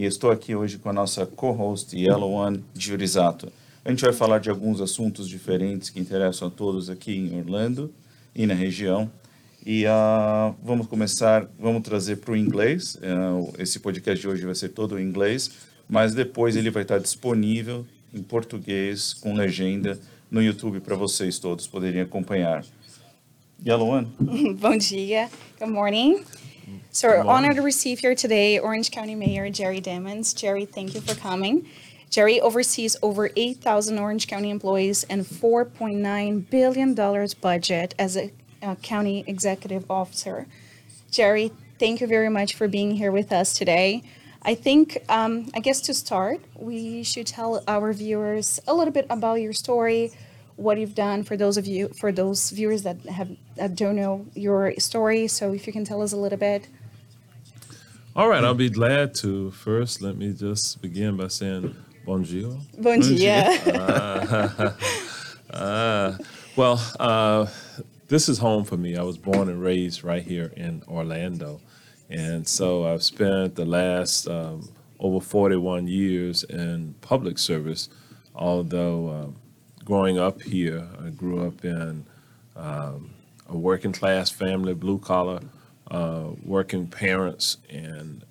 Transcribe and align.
e 0.00 0.06
estou 0.06 0.30
aqui 0.30 0.54
hoje 0.54 0.78
com 0.78 0.88
a 0.88 0.94
nossa 0.94 1.26
co-host 1.26 1.94
Yellow 1.94 2.32
One 2.32 2.64
Giurizato. 2.74 3.52
A 3.84 3.90
gente 3.90 4.00
vai 4.02 4.14
falar 4.14 4.38
de 4.38 4.48
alguns 4.48 4.80
assuntos 4.80 5.28
diferentes 5.28 5.90
que 5.90 6.00
interessam 6.00 6.48
a 6.48 6.50
todos 6.50 6.88
aqui 6.88 7.14
em 7.14 7.38
Orlando 7.38 7.92
e 8.34 8.46
na 8.46 8.54
região. 8.54 9.10
E 9.64 9.84
uh, 9.84 10.56
vamos 10.62 10.86
começar, 10.86 11.46
vamos 11.58 11.82
trazer 11.82 12.16
para 12.16 12.32
o 12.32 12.36
inglês. 12.36 12.94
Uh, 12.94 13.52
esse 13.58 13.78
podcast 13.78 14.18
de 14.18 14.26
hoje 14.26 14.46
vai 14.46 14.54
ser 14.54 14.70
todo 14.70 14.98
em 14.98 15.04
inglês, 15.04 15.50
mas 15.86 16.14
depois 16.14 16.56
ele 16.56 16.70
vai 16.70 16.80
estar 16.80 16.98
disponível 16.98 17.84
em 18.14 18.22
português 18.22 19.12
com 19.12 19.34
legenda 19.34 20.00
no 20.30 20.42
YouTube 20.42 20.80
para 20.80 20.96
vocês 20.96 21.38
todos 21.38 21.66
poderem 21.66 22.00
acompanhar. 22.00 22.64
Yellow 23.62 23.86
One. 24.00 24.08
Bom 24.54 24.78
dia. 24.78 25.28
Good 25.58 25.70
morning. 25.70 26.24
So 26.90 27.08
we're 27.08 27.22
honored 27.22 27.56
to 27.56 27.62
receive 27.62 28.00
here 28.00 28.14
today 28.14 28.58
Orange 28.58 28.90
County 28.90 29.14
Mayor 29.14 29.48
Jerry 29.50 29.80
Demings. 29.80 30.34
Jerry, 30.34 30.64
thank 30.64 30.94
you 30.94 31.00
for 31.00 31.14
coming. 31.14 31.68
Jerry 32.10 32.40
oversees 32.40 32.96
over 33.02 33.30
8,000 33.36 33.98
Orange 33.98 34.26
County 34.26 34.50
employees 34.50 35.04
and 35.04 35.24
$4.9 35.24 36.50
billion 36.50 36.94
budget 37.40 37.94
as 37.98 38.16
a, 38.16 38.32
a 38.62 38.74
county 38.76 39.22
executive 39.28 39.88
officer. 39.88 40.48
Jerry, 41.10 41.52
thank 41.78 42.00
you 42.00 42.08
very 42.08 42.28
much 42.28 42.54
for 42.54 42.66
being 42.66 42.96
here 42.96 43.12
with 43.12 43.32
us 43.32 43.54
today. 43.54 44.02
I 44.42 44.54
think, 44.54 44.98
um, 45.08 45.50
I 45.54 45.60
guess 45.60 45.80
to 45.82 45.94
start, 45.94 46.40
we 46.56 47.02
should 47.04 47.26
tell 47.26 47.62
our 47.68 47.92
viewers 47.92 48.58
a 48.66 48.74
little 48.74 48.92
bit 48.92 49.06
about 49.08 49.34
your 49.34 49.52
story, 49.52 50.12
what 50.60 50.78
you've 50.78 50.94
done 50.94 51.22
for 51.22 51.36
those 51.36 51.56
of 51.56 51.66
you, 51.66 51.88
for 51.88 52.12
those 52.12 52.50
viewers 52.50 52.82
that 52.82 53.00
have 53.06 53.30
that 53.56 53.74
don't 53.74 53.96
know 53.96 54.26
your 54.34 54.74
story. 54.78 55.26
So 55.26 55.52
if 55.52 55.66
you 55.66 55.72
can 55.72 55.84
tell 55.84 56.02
us 56.02 56.12
a 56.12 56.16
little 56.16 56.38
bit. 56.38 56.68
All 58.14 58.28
right, 58.28 58.44
I'll 58.44 58.54
be 58.54 58.68
glad 58.68 59.14
to. 59.16 59.50
First, 59.52 60.02
let 60.02 60.16
me 60.16 60.32
just 60.32 60.82
begin 60.82 61.16
by 61.16 61.28
saying 61.28 61.74
bonjour. 62.04 62.58
Bon 62.78 63.00
dia. 63.00 63.48
Uh, 63.66 64.72
uh, 65.54 66.18
well, 66.56 66.80
uh, 67.00 67.46
this 68.08 68.28
is 68.28 68.38
home 68.38 68.64
for 68.64 68.76
me. 68.76 68.96
I 68.96 69.02
was 69.02 69.16
born 69.16 69.48
and 69.48 69.62
raised 69.62 70.04
right 70.04 70.22
here 70.22 70.52
in 70.56 70.82
Orlando. 70.86 71.60
And 72.10 72.46
so 72.46 72.84
I've 72.84 73.02
spent 73.02 73.54
the 73.54 73.64
last 73.64 74.28
um, 74.28 74.68
over 74.98 75.24
41 75.24 75.86
years 75.86 76.42
in 76.44 76.94
public 77.00 77.38
service, 77.38 77.88
although 78.34 79.08
um, 79.08 79.36
growing 79.90 80.20
up 80.20 80.40
here, 80.40 80.86
I 81.04 81.10
grew 81.10 81.44
up 81.44 81.64
in 81.64 82.04
um, 82.54 83.10
a 83.48 83.56
working 83.56 83.90
class 83.92 84.30
family, 84.30 84.72
blue 84.72 84.98
collar, 84.98 85.40
uh, 85.90 86.28
working 86.44 86.86
parents, 86.86 87.56
and 87.68 88.24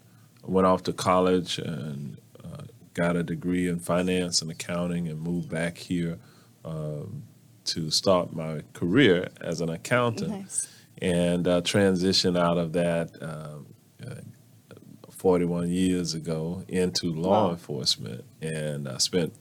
went 0.46 0.66
off 0.66 0.84
to 0.84 0.94
college 0.94 1.58
and 1.60 2.18
uh, 2.46 2.64
got 2.94 3.18
a 3.18 3.24
degree 3.24 3.68
in 3.68 3.78
finance 3.78 4.42
and 4.42 4.50
accounting 4.50 5.10
and 5.10 5.20
moved 5.20 5.50
back 5.50 5.78
here 5.78 6.18
um, 6.64 7.24
to 7.66 7.92
start 7.92 8.32
my 8.34 8.62
career 8.72 9.28
as 9.42 9.60
an 9.60 9.68
accountant. 9.68 10.30
Nice. 10.30 10.74
And 11.02 11.46
uh, 11.46 11.60
transitioned 11.60 12.40
out 12.40 12.58
of 12.58 12.72
that 12.72 13.10
um, 13.22 13.66
uh, 14.02 14.16
41 15.12 15.68
years 15.68 16.14
ago 16.14 16.64
into 16.70 17.12
law 17.12 17.48
Wow. 17.48 17.52
enforcement. 17.52 18.24
And 18.42 18.88
I 18.88 18.98
spent 19.00 19.34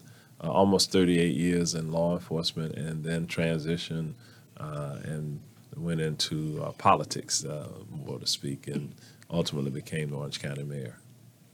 uh, 0.43 0.51
almost 0.51 0.93
38 0.93 1.35
years 1.35 1.75
in 1.75 1.91
law 1.93 2.15
enforcement 2.15 2.75
and 2.75 3.05
then 3.05 3.27
transitioned 3.27 4.15
uh, 4.59 4.97
and 5.05 5.41
went 5.77 6.01
into 6.01 6.63
uh, 6.63 6.73
politics, 6.73 7.45
uh, 7.45 7.69
more 7.91 8.19
to 8.19 8.27
speak, 8.27 8.67
and 8.67 8.95
ultimately 9.31 9.71
became 9.71 10.11
the 10.11 10.17
Orange 10.17 10.41
County 10.41 10.65
mayor. 10.65 10.97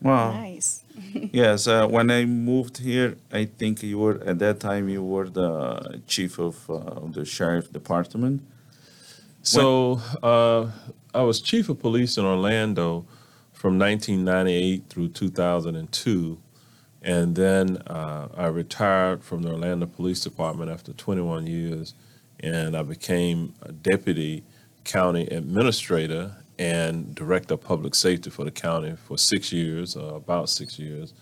Wow. 0.00 0.32
Nice. 0.32 0.82
Yes, 1.32 1.66
uh, 1.66 1.88
when 1.88 2.10
I 2.10 2.24
moved 2.24 2.78
here, 2.78 3.16
I 3.32 3.46
think 3.46 3.82
you 3.82 3.98
were 3.98 4.22
at 4.24 4.38
that 4.38 4.60
time 4.60 4.88
you 4.88 5.02
were 5.02 5.28
the 5.28 6.00
chief 6.06 6.38
of 6.38 6.70
uh, 6.70 7.00
the 7.10 7.24
sheriff 7.24 7.72
department. 7.72 8.42
So 9.42 10.00
uh, 10.22 10.70
I 11.12 11.22
was 11.22 11.40
chief 11.40 11.68
of 11.68 11.80
police 11.80 12.16
in 12.16 12.24
Orlando 12.24 13.06
from 13.52 13.78
1998 13.78 14.84
through 14.88 15.08
2002. 15.08 16.38
And 17.04 17.36
then 17.36 17.76
uh, 17.86 18.28
I 18.34 18.46
retired 18.46 19.22
from 19.22 19.42
the 19.42 19.52
Orlando 19.52 19.86
Police 19.86 20.20
Department 20.20 20.70
after 20.70 20.92
21 20.92 21.46
years, 21.46 21.94
and 22.40 22.74
I 22.74 22.82
became 22.82 23.54
a 23.62 23.72
deputy 23.72 24.42
county 24.84 25.26
administrator 25.26 26.36
and 26.58 27.14
director 27.14 27.54
of 27.54 27.60
public 27.60 27.94
safety 27.94 28.30
for 28.30 28.44
the 28.44 28.50
county 28.50 28.96
for 28.96 29.18
six 29.18 29.52
years, 29.52 29.96
uh, 29.96 30.14
about 30.14 30.48
six 30.48 30.78
years, 30.78 31.12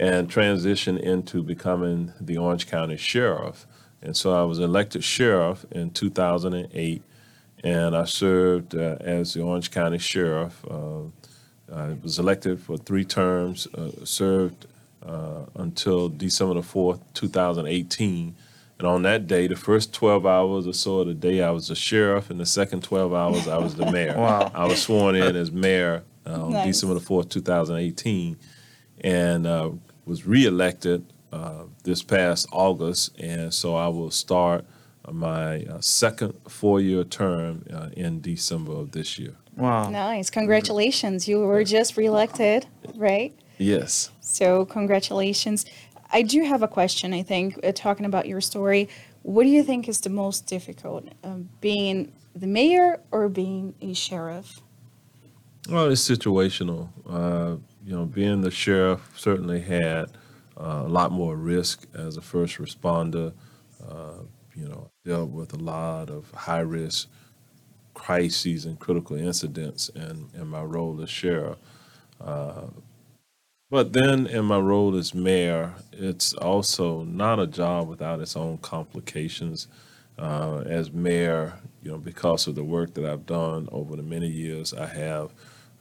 and 0.00 0.30
transitioned 0.30 1.00
into 1.00 1.42
becoming 1.42 2.12
the 2.20 2.38
Orange 2.38 2.66
County 2.66 2.96
sheriff. 2.96 3.66
And 4.00 4.16
so 4.16 4.32
I 4.32 4.44
was 4.44 4.58
elected 4.58 5.04
sheriff 5.04 5.66
in 5.70 5.90
2008 5.90 7.02
and 7.64 7.96
I 7.96 8.04
served 8.04 8.74
uh, 8.74 8.96
as 9.00 9.34
the 9.34 9.42
Orange 9.42 9.70
County 9.70 9.98
Sheriff. 9.98 10.64
Uh, 10.70 11.02
I 11.74 11.96
was 12.02 12.18
elected 12.18 12.60
for 12.60 12.76
three 12.76 13.04
terms, 13.04 13.66
uh, 13.74 13.90
served 14.04 14.66
uh, 15.04 15.46
until 15.54 16.08
December 16.08 16.54
the 16.54 16.60
4th, 16.60 17.00
2018. 17.14 18.34
And 18.78 18.86
on 18.86 19.02
that 19.02 19.26
day, 19.26 19.48
the 19.48 19.56
first 19.56 19.92
12 19.92 20.24
hours 20.24 20.66
or 20.66 20.72
so 20.72 21.00
of 21.00 21.08
the 21.08 21.14
day, 21.14 21.42
I 21.42 21.50
was 21.50 21.68
the 21.68 21.74
sheriff, 21.74 22.30
and 22.30 22.38
the 22.38 22.46
second 22.46 22.84
12 22.84 23.12
hours, 23.12 23.48
I 23.48 23.58
was 23.58 23.74
the 23.74 23.90
mayor. 23.92 24.16
Wow. 24.16 24.50
I 24.54 24.66
was 24.66 24.82
sworn 24.82 25.16
in 25.16 25.34
as 25.34 25.50
mayor 25.50 26.04
uh, 26.26 26.44
on 26.44 26.52
Nice. 26.52 26.66
December 26.66 26.94
the 26.94 27.00
4th, 27.04 27.28
2018, 27.30 28.36
and 29.00 29.46
uh, 29.46 29.70
was 30.04 30.26
reelected 30.26 31.04
uh, 31.32 31.64
this 31.84 32.02
past 32.02 32.46
August. 32.52 33.18
And 33.18 33.52
so 33.52 33.74
I 33.74 33.88
will 33.88 34.10
start 34.10 34.64
my 35.10 35.62
uh, 35.64 35.80
second 35.80 36.34
four-year 36.48 37.02
term 37.04 37.64
uh, 37.72 37.88
in 37.96 38.20
December 38.20 38.72
of 38.72 38.92
this 38.92 39.18
year. 39.18 39.34
Wow. 39.56 39.90
Nice. 39.90 40.30
Congratulations. 40.30 41.26
You 41.26 41.40
were 41.40 41.64
just 41.64 41.96
reelected, 41.96 42.66
right? 42.94 43.34
Yes. 43.58 44.10
So, 44.20 44.64
congratulations. 44.64 45.66
I 46.10 46.22
do 46.22 46.42
have 46.44 46.62
a 46.62 46.68
question, 46.68 47.12
I 47.12 47.22
think, 47.22 47.58
uh, 47.62 47.72
talking 47.72 48.06
about 48.06 48.26
your 48.26 48.40
story. 48.40 48.88
What 49.22 49.44
do 49.44 49.50
you 49.50 49.62
think 49.62 49.88
is 49.88 50.00
the 50.00 50.10
most 50.10 50.46
difficult, 50.46 51.08
um, 51.22 51.50
being 51.60 52.12
the 52.34 52.46
mayor 52.46 53.00
or 53.10 53.28
being 53.28 53.74
a 53.82 53.92
sheriff? 53.92 54.60
Well, 55.68 55.90
it's 55.90 56.08
situational. 56.08 56.88
Uh, 57.06 57.56
you 57.84 57.94
know, 57.94 58.06
being 58.06 58.40
the 58.40 58.50
sheriff 58.50 59.12
certainly 59.16 59.60
had 59.60 60.12
uh, 60.56 60.84
a 60.86 60.88
lot 60.88 61.12
more 61.12 61.36
risk 61.36 61.86
as 61.94 62.16
a 62.16 62.22
first 62.22 62.56
responder. 62.58 63.34
Uh, 63.86 64.22
you 64.54 64.68
know, 64.68 64.90
dealt 65.04 65.30
with 65.30 65.52
a 65.52 65.56
lot 65.56 66.10
of 66.10 66.30
high 66.32 66.60
risk 66.60 67.08
crises 67.94 68.64
and 68.64 68.78
critical 68.78 69.16
incidents 69.16 69.88
in, 69.90 70.28
in 70.34 70.46
my 70.46 70.62
role 70.62 71.00
as 71.02 71.10
sheriff. 71.10 71.58
But 73.70 73.92
then 73.92 74.26
in 74.26 74.46
my 74.46 74.58
role 74.58 74.96
as 74.96 75.14
mayor, 75.14 75.74
it's 75.92 76.32
also 76.34 77.04
not 77.04 77.38
a 77.38 77.46
job 77.46 77.88
without 77.88 78.20
its 78.20 78.36
own 78.36 78.58
complications. 78.58 79.68
Uh, 80.18 80.60
as 80.66 80.90
mayor, 80.90 81.60
you 81.82 81.90
know, 81.90 81.98
because 81.98 82.46
of 82.46 82.54
the 82.54 82.64
work 82.64 82.94
that 82.94 83.04
I've 83.04 83.26
done 83.26 83.68
over 83.70 83.96
the 83.96 84.02
many 84.02 84.28
years, 84.28 84.72
I 84.72 84.86
have 84.86 85.32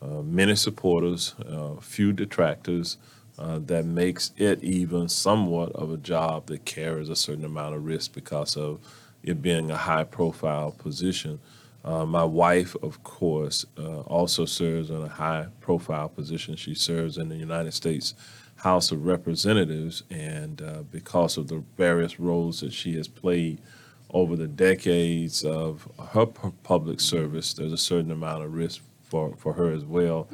uh, 0.01 0.21
many 0.21 0.55
supporters, 0.55 1.33
uh, 1.49 1.75
few 1.81 2.11
detractors. 2.13 2.97
Uh, 3.39 3.59
that 3.67 3.85
makes 3.85 4.31
it 4.35 4.63
even 4.63 5.07
somewhat 5.07 5.71
of 5.73 5.91
a 5.93 5.97
job 5.97 6.47
that 6.47 6.65
carries 6.65 7.07
a 7.07 7.15
certain 7.15 7.45
amount 7.45 7.75
of 7.75 7.85
risk 7.85 8.13
because 8.13 8.57
of 8.57 8.79
it 9.23 9.41
being 9.43 9.71
a 9.71 9.77
high 9.77 10.03
profile 10.03 10.71
position. 10.71 11.39
Uh, 11.87 12.05
my 12.05 12.23
wife, 12.25 12.75
of 12.83 13.01
course, 13.03 13.65
uh, 13.77 14.01
also 14.01 14.43
serves 14.43 14.89
in 14.89 15.01
a 15.01 15.07
high 15.07 15.47
profile 15.61 16.09
position. 16.09 16.57
She 16.57 16.75
serves 16.75 17.17
in 17.17 17.29
the 17.29 17.37
United 17.37 17.73
States 17.73 18.13
House 18.57 18.91
of 18.91 19.05
Representatives, 19.05 20.03
and 20.09 20.61
uh, 20.61 20.81
because 20.91 21.37
of 21.37 21.47
the 21.47 21.63
various 21.77 22.19
roles 22.19 22.59
that 22.59 22.73
she 22.73 22.95
has 22.95 23.07
played 23.07 23.61
over 24.09 24.35
the 24.35 24.47
decades 24.47 25.45
of 25.45 25.87
her 26.11 26.25
pu- 26.25 26.53
public 26.63 26.99
service, 26.99 27.53
there's 27.53 27.71
a 27.71 27.77
certain 27.77 28.11
amount 28.11 28.43
of 28.43 28.53
risk 28.53 28.81
for, 29.03 29.33
for 29.37 29.53
her 29.53 29.71
as 29.71 29.85
well. 29.85 30.27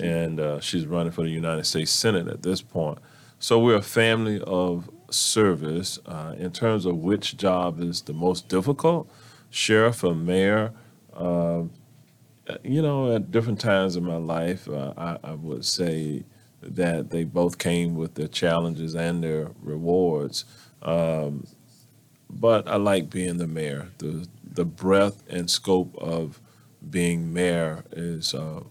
And 0.00 0.38
uh, 0.38 0.60
she's 0.60 0.86
running 0.86 1.10
for 1.12 1.22
the 1.24 1.30
United 1.30 1.64
States 1.64 1.90
Senate 1.90 2.28
at 2.28 2.42
this 2.44 2.62
point. 2.62 2.98
So 3.40 3.58
we're 3.58 3.76
a 3.76 3.82
family 3.82 4.40
of 4.46 4.88
service. 5.10 5.98
Uh, 6.06 6.36
in 6.38 6.52
terms 6.52 6.86
of 6.86 6.98
which 6.98 7.36
job 7.36 7.80
is 7.82 8.02
the 8.02 8.12
most 8.12 8.48
difficult, 8.48 9.10
sheriff 9.50 10.04
or 10.04 10.14
mayor, 10.14 10.72
uh, 11.14 11.64
you 12.64 12.82
know, 12.82 13.14
at 13.14 13.30
different 13.30 13.60
times 13.60 13.96
in 13.96 14.04
my 14.04 14.16
life, 14.16 14.68
uh, 14.68 14.92
I, 14.96 15.18
I 15.22 15.34
would 15.34 15.64
say 15.64 16.24
that 16.62 17.10
they 17.10 17.24
both 17.24 17.58
came 17.58 17.94
with 17.94 18.14
their 18.14 18.28
challenges 18.28 18.94
and 18.94 19.22
their 19.22 19.50
rewards. 19.62 20.44
Um, 20.82 21.46
but 22.30 22.66
I 22.66 22.76
like 22.76 23.10
being 23.10 23.36
the 23.36 23.46
mayor. 23.46 23.88
The 23.98 24.26
the 24.44 24.64
breadth 24.64 25.22
and 25.28 25.50
scope 25.50 25.96
of 25.96 26.40
being 26.88 27.32
mayor 27.32 27.84
is 27.92 28.34
a 28.34 28.62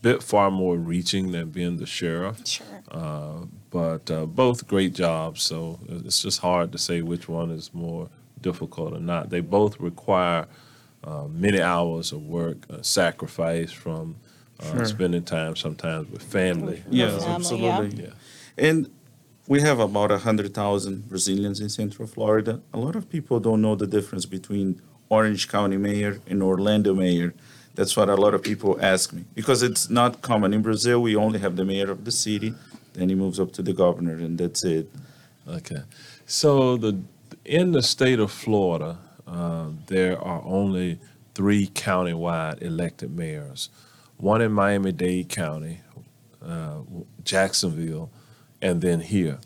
bit 0.00 0.22
far 0.22 0.50
more 0.50 0.76
reaching 0.76 1.32
than 1.32 1.50
being 1.50 1.76
the 1.76 1.86
sheriff. 1.86 2.46
Sure. 2.46 2.66
Uh, 2.90 3.46
but 3.70 4.10
uh, 4.10 4.26
both 4.26 4.66
great 4.66 4.94
jobs, 4.94 5.42
so 5.42 5.78
it's 5.88 6.22
just 6.22 6.40
hard 6.40 6.72
to 6.72 6.78
say 6.78 7.02
which 7.02 7.28
one 7.28 7.50
is 7.50 7.72
more 7.72 8.08
difficult 8.40 8.92
or 8.94 9.00
not. 9.00 9.30
They 9.30 9.40
both 9.40 9.80
require 9.80 10.46
uh, 11.04 11.26
many 11.28 11.60
hours 11.60 12.12
of 12.12 12.22
work, 12.26 12.58
uh, 12.70 12.82
sacrifice 12.82 13.72
from 13.72 14.16
uh, 14.60 14.70
Sure. 14.72 14.84
spending 14.84 15.24
time 15.24 15.56
sometimes 15.56 16.10
with 16.10 16.22
family. 16.22 16.82
Yeah, 16.90 17.08
family, 17.10 17.26
yeah. 17.26 17.34
absolutely. 17.34 18.04
Yeah. 18.04 18.10
And 18.56 18.90
we 19.48 19.60
have 19.60 19.80
about 19.80 20.10
100,000 20.10 21.08
Brazilians 21.08 21.60
in 21.60 21.68
Central 21.68 22.06
Florida. 22.06 22.60
A 22.72 22.78
lot 22.78 22.94
of 22.94 23.08
people 23.08 23.40
don't 23.40 23.60
know 23.60 23.74
the 23.74 23.86
difference 23.86 24.26
between 24.26 24.80
Orange 25.08 25.48
County 25.48 25.76
mayor 25.76 26.20
and 26.28 26.42
Orlando 26.42 26.94
mayor. 26.94 27.34
That's 27.74 27.96
what 27.96 28.08
a 28.08 28.14
lot 28.16 28.34
of 28.34 28.42
people 28.42 28.78
ask 28.80 29.12
me 29.12 29.24
because 29.34 29.62
it's 29.62 29.88
not 29.90 30.22
common. 30.22 30.52
In 30.52 30.62
Brazil, 30.62 31.00
we 31.02 31.16
only 31.16 31.38
have 31.40 31.56
the 31.56 31.64
mayor 31.64 31.90
of 31.90 32.04
the 32.04 32.12
city, 32.12 32.54
then 32.92 33.08
he 33.08 33.14
moves 33.14 33.40
up 33.40 33.52
to 33.54 33.62
the 33.62 33.72
governor, 33.72 34.14
and 34.14 34.38
that's 34.38 34.62
it. 34.64 34.90
Okay. 35.48 35.82
So 36.26 36.76
the 36.76 37.00
in 37.44 37.72
the 37.72 37.82
state 37.82 38.20
of 38.20 38.30
Florida, 38.30 38.98
uh, 39.26 39.68
there 39.86 40.20
are 40.20 40.42
only 40.44 40.98
three 41.34 41.66
countywide 41.68 42.62
elected 42.62 43.16
mayors. 43.16 43.70
One 44.16 44.40
in 44.40 44.52
Miami-Dade 44.52 45.28
County, 45.28 45.80
uh, 46.44 46.80
Jacksonville, 47.24 48.10
and 48.60 48.80
then 48.80 49.00
here. 49.00 49.38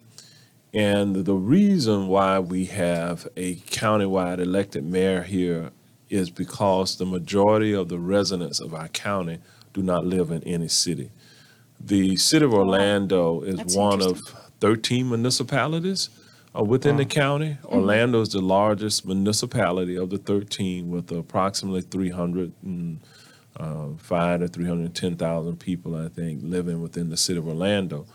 And 0.75 1.25
the 1.25 1.34
reason 1.34 2.08
why 2.08 2.38
we 2.38 2.67
have 2.67 3.26
a 3.37 3.56
countywide 3.56 4.40
elected 4.40 4.84
mayor 4.84 5.23
here 5.23 5.70
is 6.11 6.31
because 6.31 6.99
the 6.99 7.06
majority 7.06 7.73
of 7.75 7.88
the 7.88 7.99
residents 7.99 8.61
of 8.61 8.75
our 8.75 8.88
county 8.88 9.38
do 9.73 9.82
not 9.82 10.05
live 10.05 10.31
in 10.31 10.43
any 10.44 10.69
city. 10.69 11.11
The 11.81 12.17
city 12.17 12.44
of 12.44 12.55
Orlando 12.55 13.43
is 13.43 13.56
That's 13.56 13.76
one 13.76 14.02
of 14.02 14.20
13 14.61 15.08
municipalities 15.08 16.11
uh, 16.56 16.62
within 16.62 16.97
the 16.97 17.05
county. 17.05 17.58
Orlando 17.64 18.20
is 18.20 18.29
the 18.31 18.41
largest 18.41 19.06
municipality 19.06 19.97
of 19.97 20.11
the 20.11 20.19
13 20.19 20.91
with 20.91 21.12
approximately 21.12 21.82
305 21.82 24.41
to 24.41 24.49
310,000 24.49 25.56
people, 25.58 25.97
I 25.97 26.08
think, 26.08 26.41
living 26.43 26.82
within 26.82 27.11
the 27.11 27.17
city 27.17 27.38
of 27.38 27.47
Orlando. 27.49 28.06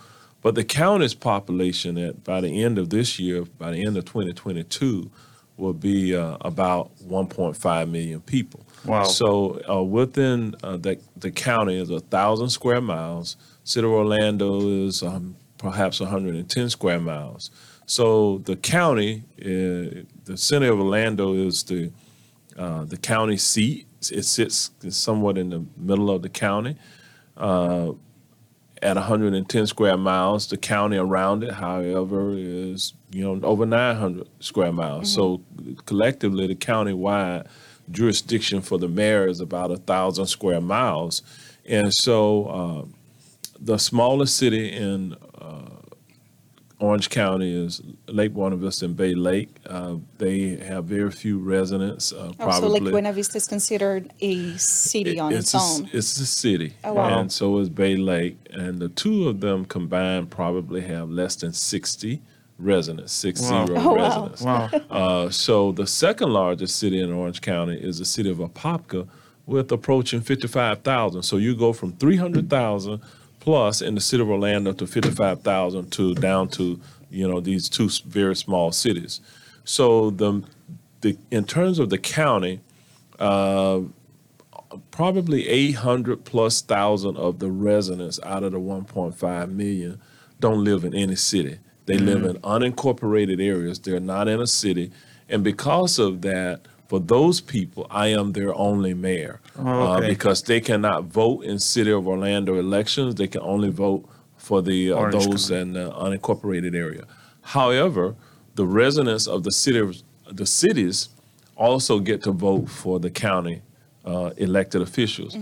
But 0.42 0.56
the 0.56 0.64
county's 0.64 1.14
population 1.14 1.98
at 1.98 2.24
by 2.24 2.40
the 2.42 2.64
end 2.64 2.80
of 2.80 2.90
this 2.90 3.20
year, 3.20 3.44
by 3.44 3.72
the 3.72 3.86
end 3.86 3.98
of 3.98 4.06
2022, 4.06 5.12
will 5.58 5.74
be 5.74 6.16
uh, 6.16 6.38
about 6.42 6.92
1.5 7.08 7.90
million 7.90 8.22
people. 8.22 8.66
Wow. 8.84 9.04
So 9.04 9.62
uh, 9.70 9.84
within 9.84 10.56
uh, 10.64 10.78
the, 10.78 11.00
the 11.16 11.30
county 11.30 11.80
is 11.80 11.92
a 11.92 12.00
thousand 12.00 12.50
square 12.50 12.82
miles. 12.82 13.38
City 13.64 13.86
of 13.86 13.94
Orlando 13.94 14.88
is 14.88 15.04
um, 15.04 15.36
perhaps 15.60 16.00
110 16.00 16.72
square 16.72 17.00
miles. 17.00 17.52
So 17.86 18.40
the 18.40 18.56
county, 18.56 19.24
uh, 19.40 20.04
the 20.26 20.36
city 20.38 20.68
of 20.68 20.80
Orlando 20.80 21.34
is 21.34 21.64
the 21.64 21.92
uh, 22.58 22.86
the 22.86 22.98
county 22.98 23.38
seat. 23.38 23.88
It 24.12 24.24
sits 24.24 24.72
somewhat 24.90 25.38
in 25.38 25.50
the 25.50 25.66
middle 25.78 26.10
of 26.10 26.22
the 26.22 26.30
county. 26.30 26.76
Uh, 27.38 27.94
at 28.82 28.96
110 28.96 29.68
square 29.68 29.98
miles, 29.98 30.48
the 30.48 30.58
county 30.58 30.98
around 30.98 31.44
it, 31.44 31.54
however, 31.54 32.34
is 32.36 32.94
you 33.12 33.24
know 33.24 33.48
over 33.48 33.66
900 33.66 34.28
square 34.40 34.72
miles. 34.72 35.14
So 35.14 35.42
collectively, 35.86 36.48
the 36.48 36.56
county-wide 36.56 37.48
jurisdiction 37.92 38.62
for 38.62 38.78
the 38.78 38.88
mayor 38.88 39.28
is 39.28 39.40
about 39.40 39.72
a 39.72 39.78
thousand 39.78 40.28
square 40.28 40.62
miles, 40.62 41.22
and 41.66 41.94
so 41.94 42.46
uh, 42.46 42.86
the 43.60 43.78
smallest 43.78 44.36
city 44.38 44.72
in 44.72 45.16
uh, 45.40 45.81
Orange 46.82 47.10
County 47.10 47.54
is 47.54 47.82
Lake 48.08 48.34
Buena 48.34 48.56
Vista 48.56 48.86
and 48.86 48.96
Bay 48.98 49.14
Lake. 49.14 49.50
Uh, 49.68 49.96
they 50.18 50.56
have 50.58 50.86
very 50.86 51.12
few 51.12 51.38
residents. 51.40 52.12
Uh, 52.12 52.18
Oh, 52.18 52.32
so 52.32 52.36
probably 52.60 52.80
like 52.80 52.92
Buena 52.92 53.14
Vista 53.14 53.38
is 53.38 53.48
considered 53.48 54.12
a 54.20 54.58
city 54.58 55.20
on 55.20 55.32
its, 55.32 55.54
a, 55.54 55.60
own. 55.60 55.90
It's 55.94 56.20
a 56.20 56.26
city, 56.26 56.74
Oh, 56.84 56.94
wow. 56.94 57.20
and 57.20 57.32
so 57.32 57.58
is 57.60 57.70
Bay 57.70 57.96
Lake, 57.96 58.38
and 58.52 58.80
the 58.80 58.90
two 58.90 59.30
of 59.30 59.40
them 59.42 59.66
combined 59.66 60.32
probably 60.32 60.82
have 60.82 61.10
less 61.10 61.36
than 61.36 61.54
sixty 61.54 62.22
residents, 62.58 63.12
six 63.14 63.42
Wow. 63.42 63.66
zero 63.68 63.80
Oh, 63.80 63.94
wow. 63.94 63.96
residents. 63.96 64.42
Wow. 64.42 64.70
Uh, 64.90 65.30
so 65.30 65.72
the 65.72 65.88
second 65.88 66.34
largest 66.34 66.78
city 66.78 67.00
in 67.00 67.12
Orange 67.12 67.42
County 67.42 67.76
is 67.78 68.00
the 68.00 68.06
city 68.06 68.30
of 68.30 68.38
Apopka, 68.40 69.08
with 69.46 69.72
approaching 69.72 70.22
fifty-five 70.22 70.82
thousand. 70.82 71.24
So 71.24 71.38
you 71.38 71.56
go 71.56 71.74
from 71.74 71.94
three 71.94 72.18
hundred 72.18 72.50
thousand 72.50 73.02
plus 73.42 73.82
in 73.82 73.96
the 73.96 74.02
city 74.02 74.24
of 74.24 74.30
Orlando 74.30 74.72
to 74.72 74.88
fifty-five 74.88 75.42
thousand 75.42 75.92
to 75.92 76.16
down 76.16 76.48
to 76.50 76.80
you 77.10 77.28
know 77.28 77.42
these 77.42 77.68
two 77.68 77.90
very 78.06 78.36
small 78.36 78.72
cities. 78.72 79.20
So 79.66 80.12
the 80.12 80.44
the 81.02 81.18
in 81.30 81.44
terms 81.44 81.80
of 81.80 81.90
the 81.90 81.98
county, 81.98 82.62
uh, 83.20 83.82
probably 84.92 85.48
800 85.50 86.24
plus 86.24 86.62
thousand 86.62 87.18
of 87.18 87.40
the 87.40 87.52
residents 87.52 88.20
out 88.24 88.44
of 88.44 88.54
the 88.54 88.60
1.5 88.60 89.50
million 89.50 90.00
don't 90.40 90.64
live 90.64 90.86
in 90.86 90.96
any 90.96 91.16
city. 91.16 91.60
They 91.86 91.98
live 91.98 92.24
in 92.24 92.38
unincorporated 92.38 93.44
areas. 93.46 93.80
They're 93.80 94.00
not 94.00 94.28
in 94.28 94.40
a 94.40 94.48
city. 94.48 94.92
And 95.28 95.44
because 95.44 96.00
of 96.00 96.22
that, 96.22 96.62
for 96.92 97.00
those 97.00 97.40
people, 97.40 97.88
I 97.90 98.08
am 98.20 98.34
their 98.34 98.54
only 98.54 98.94
mayor 98.94 99.40
Oh, 99.58 99.94
uh, 99.94 100.02
because 100.14 100.44
they 100.44 100.60
cannot 100.60 101.06
vote 101.06 101.46
in 101.46 101.58
City 101.58 101.90
of 102.00 102.06
Orlando 102.06 102.56
elections. 102.60 103.16
They 103.16 103.28
can 103.30 103.40
only 103.54 103.70
vote 103.70 104.04
for 104.36 104.62
the 104.62 104.92
uh, 104.92 105.10
those 105.10 105.48
County. 105.48 105.62
in 105.62 105.74
the 105.80 105.90
unincorporated 106.06 106.76
area. 106.76 107.06
However, 107.56 108.16
the 108.56 108.66
residents 108.84 109.26
of 109.26 109.44
the 109.48 109.54
city, 109.54 109.80
of- 109.80 109.96
the 110.42 110.46
cities, 110.46 111.08
also 111.56 112.00
get 112.00 112.24
to 112.24 112.32
vote 112.34 112.68
for 112.82 113.00
the 113.00 113.10
county 113.10 113.62
uh, 114.04 114.32
elected 114.48 114.82
officials 114.82 115.38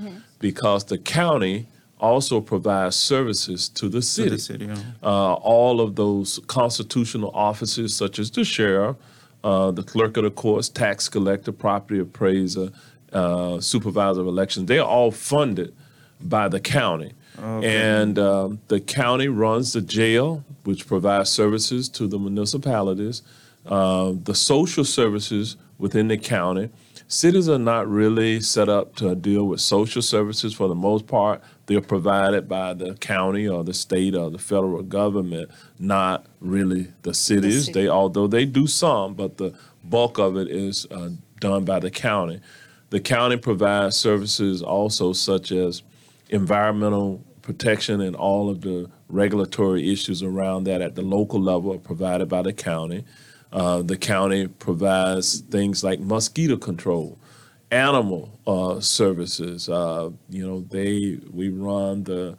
because 0.47 0.83
the 0.83 0.99
county 0.99 1.65
also 1.99 2.41
provides 2.41 2.95
services 2.95 3.69
to 3.69 3.89
the 3.89 4.01
To 4.01 4.13
city. 4.15 4.29
the 4.29 4.37
city, 4.51 4.65
yeah. 4.65 4.75
Uh, 5.01 5.33
all 5.55 5.81
of 5.81 5.95
those 5.95 6.39
constitutional 6.45 7.31
offices, 7.33 7.95
such 7.95 8.19
as 8.19 8.29
the 8.29 8.43
sheriff, 8.43 8.95
uh, 9.43 9.71
the 9.71 9.83
clerk 9.83 10.17
of 10.17 10.23
the 10.23 10.31
courts, 10.31 10.69
tax 10.69 11.09
collector, 11.09 11.51
property 11.51 11.99
appraiser, 11.99 12.71
uh, 13.13 13.59
supervisor 13.59 14.21
of 14.21 14.27
elections, 14.27 14.67
they 14.67 14.79
are 14.79 14.87
all 14.87 15.11
funded 15.11 15.73
by 16.21 16.47
the 16.47 16.59
county. 16.59 17.13
And 17.63 18.19
um, 18.19 18.59
the 18.67 18.81
county 18.81 19.29
runs 19.29 19.71
the 19.73 19.81
jail, 19.81 20.43
which 20.65 20.85
provides 20.85 21.29
services 21.29 21.87
to 21.89 22.05
the 22.07 22.19
municipalities, 22.19 23.21
uh, 23.65 24.13
the 24.23 24.35
social 24.35 24.83
services 24.83 25.55
within 25.77 26.09
the 26.09 26.17
county. 26.17 26.69
Cities 27.11 27.49
are 27.49 27.57
not 27.57 27.89
really 27.89 28.39
set 28.39 28.69
up 28.69 28.95
to 28.97 29.15
deal 29.15 29.47
with 29.47 29.59
social 29.59 29.99
services 29.99 30.53
for 30.53 30.67
the 30.67 30.75
most 30.75 31.07
part. 31.07 31.41
They're 31.65 31.81
provided 31.81 32.47
by 32.47 32.75
the 32.75 32.93
county 32.93 33.47
or 33.47 33.63
the 33.63 33.73
state 33.73 34.13
or 34.13 34.29
the 34.29 34.37
federal 34.37 34.83
government, 34.83 35.49
not 35.79 36.27
really 36.39 36.93
the 37.01 37.15
cities. 37.15 37.65
city. 37.65 37.81
They 37.81 37.89
although 37.89 38.27
they 38.27 38.45
do 38.45 38.67
some, 38.67 39.15
but 39.15 39.37
the 39.37 39.57
bulk 39.83 40.19
of 40.19 40.37
it 40.37 40.49
is 40.49 40.85
uh, 40.91 41.09
done 41.39 41.65
by 41.65 41.79
the 41.79 41.89
county. 41.89 42.41
The 42.91 42.99
county 42.99 43.37
provides 43.37 43.95
services 43.95 44.61
also 44.61 45.11
such 45.13 45.51
as 45.51 45.81
environmental 46.29 47.25
protection 47.41 48.01
and 48.01 48.15
all 48.15 48.51
of 48.51 48.61
the 48.61 48.87
regulatory 49.07 49.91
issues 49.91 50.21
around 50.21 50.65
that 50.65 50.83
at 50.83 50.93
the 50.93 51.01
local 51.01 51.41
level 51.41 51.73
are 51.73 51.79
provided 51.79 52.29
by 52.29 52.43
the 52.43 52.53
county. 52.53 53.03
Uh, 53.51 53.81
the 53.81 53.97
county 53.97 54.47
provides 54.47 55.39
things 55.41 55.83
like 55.83 55.99
mosquito 55.99 56.55
control, 56.55 57.17
animal 57.71 58.29
uh, 58.45 58.79
services. 58.79 59.67
Uh, 59.67 60.11
you 60.29 60.45
know, 60.47 60.61
they 60.69 61.19
we 61.31 61.49
run 61.49 62.03
the 62.03 62.37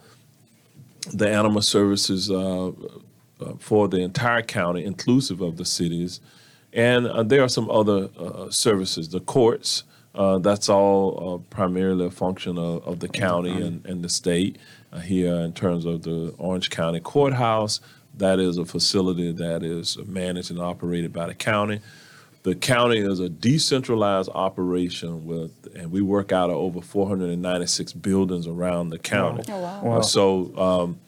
the 1.12 1.29
animal 1.29 1.62
services 1.62 2.31
uh, 2.31 2.69
uh, 2.69 2.73
for 3.59 3.88
the 3.88 3.99
entire 3.99 4.43
county, 4.43 4.85
inclusive 4.85 5.40
of 5.40 5.57
the 5.57 5.64
cities, 5.64 6.21
and 6.73 7.07
uh, 7.07 7.23
there 7.23 7.43
are 7.43 7.49
some 7.49 7.71
other 7.71 8.09
uh, 8.19 8.50
services. 8.50 9.09
The 9.09 9.21
courts. 9.21 9.85
Uh, 10.12 10.38
that's 10.38 10.69
all 10.69 11.35
uh, 11.35 11.55
primarily 11.55 12.05
a 12.05 12.11
function 12.11 12.59
of, 12.59 12.85
of 12.85 12.99
the 12.99 13.09
county 13.09 13.52
and, 13.52 13.87
and 13.87 14.02
the 14.02 14.09
state. 14.09 14.59
Uh, 14.93 14.99
here, 14.99 15.35
in 15.37 15.52
terms 15.52 15.85
of 15.85 16.02
the 16.02 16.35
Orange 16.37 16.69
County 16.69 16.99
Courthouse, 16.99 17.81
that 18.20 18.38
is 18.38 18.56
a 18.56 18.64
facility 18.64 19.32
that 19.32 19.62
is 19.62 19.98
managed 20.06 20.50
and 20.50 20.60
operated 20.60 21.12
by 21.12 21.26
the 21.26 21.34
county. 21.34 21.80
The 22.42 22.54
county 22.54 22.98
is 22.98 23.20
a 23.20 23.28
decentralized 23.28 24.30
operation 24.34 25.26
with, 25.26 25.50
and 25.76 25.90
we 25.92 26.00
work 26.00 26.32
out 26.32 26.48
of 26.48 26.56
over 26.56 26.80
496 26.80 27.92
buildings 27.94 28.46
around 28.46 28.88
the 28.90 28.98
county. 28.98 29.42
Oh, 29.52 29.60
wow. 29.60 29.82
Wow. 29.82 30.00
So 30.00 30.56
um, 30.56 31.00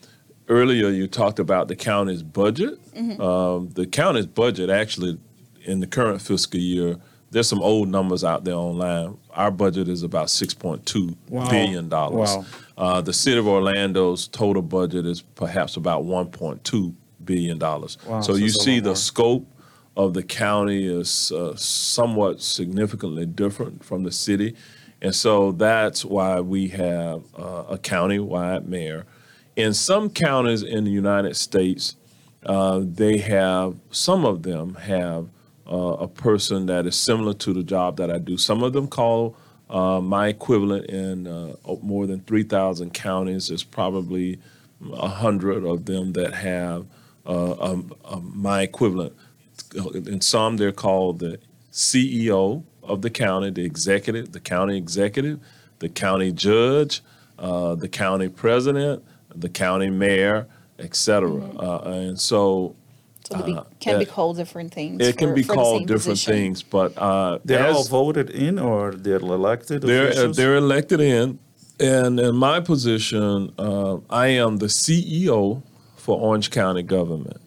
earlier 0.47 0.89
you 0.89 1.07
talked 1.07 1.39
about 1.39 1.69
the 1.69 1.75
county's 1.75 2.21
budget. 2.21 2.77
Um, 3.19 3.69
the 3.69 3.87
county's 3.91 4.27
budget 4.27 4.69
actually 4.69 5.17
in 5.65 5.79
the 5.79 5.87
current 5.87 6.21
fiscal 6.21 6.59
year, 6.59 6.97
there's 7.31 7.47
some 7.49 7.63
old 7.63 7.89
numbers 7.89 8.23
out 8.23 8.43
there 8.43 8.53
online. 8.53 9.17
Our 9.31 9.49
budget 9.49 9.87
is 9.87 10.03
about 10.03 10.29
six 10.29 10.53
point 10.53 10.85
two 10.85 11.15
Wow. 11.29 11.49
billion 11.49 11.89
dollars. 11.89 12.29
Wow. 12.29 12.45
Uh, 12.77 13.01
the 13.01 13.13
city 13.13 13.39
of 13.39 13.47
Orlando's 13.47 14.27
total 14.27 14.61
budget 14.61 15.07
is 15.07 15.21
perhaps 15.21 15.77
about 15.77 16.03
one 16.03 16.27
point 16.27 16.63
two 16.63 16.93
billion 17.25 17.57
dollars. 17.57 17.97
Wow, 18.07 18.21
so 18.21 18.33
so 18.33 18.39
you 18.39 18.49
see 18.49 18.79
the 18.79 18.89
more. 18.89 18.95
scope 18.95 19.47
of 19.95 20.13
the 20.13 20.23
county 20.23 20.85
is 20.85 21.31
uh, 21.31 21.55
somewhat 21.55 22.41
significantly 22.41 23.25
different 23.25 23.83
from 23.83 24.03
the 24.03 24.11
city, 24.11 24.55
and 25.01 25.13
so 25.13 25.51
that's 25.51 26.03
why 26.03 26.39
we 26.39 26.69
have 26.69 27.23
uh, 27.37 27.63
a 27.69 27.77
county-wide 27.77 28.67
mayor. 28.67 29.05
In 29.55 29.73
some 29.73 30.09
counties 30.09 30.63
in 30.63 30.83
the 30.83 30.91
United 30.91 31.35
States, 31.35 31.95
uh, 32.45 32.81
they 32.83 33.17
have 33.17 33.75
some 33.91 34.25
of 34.25 34.43
them 34.43 34.75
have 34.75 35.27
uh, 35.71 35.75
a 35.75 36.07
person 36.07 36.65
that 36.65 36.85
is 36.85 36.95
similar 36.95 37.33
to 37.33 37.53
the 37.53 37.63
job 37.63 37.97
that 37.97 38.11
I 38.11 38.17
do. 38.17 38.37
Some 38.37 38.63
of 38.63 38.73
them 38.73 38.87
call 38.87 39.35
uh, 39.69 40.01
my 40.01 40.27
equivalent 40.27 40.85
in 40.87 41.27
uh, 41.27 41.55
more 41.81 42.05
than 42.05 42.21
3,000 42.21 42.93
counties. 42.93 43.47
There's 43.47 43.63
probably 43.63 44.39
a 44.91 45.07
hundred 45.07 45.65
of 45.65 45.85
them 45.85 46.13
that 46.13 46.33
have 46.33 46.85
uh, 47.25 47.53
um, 47.59 47.93
um, 48.05 48.31
my 48.35 48.61
equivalent. 48.61 49.13
In 49.93 50.21
some, 50.21 50.57
they're 50.57 50.71
called 50.71 51.19
the 51.19 51.39
CEO 51.71 52.63
of 52.83 53.01
the 53.01 53.09
county, 53.09 53.49
the 53.49 53.63
executive, 53.63 54.31
the 54.31 54.39
county 54.39 54.77
executive, 54.77 55.39
the 55.79 55.89
county 55.89 56.31
judge, 56.31 57.01
uh, 57.39 57.75
the 57.75 57.87
county 57.87 58.29
president, 58.29 59.03
the 59.35 59.49
county 59.49 59.89
mayor, 59.89 60.47
et 60.79 60.95
cetera. 60.95 61.43
Uh, 61.57 61.81
and 61.85 62.19
so 62.19 62.75
So 63.29 63.37
they 63.37 63.43
be, 63.53 63.53
Uh, 63.57 63.63
can 63.79 63.99
be 63.99 64.05
uh, 64.07 64.13
called 64.13 64.37
different 64.37 64.73
things. 64.73 65.01
it 65.07 65.17
can 65.17 65.33
be 65.33 65.43
for 65.43 65.53
called 65.55 65.87
different 65.87 66.19
position. 66.19 66.33
things, 66.33 66.63
but 66.63 66.91
uh, 66.97 67.39
They're 67.45 67.71
all 67.71 67.83
voted 67.85 68.29
in 68.31 68.59
or 68.59 68.91
they're 68.91 69.17
elected 69.17 69.81
they're 69.81 70.11
uh, 70.11 70.27
they're 70.37 70.57
elected 70.57 70.99
in, 70.99 71.39
and 71.79 72.19
in 72.19 72.35
my 72.35 72.59
position, 72.59 73.51
uh, 73.57 73.97
I 74.09 74.27
am 74.27 74.57
the 74.57 74.67
CEO 74.67 75.63
for 76.03 76.19
Orange 76.19 76.51
County 76.51 76.83
government, 76.83 77.39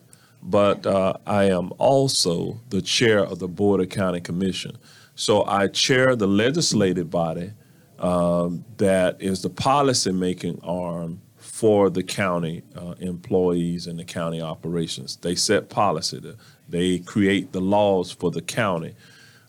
but 0.42 0.86
uh, 0.86 1.12
I 1.26 1.44
am 1.44 1.72
also 1.76 2.58
the 2.70 2.80
chair 2.80 3.18
of 3.18 3.38
the 3.38 3.48
Board 3.48 3.82
of 3.82 3.90
County 3.90 4.20
Commission. 4.22 4.78
So 5.14 5.44
I 5.44 5.68
chair 5.68 6.16
the 6.16 6.26
legislative 6.26 7.10
body 7.10 7.52
um, 7.98 8.64
that 8.78 9.20
is 9.20 9.42
the 9.42 9.50
policy 9.50 10.10
making 10.10 10.58
arm 10.62 11.20
for 11.36 11.90
the 11.90 12.02
county 12.02 12.62
uh, 12.74 12.94
employees 12.98 13.86
and 13.86 13.98
the 13.98 14.04
county 14.04 14.40
operations. 14.40 15.16
They 15.16 15.34
set 15.34 15.68
policy. 15.68 16.18
The- 16.18 16.36
They 16.68 16.98
create 17.00 17.52
the 17.52 17.60
laws 17.60 18.10
for 18.10 18.30
the 18.30 18.42
county. 18.42 18.94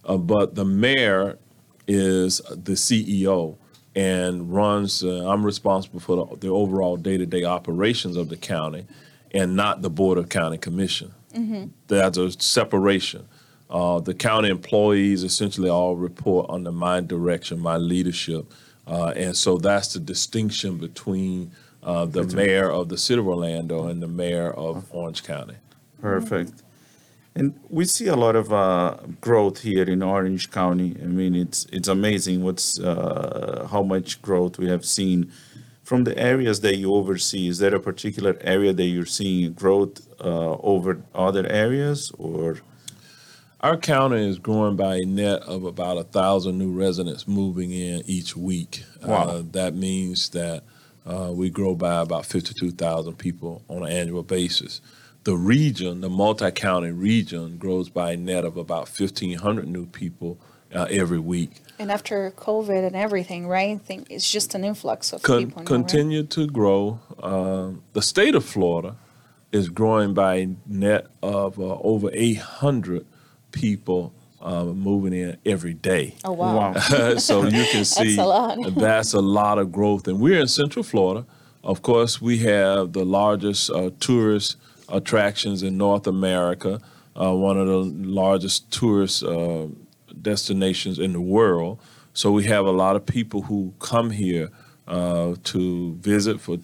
Uh, 0.03 0.17
but 0.17 0.55
the 0.55 0.65
mayor 0.65 1.37
is 1.87 2.39
the 2.49 2.73
CEO 2.73 3.55
and 3.97 4.53
runs. 4.53 5.03
Uh, 5.03 5.27
I'm 5.27 5.43
responsible 5.43 5.99
for 5.99 6.15
the, 6.17 6.37
the 6.37 6.49
overall 6.49 6.97
day-to-day 6.97 7.43
operations 7.43 8.15
of 8.15 8.29
the 8.29 8.37
county, 8.37 8.85
and 9.31 9.55
not 9.55 9.81
the 9.81 9.89
board 9.89 10.17
of 10.19 10.29
county 10.29 10.57
commission. 10.57 11.13
There's 11.87 12.17
a 12.17 12.31
separation. 12.31 13.27
Uh, 13.69 13.99
the 13.99 14.13
county 14.13 14.49
employees 14.49 15.23
essentially 15.23 15.69
all 15.69 15.95
report 15.95 16.45
under 16.49 16.71
my 16.71 17.01
direction, 17.01 17.59
my 17.59 17.77
leadership, 17.77 18.45
uh, 18.85 19.13
and 19.15 19.35
so 19.35 19.57
that's 19.57 19.93
the 19.93 19.99
distinction 19.99 20.77
between 20.77 21.51
uh, 21.83 22.05
the 22.05 22.23
mayor 22.23 22.69
of 22.71 22.87
the 22.89 22.97
city 22.97 23.19
of 23.19 23.27
Orlando 23.27 23.87
and 23.87 24.01
the 24.01 24.07
mayor 24.07 24.51
of 24.51 24.85
Orange 24.91 25.23
County. 25.23 25.55
Perfect. 26.01 26.63
And 27.37 27.59
we 27.69 27.85
see 27.85 28.07
a 28.07 28.15
lot 28.15 28.35
of 28.35 28.51
uh, 28.51 28.97
growth 29.21 29.61
here 29.61 29.83
in 29.83 30.01
Orange 30.01 30.49
County. 30.49 30.95
I 31.01 31.05
mean, 31.05 31.35
it's 31.35 31.67
it's 31.71 31.87
amazing 31.87 32.43
what's 32.43 32.79
uh, 32.79 33.67
how 33.71 33.83
much 33.83 34.21
growth 34.23 34.57
we 34.57 34.67
have 34.69 34.83
seen 34.83 35.31
from 35.83 36.03
the 36.03 36.17
areas 36.17 36.61
that 36.61 36.77
you 36.77 36.95
oversee. 36.95 37.47
Is 37.47 37.59
there 37.59 37.75
a 37.75 37.79
particular 37.79 38.37
area 38.41 38.73
that 38.73 38.85
you're 38.85 39.05
seeing 39.19 39.53
growth 39.53 40.07
uh, 40.19 40.55
over 40.73 41.01
other 41.13 41.45
areas, 41.47 42.11
or 42.17 42.57
Our 43.61 43.77
county 43.77 44.27
is 44.29 44.39
growing 44.39 44.75
by 44.75 44.97
a 44.97 45.05
net 45.05 45.41
of 45.43 45.63
about 45.63 45.97
a 45.97 46.03
thousand 46.03 46.59
new 46.59 46.71
residents 46.71 47.27
moving 47.27 47.71
in 47.71 48.03
each 48.05 48.37
week. 48.37 48.83
Wow. 49.03 49.23
Uh, 49.23 49.43
that 49.51 49.73
means 49.75 50.29
that 50.29 50.63
uh, 51.05 51.31
we 51.33 51.49
grow 51.49 51.73
by 51.75 52.01
about 52.01 52.25
52,000 52.25 53.17
people 53.17 53.63
on 53.67 53.83
an 53.83 53.91
annual 53.91 54.23
basis. 54.23 54.81
The 55.27 55.35
region, 55.35 55.99
the 55.99 56.09
multi-county 56.09 56.91
region, 56.91 57.57
grows 57.57 57.89
by 57.89 58.13
a 58.13 58.15
net 58.15 58.45
of 58.45 58.55
about 58.55 58.87
1,500 58.87 59.67
new 59.67 59.85
people 59.85 60.37
uh, 60.73 60.87
every 60.89 61.19
week. 61.19 61.63
And 61.77 61.91
after 61.91 62.31
COVID 62.31 62.87
and 62.87 62.95
everything, 62.95 63.45
right? 63.45 63.75
I 63.75 63.77
think 63.77 64.09
it's 64.09 64.31
just 64.31 64.55
an 64.55 64.63
influx 64.63 65.11
of 65.11 65.23
Con- 65.23 65.47
people. 65.47 65.57
now, 65.57 65.59
right? 65.63 65.67
continue 65.67 66.23
to 66.23 66.47
grow. 66.47 67.01
Um, 67.21 67.83
the 67.91 68.01
state 68.01 68.35
of 68.35 68.45
Florida 68.45 68.95
is 69.51 69.67
growing 69.67 70.13
by 70.13 70.35
a 70.35 70.55
net 70.65 71.07
of 71.21 71.59
uh, 71.59 71.77
over 71.81 72.09
800 72.13 73.05
people 73.51 74.13
uh, 74.41 74.63
moving 74.63 75.11
in 75.11 75.35
every 75.45 75.73
day. 75.73 76.15
Oh 76.23 76.31
wow. 76.31 76.71
Wow. 76.71 76.73
so 77.17 77.43
you 77.43 77.65
can 77.69 77.83
see 77.83 78.17
a 78.17 78.23
lot. 78.23 78.59
that's 78.77 79.11
a 79.11 79.19
lot 79.19 79.59
of 79.59 79.73
growth. 79.73 80.07
And 80.07 80.21
we're 80.21 80.39
in 80.39 80.47
Central 80.47 80.83
Florida. 80.83 81.25
Of 81.65 81.81
course, 81.81 82.21
we 82.21 82.37
have 82.45 82.93
the 82.93 83.03
largest 83.03 83.69
uh, 83.71 83.89
tourist 83.99 84.55
attractions 84.89 85.63
in 85.63 85.77
North 85.77 86.07
America, 86.07 86.81
uh, 87.19 87.33
one 87.33 87.57
of 87.57 87.67
the 87.67 87.77
largest 87.77 88.71
tourist 88.71 89.23
uh, 89.23 89.67
destinations 90.21 90.99
in 90.99 91.13
the 91.13 91.21
world. 91.21 91.79
So 92.13 92.31
we 92.31 92.45
have 92.45 92.65
a 92.65 92.71
lot 92.71 92.95
of 92.95 93.05
people 93.05 93.43
who 93.43 93.73
come 93.79 94.09
here 94.09 94.49
uh, 94.87 95.35
to 95.43 95.95
visit 95.95 96.41
for 96.41 96.57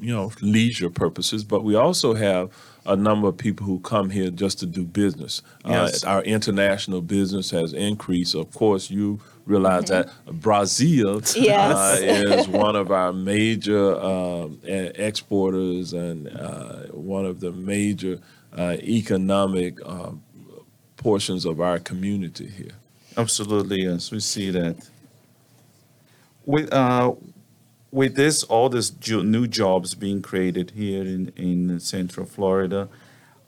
you 0.00 0.14
know 0.14 0.32
leisure 0.40 0.90
purposes, 0.90 1.44
but 1.44 1.64
we 1.64 1.74
also 1.74 2.14
have 2.14 2.50
a 2.86 2.96
number 2.96 3.28
of 3.28 3.36
people 3.36 3.66
who 3.66 3.78
come 3.80 4.10
here 4.10 4.30
just 4.30 4.58
to 4.60 4.66
do 4.66 4.84
business. 4.84 5.42
Yes. 5.66 6.04
Uh, 6.04 6.08
our 6.08 6.22
international 6.22 7.02
business 7.02 7.50
has 7.50 7.72
increased. 7.72 8.34
Of 8.34 8.52
course, 8.54 8.90
you 8.90 9.20
realize 9.50 9.84
that 9.88 10.08
Brazil 10.26 11.20
Yes. 11.36 11.76
uh, 11.76 11.98
is 12.40 12.48
one 12.48 12.76
of 12.76 12.90
our 12.90 13.12
major 13.12 13.84
um, 14.00 14.60
exporters 14.64 15.92
and 15.92 16.28
uh, 16.28 16.86
one 16.92 17.24
of 17.26 17.40
the 17.40 17.52
major 17.52 18.18
uh, 18.56 18.76
economic 18.82 19.78
uh, 19.84 20.12
portions 20.96 21.44
of 21.44 21.60
our 21.60 21.78
community 21.78 22.46
here. 22.48 22.76
Absolutely, 23.16 23.82
yes, 23.82 24.10
we 24.10 24.20
see 24.20 24.50
that. 24.50 24.76
With 26.46 26.72
uh, 26.72 27.12
with 27.90 28.14
this, 28.16 28.42
all 28.44 28.68
this 28.68 28.90
jo- 28.90 29.22
new 29.22 29.46
jobs 29.46 29.94
being 29.94 30.22
created 30.22 30.70
here 30.72 31.02
in 31.02 31.32
in 31.36 31.80
Central 31.80 32.26
Florida, 32.26 32.88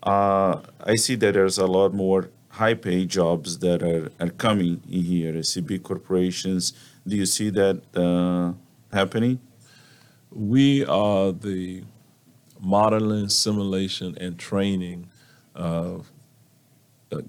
uh, 0.03 0.61
I 0.85 0.97
see 0.97 1.15
that 1.17 1.35
there's 1.35 1.59
a 1.59 1.67
lot 1.67 1.93
more 1.95 2.29
high 2.53 2.75
pay 2.75 3.07
jobs 3.07 3.59
that 3.59 3.83
are, 3.83 4.11
are 4.21 4.31
coming 4.31 4.83
in 4.89 5.03
here. 5.03 5.43
Big 5.65 5.83
corporations. 5.83 6.75
Do 7.07 7.17
you 7.17 7.27
see 7.27 7.51
that 7.51 7.81
uh, 7.97 8.53
happening? 8.95 9.41
We 10.31 10.85
are 10.85 11.33
the 11.33 11.85
modeling, 12.61 13.29
simulation, 13.29 14.17
and 14.21 14.39
training 14.39 15.09
uh, 15.57 15.99
uh, 17.11 17.21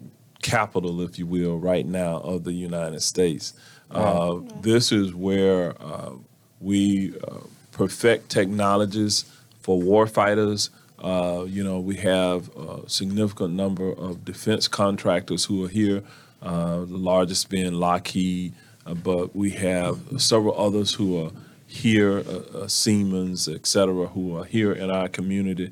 capital, 0.41 1.01
if 1.01 1.17
you 1.17 1.25
will, 1.25 1.57
right 1.57 1.85
now 1.85 2.17
of 2.17 2.43
the 2.43 2.53
United 2.53 3.01
States. 3.01 3.53
Uh, 3.89 4.39
this 4.61 4.91
is 4.91 5.13
where 5.13 5.81
uh, 5.81 6.11
we 6.59 7.13
uh, 7.27 7.39
perfect 7.71 8.29
technologies 8.29 9.25
for 9.61 9.79
warfighters. 9.79 10.69
Uh, 11.03 11.43
you 11.43 11.63
know, 11.63 11.79
we 11.79 11.97
have 11.97 12.49
a 12.55 12.89
significant 12.89 13.53
number 13.53 13.91
of 13.91 14.23
defense 14.23 14.69
contractors 14.69 15.45
who 15.45 15.65
are 15.65 15.67
here, 15.67 16.01
uh, 16.41 16.79
the 16.79 16.97
largest 16.97 17.49
being 17.49 17.73
Lockheed, 17.73 18.53
uh, 18.85 18.93
but 18.93 19.35
we 19.35 19.49
have 19.51 19.99
several 20.17 20.57
others 20.57 20.93
who 20.93 21.25
are 21.25 21.31
here, 21.67 22.19
uh, 22.19 22.59
uh, 22.59 22.67
Siemens, 22.67 23.49
et 23.49 23.65
cetera, 23.65 24.07
who 24.07 24.37
are 24.37 24.45
here 24.45 24.71
in 24.71 24.89
our 24.89 25.09
community. 25.09 25.71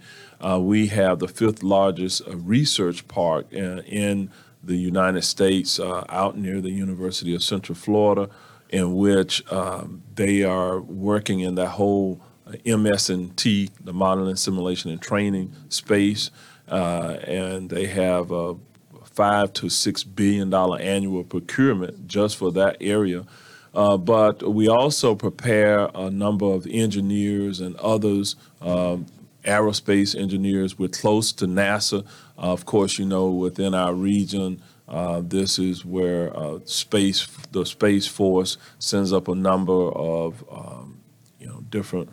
We 0.59 0.88
have 0.88 1.19
the 1.19 1.27
fifth 1.27 1.63
largest 1.63 2.23
research 2.27 3.07
park 3.07 3.53
in, 3.53 3.79
in 3.79 4.31
the 4.63 4.75
United 4.75 5.23
States, 5.23 5.79
out 5.79 6.38
near 6.38 6.59
the 6.59 6.71
University 6.71 7.33
of 7.35 7.41
Central 7.43 7.75
Florida, 7.75 8.29
in 8.69 8.95
which 8.95 9.50
um, 9.51 10.01
they 10.15 10.43
are 10.43 10.79
working 10.79 11.41
in 11.41 11.55
that 11.55 11.69
whole 11.69 12.19
MS&T, 12.65 13.70
the 13.84 13.93
modeling, 13.93 14.36
simulation, 14.36 14.91
and 14.91 15.01
training 15.01 15.53
space, 15.70 16.31
uh, 16.70 17.17
and 17.27 17.70
they 17.70 17.88
have 17.88 18.31
a 18.31 18.55
five 19.05 19.51
to 19.53 19.70
six 19.70 20.03
billion 20.03 20.50
dollar 20.50 20.79
annual 20.79 21.24
procurement 21.24 22.08
just 22.08 22.38
for 22.38 22.51
that 22.53 22.77
area. 22.79 23.25
Uh, 23.74 23.98
but 23.98 24.53
we 24.53 24.67
also 24.67 25.15
prepare 25.15 25.89
a 25.96 26.10
number 26.10 26.46
of 26.46 26.67
engineers 26.67 27.60
and 27.60 27.75
others, 27.77 28.36
um, 28.62 29.05
aerospace 29.43 30.15
engineers. 30.20 30.77
We're 30.77 30.89
close 30.89 31.31
to 31.34 31.46
NASA. 31.46 32.05
Uh, 32.38 32.51
of 32.51 32.65
course, 32.65 33.00
you 33.00 33.05
know, 33.05 33.29
within 33.31 33.74
our 33.74 33.93
region, 33.93 34.62
Uh, 34.88 35.22
this 35.24 35.58
is 35.58 35.86
where 35.86 36.36
uh, 36.36 36.60
space, 36.65 37.25
the 37.53 37.65
Space 37.65 38.08
Force 38.08 38.58
sends 38.77 39.13
up 39.13 39.29
a 39.29 39.36
number 39.36 39.89
of, 39.93 40.43
um, 40.51 41.00
you 41.39 41.48
know, 41.48 41.62
different 41.70 42.10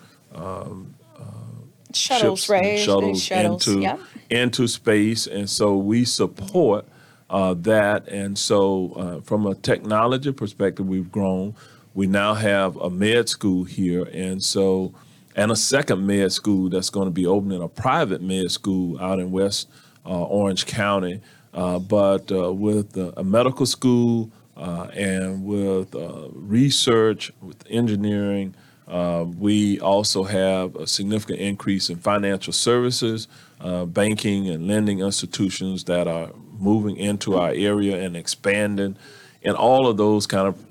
Shuttles, 1.95 2.41
ships 2.41 2.51
right? 2.51 2.79
Shuttles, 2.79 3.23
Shuttles, 3.23 3.67
into 3.67 3.81
yeah. 3.81 3.97
into 4.31 4.69
space, 4.69 5.27
and 5.27 5.49
so 5.49 5.77
we 5.77 6.05
support 6.05 6.87
uh, 7.31 7.55
that. 7.55 8.09
And 8.09 8.39
so, 8.39 8.93
uh, 8.93 9.21
from 9.23 9.47
a 9.47 9.55
technology 9.55 10.33
perspective, 10.33 10.87
we've 10.87 11.11
grown. 11.11 11.55
We 11.95 12.07
now 12.07 12.35
have 12.35 12.77
a 12.77 12.91
med 12.91 13.29
school 13.29 13.65
here, 13.65 14.05
and 14.13 14.43
so 14.43 14.95
and 15.35 15.51
a 15.51 15.57
second 15.57 16.07
med 16.07 16.33
school 16.33 16.69
that's 16.69 16.91
going 16.91 17.07
to 17.07 17.13
be 17.13 17.27
opening 17.27 17.63
a 17.63 17.69
private 17.69 18.23
med 18.23 18.51
school 18.51 19.01
out 19.01 19.19
in 19.19 19.31
West 19.31 19.69
uh, 20.05 20.25
Orange 20.25 20.67
County. 20.67 21.21
Uh, 21.55 21.79
but 21.79 22.31
uh, 22.31 22.53
with 22.53 22.97
a 22.97 23.25
medical 23.25 23.65
school 23.65 24.31
uh, 24.57 24.89
and 24.93 25.45
with 25.45 25.95
uh, 25.95 26.29
research, 26.33 27.33
with 27.41 27.65
engineering, 27.71 28.55
uh, 28.89 29.25
we 29.39 29.79
also 29.81 30.25
have 30.25 30.75
a 30.77 30.87
significant 30.87 31.39
increase 31.41 31.91
in 31.91 31.97
financial 31.99 32.53
services, 32.53 33.29
uh, 33.61 33.85
banking, 33.85 34.49
and 34.49 34.67
lending 34.67 35.01
institutions 35.01 35.85
that 35.85 36.09
are 36.09 36.31
moving 36.59 36.97
into 36.97 37.37
our 37.37 37.51
area 37.51 38.03
and 38.03 38.17
expanding. 38.17 38.97
And 39.45 39.55
all 39.57 39.87
of 39.87 39.97
those 39.99 40.27
kind 40.27 40.49
of 40.49 40.65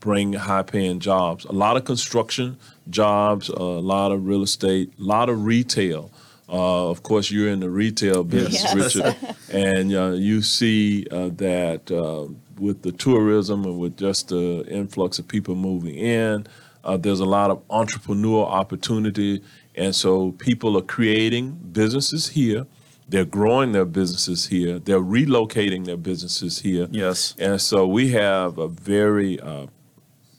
bring 0.00 0.34
high 0.34 0.62
paying 0.62 1.00
jobs. 1.00 1.44
A 1.46 1.52
lot 1.52 1.76
of 1.76 1.84
construction 1.84 2.56
jobs, 2.88 3.48
a 3.48 3.60
lot 3.62 4.12
of 4.12 4.24
real 4.26 4.42
estate, 4.42 4.92
a 4.98 5.02
lot 5.02 5.28
of 5.28 5.44
retail. 5.44 6.12
Uh, 6.48 6.88
of 6.88 7.02
course, 7.02 7.28
you're 7.32 7.50
in 7.50 7.58
the 7.58 7.68
retail 7.68 8.22
business, 8.22 8.62
Yes. 8.62 8.94
Richard, 8.94 9.16
and 9.52 9.92
uh, 9.92 10.10
you 10.12 10.42
see 10.42 11.04
uh, 11.10 11.30
that 11.34 11.90
uh, 11.90 12.32
with 12.60 12.82
the 12.82 12.92
tourism 12.92 13.64
and 13.64 13.80
with 13.80 13.96
just 13.96 14.28
the 14.28 14.64
influx 14.68 15.18
of 15.18 15.26
people 15.26 15.56
moving 15.56 15.96
in, 15.96 16.46
uh, 16.86 16.96
there's 16.96 17.20
a 17.20 17.26
lot 17.26 17.50
of 17.50 17.66
entrepreneurial 17.68 18.46
opportunity. 18.46 19.42
And 19.74 19.94
so 19.94 20.32
people 20.32 20.78
are 20.78 20.82
creating 20.82 21.52
businesses 21.72 22.28
here. 22.28 22.66
They're 23.08 23.24
growing 23.24 23.72
their 23.72 23.84
businesses 23.84 24.46
here. 24.46 24.78
They're 24.78 25.00
relocating 25.00 25.84
their 25.84 25.96
businesses 25.96 26.60
here. 26.60 26.88
Yes. 26.90 27.34
And 27.38 27.60
so 27.60 27.86
we 27.86 28.12
have 28.12 28.58
a 28.58 28.68
very 28.68 29.38
uh, 29.40 29.66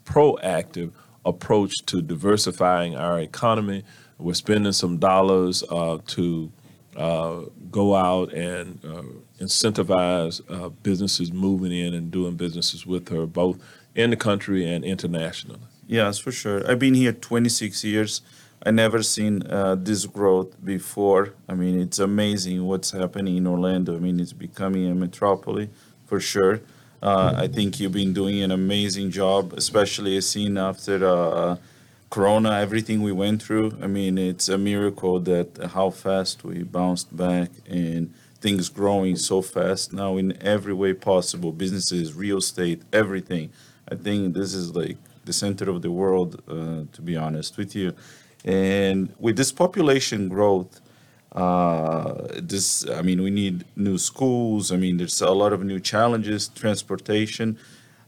proactive 0.05 0.91
approach 1.25 1.73
to 1.87 2.01
diversifying 2.01 2.95
our 2.95 3.19
economy. 3.19 3.83
We're 4.17 4.33
spending 4.33 4.71
some 4.71 4.97
dollars 4.97 5.63
uh, 5.69 5.99
to 6.07 6.51
uh, 6.95 7.41
go 7.69 7.93
out 7.93 8.33
and 8.33 8.79
uh, 8.85 9.03
incentivize 9.43 10.41
uh, 10.49 10.69
businesses 10.69 11.31
moving 11.31 11.71
in 11.71 11.93
and 11.93 12.09
doing 12.09 12.35
businesses 12.35 12.85
with 12.85 13.09
her, 13.09 13.25
both 13.25 13.61
in 13.95 14.09
the 14.09 14.15
country 14.15 14.65
and 14.65 14.83
internationally. 14.83 15.59
Yes, 15.87 16.19
for 16.19 16.31
sure. 16.31 16.69
I've 16.69 16.79
been 16.79 16.93
here 16.93 17.13
26 17.13 17.83
years. 17.83 18.21
I 18.65 18.71
never 18.71 19.01
seen 19.03 19.43
uh, 19.47 19.75
this 19.75 20.05
growth 20.05 20.63
before. 20.63 21.33
I 21.47 21.53
mean, 21.53 21.79
it's 21.79 21.99
amazing 21.99 22.65
what's 22.65 22.91
happening 22.91 23.37
in 23.37 23.47
Orlando. 23.47 23.95
I 23.95 23.99
mean, 23.99 24.19
it's 24.19 24.33
becoming 24.33 24.89
a 24.89 24.95
metropolis 24.95 25.69
for 26.05 26.19
sure. 26.19 26.61
Uh, 27.01 27.33
I 27.37 27.47
think 27.47 27.79
you've 27.79 27.91
been 27.91 28.11
doing 28.13 28.41
an 28.41 28.51
amazing 28.51 29.11
job, 29.11 29.53
especially 29.53 30.19
seeing 30.21 30.57
after 30.57 31.05
uh, 31.07 31.57
Corona, 32.09 32.51
everything 32.59 33.01
we 33.03 33.11
went 33.11 33.43
through. 33.43 33.77
I 33.81 33.87
mean, 33.87 34.17
it's 34.17 34.49
a 34.49 34.57
miracle 34.57 35.19
that 35.21 35.69
how 35.73 35.91
fast 35.91 36.43
we 36.43 36.63
bounced 36.63 37.15
back 37.15 37.51
and 37.69 38.13
things 38.41 38.69
growing 38.69 39.15
so 39.15 39.41
fast 39.41 39.93
now 39.93 40.17
in 40.17 40.35
every 40.41 40.73
way 40.73 40.93
possible. 40.93 41.51
Businesses, 41.51 42.13
real 42.15 42.37
estate, 42.39 42.81
everything. 42.91 43.51
I 43.89 43.95
think 43.95 44.33
this 44.33 44.53
is 44.53 44.75
like 44.75 44.97
the 45.27 45.33
center 45.33 45.69
of 45.69 45.81
the 45.81 45.91
world, 45.91 46.41
uh, 46.47 46.83
to 46.95 47.01
be 47.09 47.15
honest 47.15 47.57
with 47.57 47.75
you. 47.75 47.93
And 48.43 49.13
with 49.19 49.35
this 49.37 49.51
population 49.51 50.29
growth, 50.29 50.81
uh, 51.33 52.27
this 52.53 52.87
I 52.89 53.01
mean, 53.01 53.21
we 53.21 53.29
need 53.29 53.65
new 53.75 53.97
schools. 53.97 54.71
I 54.71 54.77
mean, 54.77 54.97
there's 54.97 55.21
a 55.21 55.31
lot 55.43 55.53
of 55.53 55.63
new 55.63 55.79
challenges, 55.79 56.47
transportation. 56.47 57.57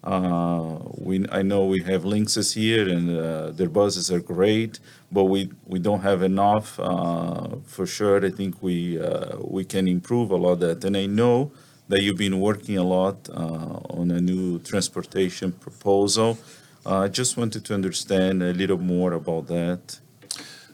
Uh, 0.03 0.77
we 0.97 1.25
I 1.29 1.41
know 1.41 1.65
we 1.65 1.81
have 1.83 2.03
Lynxes 2.03 2.53
here, 2.53 2.87
and 2.87 3.05
uh, 3.09 3.51
their 3.51 3.67
buses 3.69 4.09
are 4.11 4.21
great, 4.21 4.79
but 5.11 5.25
we 5.25 5.51
we 5.67 5.79
don't 5.79 6.01
have 6.01 6.21
enough. 6.23 6.79
Uh, 6.79 7.57
for 7.65 7.85
sure, 7.85 8.25
I 8.25 8.31
think 8.31 8.63
we 8.63 8.99
uh, 8.99 9.37
we 9.43 9.65
can 9.65 9.87
improve 9.87 10.31
a 10.31 10.37
lot 10.37 10.53
of 10.53 10.59
that. 10.61 10.85
And 10.85 10.95
I 10.95 11.05
know 11.05 11.51
that 11.89 12.01
you've 12.01 12.17
been 12.17 12.39
working 12.39 12.77
a 12.77 12.83
lot 12.83 13.29
uh, 13.29 13.79
on 13.99 14.11
a 14.11 14.21
new 14.21 14.59
transportation 14.59 15.51
proposal. 15.51 16.37
Uh, 16.85 16.99
I 16.99 17.07
just 17.07 17.37
wanted 17.37 17.65
to 17.65 17.73
understand 17.73 18.41
a 18.41 18.53
little 18.53 18.77
more 18.77 19.13
about 19.13 19.47
that. 19.47 19.99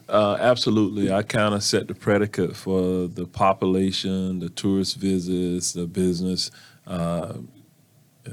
Uh, 0.08 0.36
absolutely. 0.40 1.12
I 1.12 1.22
kind 1.22 1.54
of 1.54 1.62
set 1.64 1.88
the 1.88 1.94
predicate 1.94 2.54
for 2.56 3.08
the 3.08 3.26
population, 3.26 4.38
the 4.38 4.48
tourist 4.48 4.96
visits, 4.96 5.72
the 5.72 5.86
business 5.86 6.50
uh, 6.86 7.34
uh, 8.26 8.30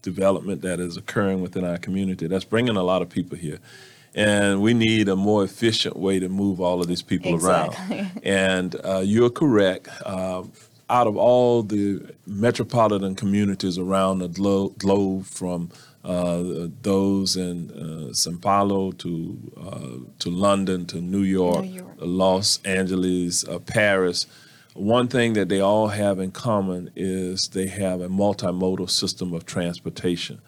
development 0.00 0.62
that 0.62 0.80
is 0.80 0.96
occurring 0.96 1.42
within 1.42 1.64
our 1.64 1.76
community. 1.76 2.26
That's 2.26 2.44
bringing 2.46 2.76
a 2.76 2.82
lot 2.82 3.02
of 3.02 3.10
people 3.10 3.36
here. 3.36 3.58
And 4.14 4.60
we 4.62 4.74
need 4.74 5.08
a 5.08 5.14
more 5.14 5.44
efficient 5.44 5.96
way 5.96 6.18
to 6.18 6.28
move 6.28 6.60
all 6.60 6.80
of 6.80 6.88
these 6.88 7.02
people 7.02 7.34
Exactly. 7.34 7.98
around. 7.98 8.10
And 8.24 8.76
uh, 8.84 9.02
you're 9.04 9.30
correct. 9.30 9.88
Uh, 10.04 10.44
out 10.88 11.06
of 11.06 11.16
all 11.16 11.62
the 11.62 12.00
metropolitan 12.26 13.14
communities 13.14 13.78
around 13.78 14.18
the 14.18 14.28
glo- 14.28 14.70
globe, 14.70 15.26
from 15.26 15.70
uh, 16.04 16.68
those 16.82 17.36
in 17.36 17.70
uh, 17.70 18.12
Sao 18.12 18.32
Paulo 18.40 18.92
to 18.92 19.36
uh, 19.56 20.10
to 20.18 20.30
London 20.30 20.86
to 20.86 21.00
New 21.00 21.22
York, 21.22 21.64
New 21.64 21.74
York. 21.80 21.94
Los 21.98 22.58
Angeles, 22.64 23.46
uh, 23.46 23.58
Paris, 23.58 24.26
one 24.74 25.08
thing 25.08 25.34
that 25.34 25.48
they 25.48 25.60
all 25.60 25.88
have 25.88 26.18
in 26.18 26.30
common 26.30 26.90
is 26.96 27.48
they 27.48 27.66
have 27.66 28.00
a 28.00 28.08
multimodal 28.08 28.88
system 28.88 29.34
of 29.34 29.44
transportation. 29.44 30.40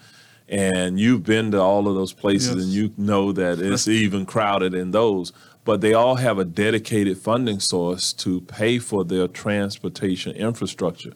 And 0.49 0.99
you've 1.01 1.25
been 1.25 1.51
to 1.53 1.61
all 1.61 1.89
of 1.89 1.95
those 1.95 2.13
places 2.13 2.57
Yes. 2.57 2.65
and 2.65 2.73
you 2.73 2.93
know 2.97 3.33
that 3.33 3.59
it's 3.73 3.89
even 3.89 4.27
crowded 4.27 4.75
in 4.75 4.91
those. 4.91 5.33
But 5.65 5.81
they 5.81 5.95
all 5.95 6.17
have 6.17 6.39
a 6.39 6.45
dedicated 6.45 7.19
funding 7.19 7.61
source 7.61 8.13
to 8.15 8.41
pay 8.41 8.79
for 8.79 9.05
their 9.05 9.29
transportation 9.29 10.35
infrastructure. 10.35 11.13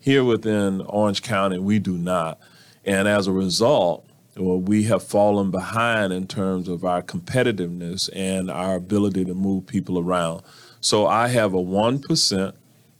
Here 0.00 0.24
within 0.24 0.80
Orange 0.82 1.22
County, 1.22 1.58
we 1.58 1.78
do 1.78 1.98
not. 1.98 2.38
And 2.84 3.06
as 3.06 3.26
a 3.26 3.32
result, 3.32 4.06
well, 4.36 4.60
we 4.60 4.84
have 4.84 5.02
fallen 5.02 5.50
behind 5.50 6.12
in 6.12 6.26
terms 6.26 6.68
of 6.68 6.84
our 6.84 7.02
competitiveness 7.02 8.08
and 8.14 8.50
our 8.50 8.76
ability 8.76 9.24
to 9.24 9.34
move 9.34 9.66
people 9.66 9.98
around. 9.98 10.42
So 10.80 11.06
I 11.06 11.28
have 11.28 11.52
a 11.52 11.58
1% 11.58 12.52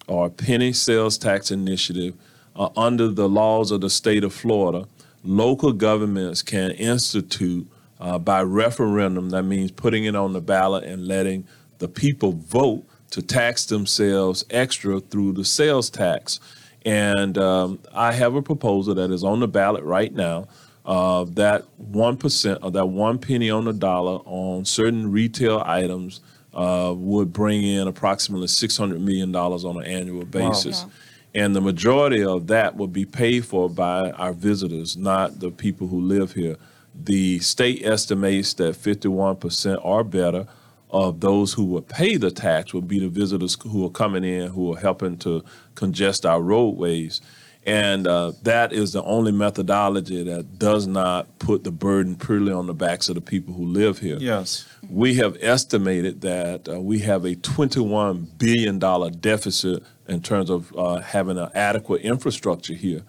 or 0.06 0.26
a 0.26 0.30
penny 0.30 0.72
sales 0.72 1.16
tax 1.16 1.50
initiative 1.50 2.14
uh, 2.56 2.68
under 2.76 3.08
the 3.08 3.28
laws 3.28 3.70
of 3.70 3.80
the 3.80 3.90
state 3.90 4.24
of 4.24 4.34
Florida. 4.34 4.86
Local 5.22 5.72
governments 5.72 6.42
can 6.42 6.72
institute 6.72 7.66
uh, 8.00 8.18
by 8.18 8.42
referendum, 8.42 9.30
that 9.30 9.42
means 9.42 9.70
putting 9.70 10.04
it 10.04 10.16
on 10.16 10.32
the 10.32 10.40
ballot 10.40 10.84
and 10.84 11.06
letting 11.06 11.46
the 11.78 11.88
people 11.88 12.32
vote 12.32 12.84
to 13.10 13.20
tax 13.20 13.66
themselves 13.66 14.44
extra 14.50 15.00
through 15.00 15.32
the 15.32 15.44
sales 15.44 15.90
tax. 15.90 16.40
And 16.84 17.36
um, 17.36 17.80
I 17.94 18.12
have 18.12 18.34
a 18.34 18.42
proposal 18.42 18.94
that 18.94 19.10
is 19.10 19.22
on 19.22 19.40
the 19.40 19.48
ballot 19.48 19.84
right 19.84 20.12
now. 20.12 20.48
Uh, 20.86 21.24
that 21.24 21.66
one 21.76 22.16
percent 22.16 22.62
of 22.62 22.72
that 22.72 22.86
one 22.86 23.18
penny 23.18 23.50
on 23.50 23.66
the 23.66 23.72
dollar 23.72 24.20
on 24.24 24.64
certain 24.64 25.12
retail 25.12 25.62
items 25.66 26.20
uh, 26.54 26.92
would 26.96 27.32
bring 27.32 27.62
in 27.62 27.86
approximately 27.86 28.46
six 28.46 28.76
hundred 28.76 29.00
million 29.00 29.30
dollars 29.30 29.64
on 29.64 29.76
an 29.76 29.84
annual 29.84 30.24
basis. 30.24 30.86
And 31.34 31.54
the 31.54 31.60
majority 31.60 32.24
of 32.24 32.48
that 32.48 32.76
would 32.76 32.92
be 32.92 33.04
paid 33.04 33.44
for 33.44 33.70
by 33.70 34.10
our 34.12 34.32
visitors, 34.32 34.96
not 34.96 35.38
the 35.38 35.50
people 35.50 35.86
who 35.86 36.00
live 36.00 36.32
here. 36.32 36.56
The 36.92 37.38
state 37.38 37.86
estimates 37.86 38.54
that 38.54 38.74
51% 38.74 39.78
or 39.84 40.02
better 40.02 40.46
of 40.90 41.20
those 41.20 41.52
who 41.52 41.64
will 41.64 41.82
pay 41.82 42.16
the 42.16 42.30
tax 42.30 42.74
will 42.74 42.80
be 42.80 42.98
the 42.98 43.08
visitors 43.08 43.56
who 43.62 43.84
are 43.86 43.90
coming 43.90 44.24
in, 44.24 44.48
who 44.50 44.74
are 44.74 44.78
helping 44.78 45.16
to 45.18 45.44
congest 45.74 46.26
our 46.26 46.42
roadways. 46.42 47.20
And 47.66 48.06
uh, 48.06 48.32
that 48.42 48.72
is 48.72 48.94
the 48.94 49.02
only 49.02 49.32
methodology 49.32 50.24
that 50.24 50.58
does 50.58 50.86
not 50.86 51.38
put 51.38 51.62
the 51.62 51.70
burden 51.70 52.16
purely 52.16 52.52
on 52.52 52.66
the 52.66 52.74
backs 52.74 53.08
of 53.08 53.16
the 53.16 53.20
people 53.20 53.52
who 53.52 53.66
live 53.66 53.98
here. 53.98 54.16
Yes. 54.18 54.66
We 54.88 55.14
have 55.16 55.36
estimated 55.40 56.22
that 56.22 56.68
uh, 56.68 56.80
we 56.80 57.00
have 57.00 57.24
a 57.24 57.34
$21 57.34 58.38
billion 58.38 58.78
deficit 59.20 59.82
in 60.08 60.22
terms 60.22 60.48
of 60.48 60.74
uh, 60.76 61.00
having 61.00 61.38
an 61.38 61.50
adequate 61.54 62.00
infrastructure 62.00 62.74
here. 62.74 63.02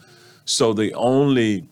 So 0.44 0.74
the 0.74 0.94
only 0.96 1.67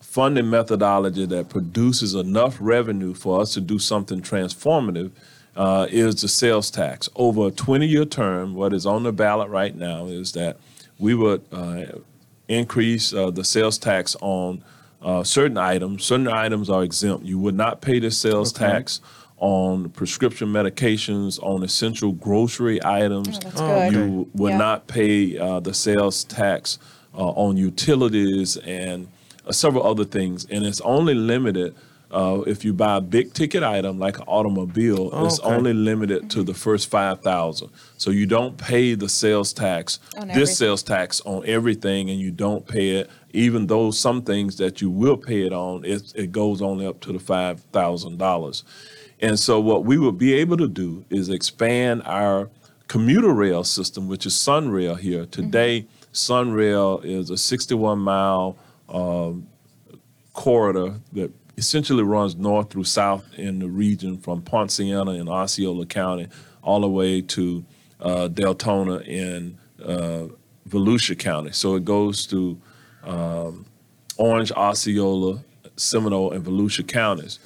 funding 0.00 0.48
methodology 0.50 1.26
that 1.26 1.48
produces 1.48 2.14
enough 2.14 2.56
revenue 2.60 3.14
for 3.14 3.40
us 3.40 3.54
to 3.54 3.60
do 3.60 3.78
something 3.78 4.20
transformative 4.20 5.10
uh, 5.60 5.86
is 5.90 6.22
the 6.22 6.28
sales 6.28 6.70
tax. 6.70 7.08
Over 7.14 7.48
a 7.48 7.50
20 7.50 7.86
year 7.86 8.06
term, 8.06 8.54
what 8.54 8.72
is 8.72 8.86
on 8.86 9.02
the 9.02 9.12
ballot 9.12 9.50
right 9.50 9.76
now 9.76 10.06
is 10.06 10.32
that 10.32 10.56
we 10.98 11.14
would 11.14 11.42
uh, 11.52 11.84
increase 12.48 13.12
uh, 13.12 13.30
the 13.30 13.44
sales 13.44 13.76
tax 13.76 14.16
on 14.22 14.64
uh, 15.02 15.22
certain 15.22 15.58
items. 15.58 16.02
Certain 16.04 16.28
items 16.28 16.70
are 16.70 16.82
exempt. 16.82 17.26
You 17.26 17.38
would 17.38 17.54
not 17.54 17.82
pay 17.82 17.98
the 17.98 18.10
sales 18.10 18.54
Okay. 18.54 18.72
tax 18.72 19.00
on 19.36 19.90
prescription 19.90 20.48
medications, 20.48 21.38
on 21.42 21.62
essential 21.62 22.12
grocery 22.12 22.82
items. 22.82 23.28
Oh, 23.36 23.40
that's 23.42 23.60
good. 23.60 23.92
You 23.92 24.28
would 24.34 24.52
Yeah. 24.52 24.58
not 24.58 24.86
pay 24.86 25.36
uh, 25.38 25.60
the 25.60 25.74
sales 25.74 26.24
tax 26.24 26.78
uh, 27.14 27.28
on 27.44 27.56
utilities 27.58 28.56
and 28.58 29.08
uh, 29.46 29.52
several 29.52 29.86
other 29.86 30.04
things. 30.06 30.46
And 30.50 30.64
it's 30.64 30.80
only 30.82 31.14
limited 31.14 31.74
uh, 32.12 32.42
if 32.46 32.64
you 32.64 32.72
buy 32.72 32.96
a 32.96 33.00
big 33.00 33.32
ticket 33.32 33.62
item 33.62 33.98
like 33.98 34.18
an 34.18 34.24
automobile. 34.26 35.10
Oh, 35.12 35.26
it's 35.26 35.38
okay. 35.40 35.54
only 35.54 35.72
limited 35.72 36.30
to 36.30 36.42
the 36.42 36.54
first 36.54 36.90
five 36.90 37.20
thousand. 37.22 37.70
So 37.98 38.10
you 38.10 38.26
don't 38.26 38.56
pay 38.58 38.94
the 38.94 39.08
sales 39.08 39.52
tax, 39.52 40.00
On 40.16 40.26
this 40.26 40.30
everything. 40.36 40.54
sales 40.54 40.82
tax 40.82 41.20
on 41.22 41.46
everything, 41.46 42.10
and 42.10 42.18
you 42.18 42.30
don't 42.30 42.66
pay 42.66 42.96
it. 42.96 43.10
Even 43.32 43.66
though 43.68 43.90
some 43.90 44.22
things 44.22 44.56
that 44.56 44.80
you 44.80 44.90
will 44.90 45.16
pay 45.16 45.46
it 45.46 45.52
on, 45.52 45.84
it, 45.84 46.12
it 46.16 46.32
goes 46.32 46.60
only 46.60 46.86
up 46.86 47.00
to 47.00 47.12
the 47.12 47.20
five 47.20 47.60
thousand 47.72 48.18
dollars. 48.18 48.64
And 49.20 49.38
so 49.38 49.60
what 49.60 49.84
we 49.84 49.98
will 49.98 50.12
be 50.12 50.32
able 50.34 50.56
to 50.56 50.68
do 50.68 51.04
is 51.10 51.28
expand 51.28 52.02
our 52.06 52.48
commuter 52.88 53.32
rail 53.32 53.62
system, 53.62 54.08
which 54.08 54.26
is 54.26 54.32
Sunrail 54.32 54.98
here. 54.98 55.26
Today, 55.26 55.86
Sunrail 56.12 57.04
is 57.04 57.30
a 57.30 57.36
61 57.36 57.98
mile 58.00 58.56
um, 58.88 59.46
corridor 60.32 60.94
that 61.12 61.30
essentially 61.60 62.02
runs 62.02 62.36
north 62.36 62.70
through 62.70 62.84
south 62.84 63.24
in 63.36 63.58
the 63.58 63.68
region 63.68 64.16
from 64.16 64.40
Poinciana 64.40 65.10
in 65.12 65.28
Osceola 65.28 65.84
County 65.84 66.26
all 66.62 66.80
the 66.80 66.88
way 66.88 67.20
to 67.20 67.62
uh, 68.00 68.28
Deltona 68.32 69.06
in 69.06 69.58
uh, 69.84 70.26
Volusia 70.66 71.18
County. 71.18 71.52
So 71.52 71.74
it 71.74 71.84
goes 71.84 72.26
to 72.28 72.58
um, 73.04 73.66
Orange, 74.16 74.50
Osceola, 74.52 75.40
Seminole, 75.76 76.32
and 76.32 76.42
Volusia 76.44 76.86
counties. 76.88 77.38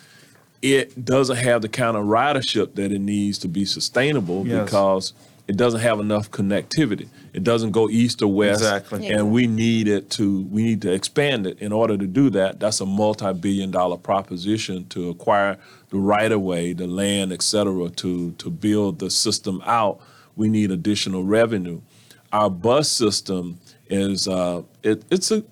It 0.62 1.04
doesn't 1.04 1.36
have 1.36 1.62
the 1.62 1.68
kind 1.68 1.96
of 1.96 2.04
ridership 2.04 2.76
that 2.76 2.92
it 2.92 3.00
needs 3.00 3.38
to 3.38 3.48
be 3.48 3.64
sustainable 3.64 4.46
Yes. 4.46 4.64
because 4.64 5.12
it 5.46 5.56
doesn't 5.56 5.80
have 5.80 6.00
enough 6.00 6.30
connectivity. 6.30 7.08
It 7.32 7.44
doesn't 7.44 7.72
go 7.72 7.90
east 7.90 8.22
or 8.22 8.32
west, 8.32 8.62
Exactly. 8.62 9.08
And 9.08 9.30
we 9.30 9.46
need 9.46 9.88
it 9.88 10.08
to. 10.10 10.42
We 10.44 10.62
need 10.62 10.82
to 10.82 10.92
expand 10.92 11.46
it. 11.46 11.58
In 11.58 11.72
order 11.72 11.98
to 11.98 12.06
do 12.06 12.30
that, 12.30 12.60
that's 12.60 12.80
a 12.80 12.86
multi-billion-dollar 12.86 13.98
proposition 13.98 14.86
to 14.88 15.10
acquire 15.10 15.58
the 15.90 15.98
right 15.98 16.32
of 16.32 16.40
way, 16.40 16.72
the 16.72 16.86
land, 16.86 17.32
et 17.32 17.42
cetera, 17.42 17.90
to 17.90 18.32
to 18.32 18.50
build 18.50 19.00
the 19.00 19.10
system 19.10 19.62
out. 19.66 20.00
We 20.36 20.48
need 20.48 20.70
additional 20.70 21.24
revenue. 21.24 21.80
Our 22.32 22.50
bus 22.50 22.88
system 22.90 23.60
is 23.88 24.26
uh, 24.26 24.62
it, 24.82 25.04
it's 25.10 25.30
a 25.30 25.44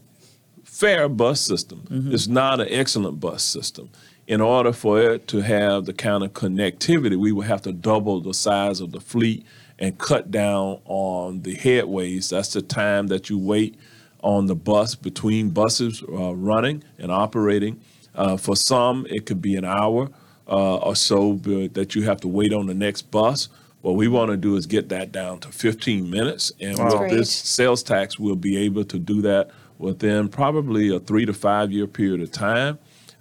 fair 0.64 1.09
bus 1.09 1.40
system. 1.40 1.85
It's 2.12 2.26
not 2.26 2.61
an 2.61 2.68
excellent 2.70 3.20
bus 3.20 3.44
system. 3.44 3.90
In 4.26 4.40
order 4.40 4.72
for 4.72 5.00
it 5.00 5.28
to 5.28 5.40
have 5.42 5.85
the 5.85 5.92
kind 5.92 6.24
of 6.24 6.33
connectivity, 6.33 7.16
we 7.16 7.33
would 7.33 7.46
have 7.46 7.62
to 7.62 7.72
double 7.72 8.20
the 8.20 8.33
size 8.33 8.81
of 8.81 8.92
the 8.92 9.00
fleet 9.00 9.44
and 9.83 9.99
cut 9.99 10.31
down 10.31 10.81
on 10.85 11.42
the 11.42 11.57
headways. 11.57 12.31
That's 12.31 12.53
the 12.53 12.62
time 12.62 13.09
that 13.09 13.29
you 13.29 13.37
wait 13.37 13.75
on 14.23 14.47
the 14.47 14.55
bus 14.55 14.95
between 14.95 15.51
buses 15.51 16.05
uh, 16.09 16.35
running 16.37 16.85
and 16.99 17.11
operating. 17.11 17.81
Uh, 18.14 18.37
for 18.37 18.55
some, 18.55 19.05
it 19.11 19.27
could 19.27 19.42
be 19.42 19.57
an 19.57 19.64
hour 19.64 20.09
uh, 20.49 20.77
or 20.77 20.95
so 20.95 21.35
that 21.73 21.97
you 21.97 22.03
have 22.03 22.21
to 22.21 22.29
wait 22.29 22.53
on 22.53 22.66
the 22.66 22.75
next 22.75 23.11
bus. 23.11 23.49
What 23.81 23.97
we 23.97 24.07
want 24.07 24.31
to 24.31 24.37
do 24.37 24.55
is 24.55 24.66
get 24.66 24.88
that 24.90 25.11
down 25.11 25.40
to 25.40 25.49
15 25.49 26.09
minutes. 26.09 26.53
And 26.61 26.79
Wow. 26.79 26.85
with 26.85 26.97
Great. 26.99 27.11
this 27.11 27.33
sales 27.33 27.83
tax, 27.83 28.21
we'll 28.21 28.37
be 28.37 28.57
able 28.59 28.85
to 28.85 28.99
do 29.01 29.21
that 29.23 29.51
within 29.79 30.29
probably 30.29 30.95
a 30.95 31.01
three 31.01 31.27
to 31.27 31.33
five 31.33 31.73
year 31.73 31.88
period 31.88 32.21
of 32.21 32.31
time 32.31 32.79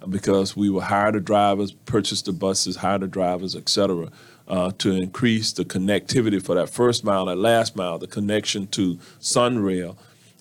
because 0.08 0.56
we 0.56 0.70
will 0.70 0.80
hire 0.80 1.10
the 1.10 1.20
drivers, 1.20 1.72
purchase 1.72 2.22
the 2.22 2.32
buses, 2.32 2.76
hire 2.76 2.98
the 2.98 3.08
drivers, 3.08 3.56
et 3.56 3.68
cetera, 3.68 4.08
uh, 4.52 4.70
to 4.78 4.92
increase 4.92 5.50
the 5.52 5.64
connectivity 5.64 6.40
for 6.44 6.54
that 6.54 6.68
first 6.68 7.04
mile, 7.04 7.24
that 7.24 7.38
last 7.38 7.74
mile, 7.74 7.98
the 7.98 8.06
connection 8.06 8.66
to 8.68 8.96
Sunrail. 9.18 9.96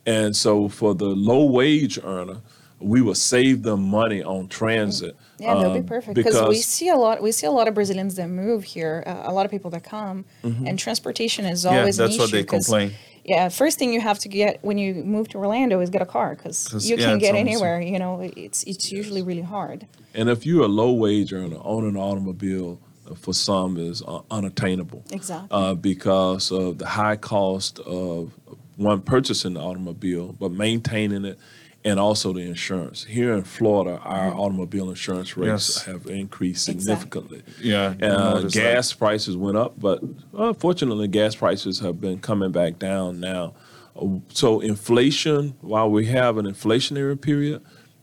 And 0.06 0.36
so 0.36 0.67
for 0.67 0.93
the 0.93 1.06
low 1.06 1.45
wage 1.45 1.97
earner, 2.04 2.38
we 2.80 3.02
will 3.02 3.15
save 3.15 3.63
them 3.63 3.82
money 3.84 4.21
on 4.21 4.50
transit. 4.50 5.15
Yeah, 5.39 5.54
that'll 5.56 5.71
be 5.71 5.80
um, 5.80 5.86
perfect 5.86 6.15
because 6.15 6.41
we 6.50 6.58
see 6.58 6.89
a 6.89 6.95
lot. 6.95 7.21
We 7.21 7.32
see 7.32 7.47
a 7.47 7.52
lot 7.52 7.67
of 7.69 7.74
Brazilians 7.74 8.15
that 8.15 8.28
move 8.28 8.63
here. 8.63 9.04
Uh, 9.08 9.21
a 9.32 9.34
lot 9.34 9.45
of 9.45 9.52
people 9.52 9.71
that 9.71 9.84
come, 9.84 10.26
and 10.43 10.78
transportation 10.78 11.45
is 11.45 11.65
always 11.65 11.76
Yeah, 11.76 11.80
always 11.82 11.97
that's 11.97 12.15
an 12.15 12.19
what 12.19 12.28
issue. 12.30 12.38
they 12.38 12.43
'cause, 12.43 12.65
complain. 12.65 12.91
Yeah, 13.24 13.50
first 13.50 13.78
thing 13.80 13.93
you 13.93 14.02
have 14.02 14.17
to 14.19 14.30
get 14.30 14.58
when 14.63 14.78
you 14.80 14.95
move 14.95 15.30
to 15.30 15.38
Orlando 15.38 15.80
is 15.80 15.89
get 15.91 16.02
a 16.02 16.08
car 16.08 16.36
because 16.36 16.89
you 16.89 16.97
yeah, 16.97 17.06
can 17.06 17.15
it's 17.17 17.21
get 17.26 17.36
anywhere. 17.36 17.80
You 17.80 18.00
know, 18.00 18.19
it's 18.36 18.63
it's 18.63 18.91
usually 18.91 19.21
really 19.21 19.43
hard. 19.56 19.86
And 20.15 20.28
if 20.28 20.45
you're 20.45 20.65
a 20.65 20.74
low 20.82 20.91
wage 20.91 21.32
earner, 21.32 21.60
own 21.63 21.88
an 21.88 21.95
automobile 21.95 22.80
for 23.15 23.33
some 23.33 23.77
is 23.77 24.01
uh, 24.07 24.21
unattainable. 24.31 25.03
Exactly. 25.11 25.47
Uh, 25.51 25.73
because 25.75 26.51
of 26.51 26.77
the 26.77 26.87
high 26.87 27.15
cost 27.15 27.79
of 27.79 28.31
one 28.77 29.01
purchasing 29.01 29.53
the 29.55 29.59
automobile, 29.59 30.35
but 30.39 30.51
maintaining 30.51 31.25
it, 31.25 31.37
and 31.83 31.99
also 31.99 32.31
the 32.31 32.41
insurance. 32.41 33.03
Here 33.03 33.33
in 33.33 33.43
Florida, 33.43 33.99
our 34.03 34.31
automobile 34.35 34.89
insurance 34.89 35.35
rates 35.35 35.77
Yes. 35.77 35.85
have 35.85 36.05
increased 36.07 36.69
Exactly. 36.69 36.95
significantly. 37.31 37.41
Yeah, 37.59 37.95
Uh, 38.01 38.33
noticed 38.35 38.55
that. 38.55 38.61
gas 38.75 38.93
prices 38.93 39.35
went 39.35 39.57
up, 39.57 39.79
but 39.79 40.01
unfortunately, 40.33 41.07
gas 41.07 41.35
prices 41.35 41.79
have 41.79 41.99
been 41.99 42.19
coming 42.19 42.51
back 42.51 42.77
down 42.79 43.19
now. 43.19 43.53
Uh, 43.99 44.19
So 44.31 44.59
inflation, 44.61 45.55
while 45.61 45.89
we 45.89 46.05
have 46.05 46.37
an 46.37 46.45
inflationary 46.45 47.19
period, 47.19 47.61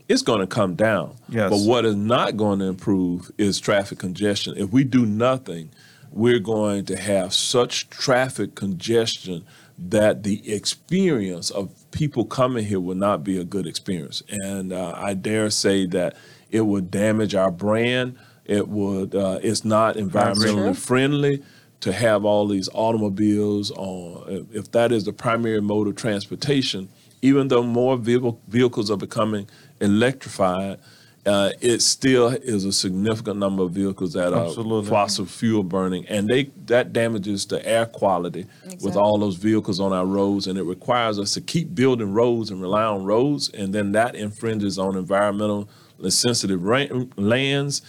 it's 0.09 0.23
going 0.23 0.41
to 0.41 0.47
come 0.47 0.75
down. 0.75 1.15
Yes. 1.29 1.51
But 1.51 1.61
what 1.61 1.85
is 1.85 1.97
not 1.97 2.37
going 2.37 2.59
to 2.61 2.65
improve 2.67 3.31
is 3.39 3.61
traffic 3.61 3.99
congestion. 3.99 4.55
If 4.57 4.71
we 4.73 4.85
do 4.85 5.05
nothing, 5.05 5.71
we're 6.11 6.39
going 6.39 6.87
to 6.87 6.97
have 6.97 7.35
such 7.35 7.91
traffic 7.91 8.55
congestion 8.55 9.45
that 9.79 10.23
the 10.23 10.51
experience 10.53 11.51
of 11.51 11.71
people 11.93 12.25
coming 12.25 12.65
here 12.65 12.81
will 12.81 12.95
not 12.97 13.23
be 13.23 13.39
a 13.39 13.45
good 13.45 13.67
experience. 13.67 14.23
And 14.29 14.73
uh, 14.73 14.95
I 14.97 15.15
dare 15.15 15.51
say 15.51 15.87
that 15.87 16.17
it 16.51 16.63
would 16.63 16.91
damage 16.91 17.35
our 17.35 17.51
brand. 17.51 18.17
It 18.45 18.69
would. 18.69 19.15
Uh, 19.15 19.39
it's 19.43 19.65
not 19.65 19.97
environmentally 19.97 20.65
Sure. 20.65 20.75
friendly 20.75 21.43
to 21.81 21.93
have 21.93 22.25
all 22.25 22.49
these 22.49 22.69
automobiles 22.73 23.71
on. 23.73 24.49
if- 24.53 24.73
that 24.73 24.91
is 24.91 25.05
the 25.05 25.13
primary 25.13 25.61
mode 25.61 25.87
of 25.87 25.95
transportation, 25.97 26.89
even 27.23 27.49
though 27.49 27.63
more 27.63 27.97
vehicle, 27.97 28.41
vehicles 28.49 28.91
are 28.91 28.97
becoming 28.97 29.47
electrified, 29.81 30.79
uh, 31.27 31.51
it 31.61 31.83
still 31.83 32.29
is 32.29 32.65
a 32.65 32.73
significant 32.73 33.39
number 33.39 33.63
of 33.63 33.73
vehicles 33.73 34.15
that 34.15 34.33
Absolutely. 34.33 34.89
are 34.89 34.91
fossil 34.91 35.27
fuel 35.27 35.63
burning, 35.63 36.07
and 36.07 36.27
they 36.27 36.45
that 36.67 36.93
damages 36.93 37.45
the 37.45 37.65
air 37.69 37.85
quality 37.85 38.47
with 38.83 38.97
all 38.97 39.19
those 39.19 39.37
vehicles 39.37 39.79
on 39.79 39.93
our 39.93 40.07
roads, 40.07 40.47
and 40.47 40.59
it 40.59 40.63
requires 40.63 41.19
us 41.19 41.35
to 41.35 41.41
keep 41.41 41.75
building 41.75 42.13
roads 42.15 42.51
and 42.51 42.63
rely 42.63 42.85
on 42.85 43.05
roads, 43.05 43.51
and 43.51 43.75
then 43.75 43.93
that 43.93 44.15
infringes 44.15 44.79
on 44.79 44.97
environmental 44.97 45.69
sensitive 46.09 46.65
ra- 46.65 46.87
lands. 47.17 47.83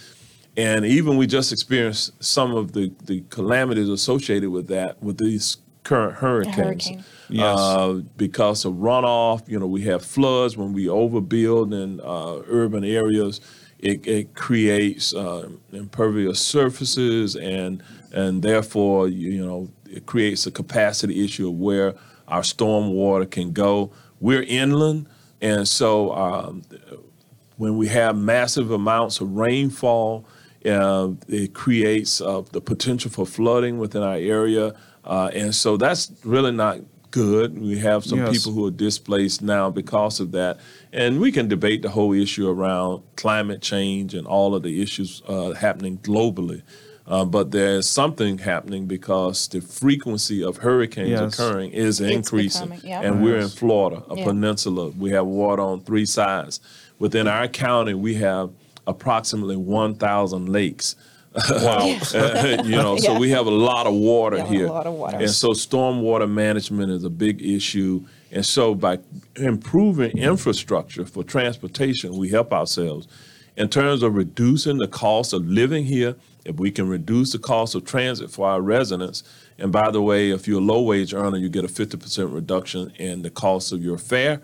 And 0.56 0.84
even 0.84 1.16
we 1.16 1.26
just 1.26 1.52
experienced 1.52 2.22
some 2.22 2.54
of 2.54 2.72
the, 2.72 2.92
the 3.04 3.22
calamities 3.30 3.88
associated 3.88 4.50
with 4.50 4.66
that 4.68 5.00
with 5.02 5.16
these 5.16 5.58
current 5.84 6.16
hurricanes. 6.16 6.56
hurricane. 6.56 7.04
Yes. 7.30 7.58
Uh, 7.58 8.02
because 8.16 8.64
of 8.64 8.74
runoff, 8.74 9.48
you 9.48 9.58
know, 9.58 9.66
we 9.66 9.82
have 9.82 10.04
floods 10.04 10.56
when 10.56 10.72
we 10.72 10.86
overbuild 10.86 11.72
in 11.72 12.00
uh, 12.00 12.42
urban 12.48 12.84
areas. 12.84 13.40
It, 13.78 14.06
it 14.06 14.34
creates 14.34 15.14
uh, 15.14 15.48
impervious 15.72 16.40
surfaces, 16.40 17.36
and 17.36 17.82
and 18.12 18.42
therefore, 18.42 19.08
you, 19.08 19.44
know, 19.46 19.70
it 19.88 20.04
creates 20.06 20.46
a 20.46 20.50
capacity 20.50 21.24
issue 21.24 21.48
of 21.48 21.54
where 21.54 21.94
our 22.28 22.42
storm 22.42 22.90
water 22.90 23.24
can 23.24 23.52
go. 23.52 23.92
We're 24.20 24.42
inland, 24.42 25.06
and 25.40 25.66
so 25.66 26.12
um, 26.12 26.62
when 27.56 27.76
we 27.76 27.88
have 27.88 28.16
massive 28.16 28.70
amounts 28.70 29.20
of 29.20 29.32
rainfall, 29.32 30.26
uh, 30.66 31.08
it 31.28 31.54
creates 31.54 32.20
uh, 32.20 32.42
the 32.52 32.60
potential 32.60 33.10
for 33.10 33.24
flooding 33.24 33.78
within 33.78 34.02
our 34.02 34.16
area. 34.16 34.74
Uh, 35.04 35.30
and 35.32 35.54
so 35.54 35.76
that's 35.76 36.12
really 36.24 36.52
not 36.52 36.78
good. 37.10 37.58
We 37.60 37.78
have 37.78 38.04
some 38.04 38.18
Yes. 38.20 38.30
people 38.38 38.52
who 38.52 38.66
are 38.66 38.70
displaced 38.70 39.42
now 39.42 39.70
because 39.70 40.20
of 40.20 40.32
that. 40.32 40.58
And 40.92 41.20
we 41.20 41.32
can 41.32 41.48
debate 41.48 41.82
the 41.82 41.90
whole 41.90 42.12
issue 42.12 42.48
around 42.48 43.02
climate 43.16 43.60
change 43.62 44.14
and 44.14 44.26
all 44.26 44.54
of 44.54 44.62
the 44.62 44.80
issues 44.82 45.22
uh, 45.28 45.52
happening 45.52 45.98
globally. 45.98 46.62
Uh, 47.06 47.24
but 47.24 47.50
there's 47.50 47.88
something 47.88 48.38
happening 48.38 48.86
because 48.86 49.48
the 49.48 49.60
frequency 49.60 50.44
of 50.44 50.58
hurricanes 50.58 51.08
Yes. 51.10 51.34
occurring 51.38 51.72
is 51.72 52.00
It's 52.00 52.10
increasing. 52.14 52.68
becoming, 52.68 52.80
yeah. 52.84 53.00
And 53.02 53.22
we're 53.24 53.38
in 53.38 53.48
Florida, 53.48 54.02
a 54.08 54.16
Yeah. 54.16 54.24
peninsula. 54.26 54.90
We 54.96 55.10
have 55.10 55.26
water 55.26 55.62
on 55.62 55.80
three 55.80 56.06
sides. 56.06 56.60
Within 57.00 57.26
our 57.26 57.48
county, 57.48 57.94
we 57.94 58.14
have 58.16 58.50
approximately 58.86 59.56
1,000 59.56 60.48
lakes. 60.48 60.94
Wow. 61.50 61.86
you 62.64 62.70
know, 62.72 62.96
so 62.96 63.18
we 63.18 63.30
have 63.30 63.46
a 63.46 63.50
lot 63.50 63.86
of 63.86 63.94
water 63.94 64.38
Yeah, 64.38 64.44
a 64.44 64.48
here. 64.48 64.66
lot 64.66 64.86
of 64.86 64.94
water. 64.94 65.18
And 65.18 65.30
so 65.30 65.50
stormwater 65.50 66.28
management 66.30 66.90
is 66.90 67.04
a 67.04 67.10
big 67.10 67.40
issue. 67.40 68.04
And 68.32 68.44
so 68.44 68.74
by 68.74 68.98
improving 69.36 70.18
infrastructure 70.18 71.04
for 71.04 71.22
transportation, 71.22 72.16
we 72.16 72.30
help 72.30 72.52
ourselves. 72.52 73.06
In 73.56 73.68
terms 73.68 74.02
of 74.02 74.14
reducing 74.14 74.78
the 74.78 74.88
cost 74.88 75.32
of 75.32 75.46
living 75.46 75.84
here, 75.84 76.16
if 76.44 76.56
we 76.56 76.70
can 76.70 76.88
reduce 76.88 77.32
the 77.32 77.38
cost 77.38 77.74
of 77.74 77.84
transit 77.84 78.30
for 78.30 78.48
our 78.48 78.60
residents, 78.62 79.22
and 79.58 79.70
by 79.70 79.90
the 79.90 80.00
way, 80.00 80.30
if 80.30 80.48
you're 80.48 80.60
a 80.60 80.64
low 80.64 80.82
wage 80.82 81.12
earner, 81.12 81.36
you 81.36 81.48
get 81.48 81.64
a 81.64 81.68
50% 81.68 82.34
reduction 82.34 82.92
in 82.98 83.22
the 83.22 83.30
cost 83.30 83.72
of 83.72 83.82
your 83.84 83.98
fare. 83.98 84.40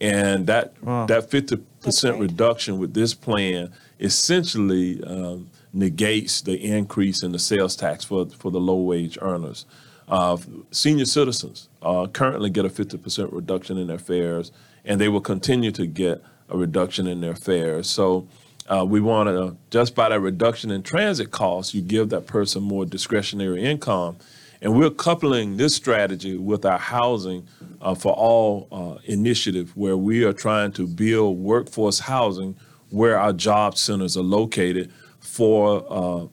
And 0.00 0.46
that 0.46 0.74
that 1.08 1.28
50% 1.28 1.62
That's 1.82 2.00
great. 2.02 2.18
reduction 2.18 2.78
with 2.78 2.94
this 2.94 3.12
plan 3.12 3.72
essentially 3.98 5.02
um, 5.04 5.50
negates 5.72 6.40
the 6.40 6.54
increase 6.54 7.22
in 7.22 7.32
the 7.32 7.38
sales 7.38 7.76
tax 7.76 8.04
for, 8.04 8.26
for 8.26 8.50
the 8.50 8.60
low 8.60 8.76
wage 8.76 9.18
earners. 9.20 9.66
Uh, 10.08 10.36
senior 10.72 11.04
citizens 11.04 11.68
uh, 11.82 12.06
currently 12.08 12.50
get 12.50 12.64
a 12.64 12.68
50% 12.68 13.32
reduction 13.32 13.78
in 13.78 13.86
their 13.86 13.98
fares, 13.98 14.50
and 14.84 15.00
they 15.00 15.08
will 15.08 15.20
continue 15.20 15.70
to 15.70 15.86
get 15.86 16.22
a 16.48 16.56
reduction 16.56 17.06
in 17.06 17.20
their 17.20 17.36
fares. 17.36 17.88
So 17.88 18.26
uh, 18.68 18.84
we 18.84 19.00
want 19.00 19.28
to, 19.28 19.56
just 19.70 19.94
by 19.94 20.08
that 20.08 20.20
reduction 20.20 20.70
in 20.72 20.82
transit 20.82 21.30
costs, 21.30 21.74
you 21.74 21.82
give 21.82 22.08
that 22.10 22.26
person 22.26 22.62
more 22.62 22.84
discretionary 22.84 23.62
income. 23.62 24.16
And 24.62 24.76
we're 24.76 24.90
coupling 24.90 25.56
this 25.56 25.74
strategy 25.74 26.36
with 26.36 26.66
our 26.66 26.78
housing 26.78 27.46
uh, 27.80 27.94
for 27.94 28.12
all 28.12 28.68
uh, 28.70 29.00
initiative, 29.04 29.74
where 29.76 29.96
we 29.96 30.24
are 30.24 30.34
trying 30.34 30.72
to 30.72 30.86
build 30.86 31.38
workforce 31.38 32.00
housing 32.00 32.56
where 32.90 33.18
our 33.18 33.32
job 33.32 33.78
centers 33.78 34.16
are 34.16 34.22
located 34.22 34.92
for 35.30 35.86
uh, 35.88 36.26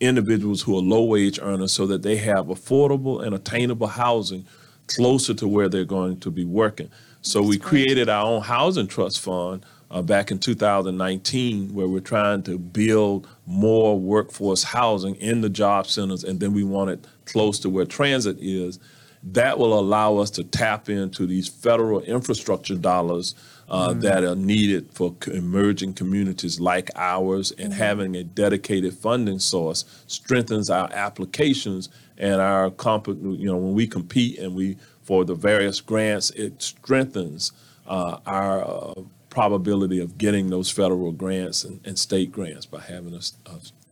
individuals 0.00 0.60
who 0.60 0.76
are 0.76 0.82
low 0.82 1.04
wage 1.04 1.38
earners 1.40 1.70
so 1.70 1.86
that 1.86 2.02
they 2.02 2.16
have 2.16 2.46
affordable 2.46 3.24
and 3.24 3.32
attainable 3.32 3.86
housing 3.86 4.44
closer 4.88 5.32
to 5.32 5.46
where 5.46 5.68
they're 5.68 5.84
going 5.84 6.18
to 6.18 6.28
be 6.28 6.44
working. 6.44 6.90
So 7.20 7.40
we 7.40 7.58
created 7.58 8.08
our 8.08 8.26
own 8.26 8.42
housing 8.42 8.88
trust 8.88 9.20
fund 9.20 9.64
uh, 9.88 10.02
back 10.02 10.32
in 10.32 10.40
2019 10.40 11.72
where 11.72 11.86
we're 11.86 12.00
trying 12.00 12.42
to 12.42 12.58
build 12.58 13.28
more 13.46 13.98
workforce 13.98 14.64
housing 14.64 15.14
in 15.16 15.40
the 15.40 15.48
job 15.48 15.86
centers 15.86 16.24
and 16.24 16.40
then 16.40 16.52
we 16.52 16.64
want 16.64 16.90
it 16.90 17.06
close 17.24 17.60
to 17.60 17.70
where 17.70 17.84
transit 17.84 18.36
is. 18.40 18.80
That 19.22 19.60
will 19.60 19.78
allow 19.78 20.16
us 20.16 20.30
to 20.30 20.42
tap 20.42 20.88
into 20.88 21.24
these 21.24 21.46
federal 21.46 22.00
infrastructure 22.00 22.74
dollars 22.74 23.36
uh, 23.72 23.94
that 23.94 24.22
are 24.22 24.36
needed 24.36 24.88
for 24.92 25.16
emerging 25.32 25.94
communities 25.94 26.60
like 26.60 26.90
ours, 26.94 27.52
and 27.52 27.72
having 27.72 28.14
a 28.14 28.22
dedicated 28.22 28.94
funding 28.94 29.38
source 29.38 29.84
strengthens 30.06 30.68
our 30.68 30.92
applications 30.92 31.88
and 32.18 32.40
our 32.40 32.70
comp- 32.70 33.08
you 33.08 33.46
know 33.46 33.56
when 33.56 33.72
we 33.72 33.86
compete 33.86 34.38
and 34.38 34.54
we 34.54 34.76
for 35.02 35.24
the 35.24 35.34
various 35.34 35.80
grants, 35.80 36.30
it 36.30 36.62
strengthens 36.62 37.52
uh, 37.86 38.18
our 38.26 38.62
uh, 38.62 38.94
probability 39.30 39.98
of 39.98 40.16
getting 40.18 40.50
those 40.50 40.70
federal 40.70 41.10
grants 41.10 41.64
and, 41.64 41.80
and 41.84 41.98
state 41.98 42.30
grants 42.30 42.66
by 42.66 42.80
having 42.80 43.14
a 43.14 43.20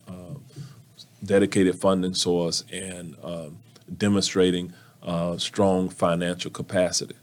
uh, 0.07 0.35
dedicated 1.23 1.75
funding 1.75 2.13
source 2.13 2.63
and 2.71 3.15
um, 3.23 3.57
demonstrating 3.97 4.73
uh, 5.03 5.37
strong 5.37 5.89
financial 5.89 6.51
capacity. 6.51 7.15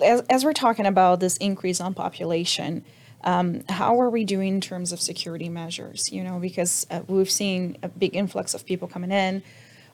As, 0.00 0.20
as 0.22 0.44
we're 0.44 0.52
talking 0.52 0.86
about 0.86 1.20
this 1.20 1.36
increase 1.38 1.80
on 1.80 1.94
population, 1.94 2.84
um, 3.24 3.62
how 3.68 4.00
are 4.00 4.10
we 4.10 4.24
doing 4.24 4.54
in 4.54 4.60
terms 4.60 4.92
of 4.92 5.00
security 5.00 5.48
measures? 5.48 6.10
You 6.10 6.24
know, 6.24 6.38
because 6.38 6.86
uh, 6.90 7.00
we've 7.06 7.30
seen 7.30 7.78
a 7.82 7.88
big 7.88 8.16
influx 8.16 8.54
of 8.54 8.64
people 8.64 8.88
coming 8.88 9.12
in. 9.12 9.42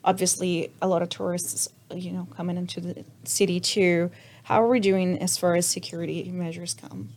Obviously, 0.04 0.70
a 0.80 0.88
lot 0.88 1.02
of 1.02 1.08
tourists, 1.08 1.68
you 1.94 2.12
know, 2.12 2.26
coming 2.36 2.56
into 2.56 2.80
the 2.80 3.04
city 3.24 3.60
too. 3.60 4.10
How 4.44 4.62
are 4.62 4.68
we 4.68 4.80
doing 4.80 5.18
as 5.18 5.36
far 5.36 5.56
as 5.56 5.66
security 5.66 6.30
measures 6.30 6.74
come? 6.74 7.10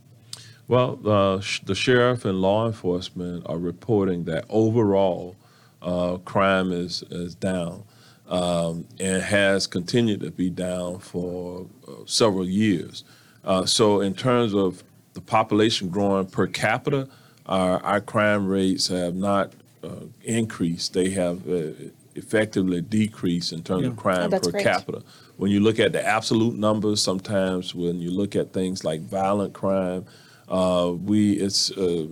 Well, 0.68 1.00
uh, 1.06 1.40
sh- 1.42 1.62
the 1.62 1.76
sheriff 1.76 2.26
and 2.26 2.42
law 2.42 2.66
enforcement 2.66 3.46
are 3.48 3.58
reporting 3.58 4.26
that 4.26 4.46
overall 4.50 5.36
uh, 5.82 6.18
crime 6.18 6.72
is, 6.72 7.04
is 7.10 7.36
down 7.36 7.84
um, 8.32 8.86
and 9.00 9.22
has 9.22 9.68
continued 9.68 10.22
to 10.22 10.32
be 10.32 10.50
down 10.50 11.00
for 11.00 11.68
uh, 11.88 11.92
several 12.06 12.48
years. 12.48 13.04
Uh, 13.44 13.66
so, 13.66 14.02
in 14.02 14.14
terms 14.16 14.56
of 14.56 14.84
the 15.14 15.22
population 15.22 15.90
growing 15.90 16.26
per 16.26 16.48
capita, 16.48 17.08
our, 17.46 17.84
our 17.84 18.02
crime 18.02 18.48
rates 18.48 18.88
have 18.88 19.16
not 19.16 19.52
uh, 19.84 20.06
increased. 20.24 20.94
They 20.94 21.10
have 21.12 21.48
uh, 21.50 21.72
effectively 22.16 22.82
decreased 22.82 23.52
in 23.52 23.64
terms 23.64 23.86
of 23.86 23.94
Oh, 23.94 23.96
crime 23.96 24.30
that's 24.30 24.48
per 24.48 24.52
great. 24.54 24.64
capita. 24.64 25.04
When 25.38 25.52
you 25.52 25.60
look 25.60 25.80
at 25.80 25.92
the 25.92 26.06
absolute 26.06 26.56
numbers, 26.56 27.02
sometimes 27.02 27.76
when 27.76 28.00
you 28.00 28.12
look 28.12 28.36
at 28.36 28.54
things 28.54 28.86
like 28.86 29.02
violent 29.02 29.54
crime, 29.54 30.06
uh, 30.48 30.94
we 31.04 31.34
it's 31.34 31.72
uh, 31.72 32.08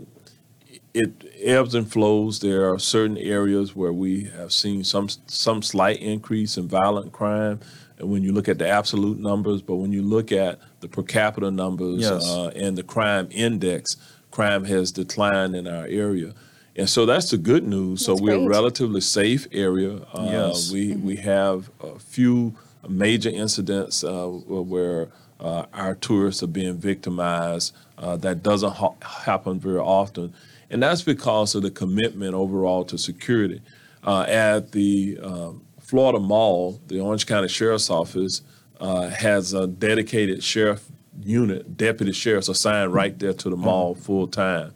it 0.94 1.12
ebbs 1.42 1.76
and 1.76 1.90
flows. 1.92 2.40
There 2.40 2.72
are 2.72 2.80
certain 2.80 3.18
areas 3.18 3.76
where 3.76 3.94
we 3.94 4.24
have 4.36 4.52
seen 4.52 4.84
some 4.84 5.08
some 5.28 5.62
slight 5.62 6.00
increase 6.02 6.58
in 6.58 6.68
violent 6.68 7.12
crime, 7.12 7.60
and 7.98 8.10
when 8.10 8.24
you 8.24 8.32
look 8.34 8.48
at 8.50 8.58
the 8.58 8.68
absolute 8.68 9.20
numbers, 9.20 9.62
but 9.62 9.76
when 9.76 9.92
you 9.92 10.02
look 10.02 10.32
at 10.32 10.60
the 10.80 10.88
per 10.88 11.04
capita 11.04 11.52
numbers 11.52 12.02
Yes. 12.02 12.28
uh, 12.30 12.48
and 12.56 12.78
the 12.78 12.84
crime 12.84 13.28
index, 13.32 13.98
crime 14.32 14.64
has 14.66 14.92
declined 14.92 15.56
in 15.56 15.68
our 15.68 15.86
area. 15.88 16.34
And 16.76 16.90
so 16.90 17.06
that's 17.06 17.30
the 17.32 17.38
good 17.38 17.68
news. 17.68 18.06
So 18.06 18.16
we're 18.16 18.36
a 18.36 18.48
relatively 18.48 19.02
safe 19.02 19.48
area. 19.52 19.98
Uh, 20.14 20.28
Yes. 20.32 20.72
We 20.72 20.96
we 20.96 21.18
have 21.18 21.70
a 21.82 22.00
few 22.00 22.54
major 22.88 23.30
incidents 23.30 24.04
uh, 24.04 24.28
where 24.28 25.10
uh, 25.42 25.66
our 25.74 25.96
tourists 25.96 26.42
are 26.44 26.48
being 26.48 26.78
victimized. 26.78 27.74
Uh, 27.98 28.16
that 28.18 28.44
doesn't 28.44 28.72
ha- 28.74 28.96
happen 29.02 29.60
very 29.60 29.80
often, 29.80 30.34
and 30.70 30.82
that's 30.82 31.02
because 31.02 31.56
of 31.56 31.64
the 31.64 31.72
commitment 31.72 32.34
overall 32.34 32.84
to 32.86 32.98
security. 32.98 33.62
Uh, 34.04 34.22
at 34.28 34.72
the 34.72 35.20
um, 35.22 35.62
Florida 35.82 36.20
Mall, 36.20 36.80
the 36.88 37.00
Orange 37.00 37.26
County 37.26 37.48
Sheriff's 37.48 37.90
Office 37.90 38.42
uh, 38.80 39.10
has 39.10 39.54
a 39.54 39.68
dedicated 39.68 40.44
sheriff 40.44 40.86
unit, 41.24 41.76
deputy 41.78 42.12
sheriffs 42.12 42.48
assigned 42.48 42.94
right 42.94 43.18
there 43.20 43.34
to 43.34 43.50
the 43.50 43.58
mall 43.58 43.96
full 43.96 44.28
time. 44.28 44.74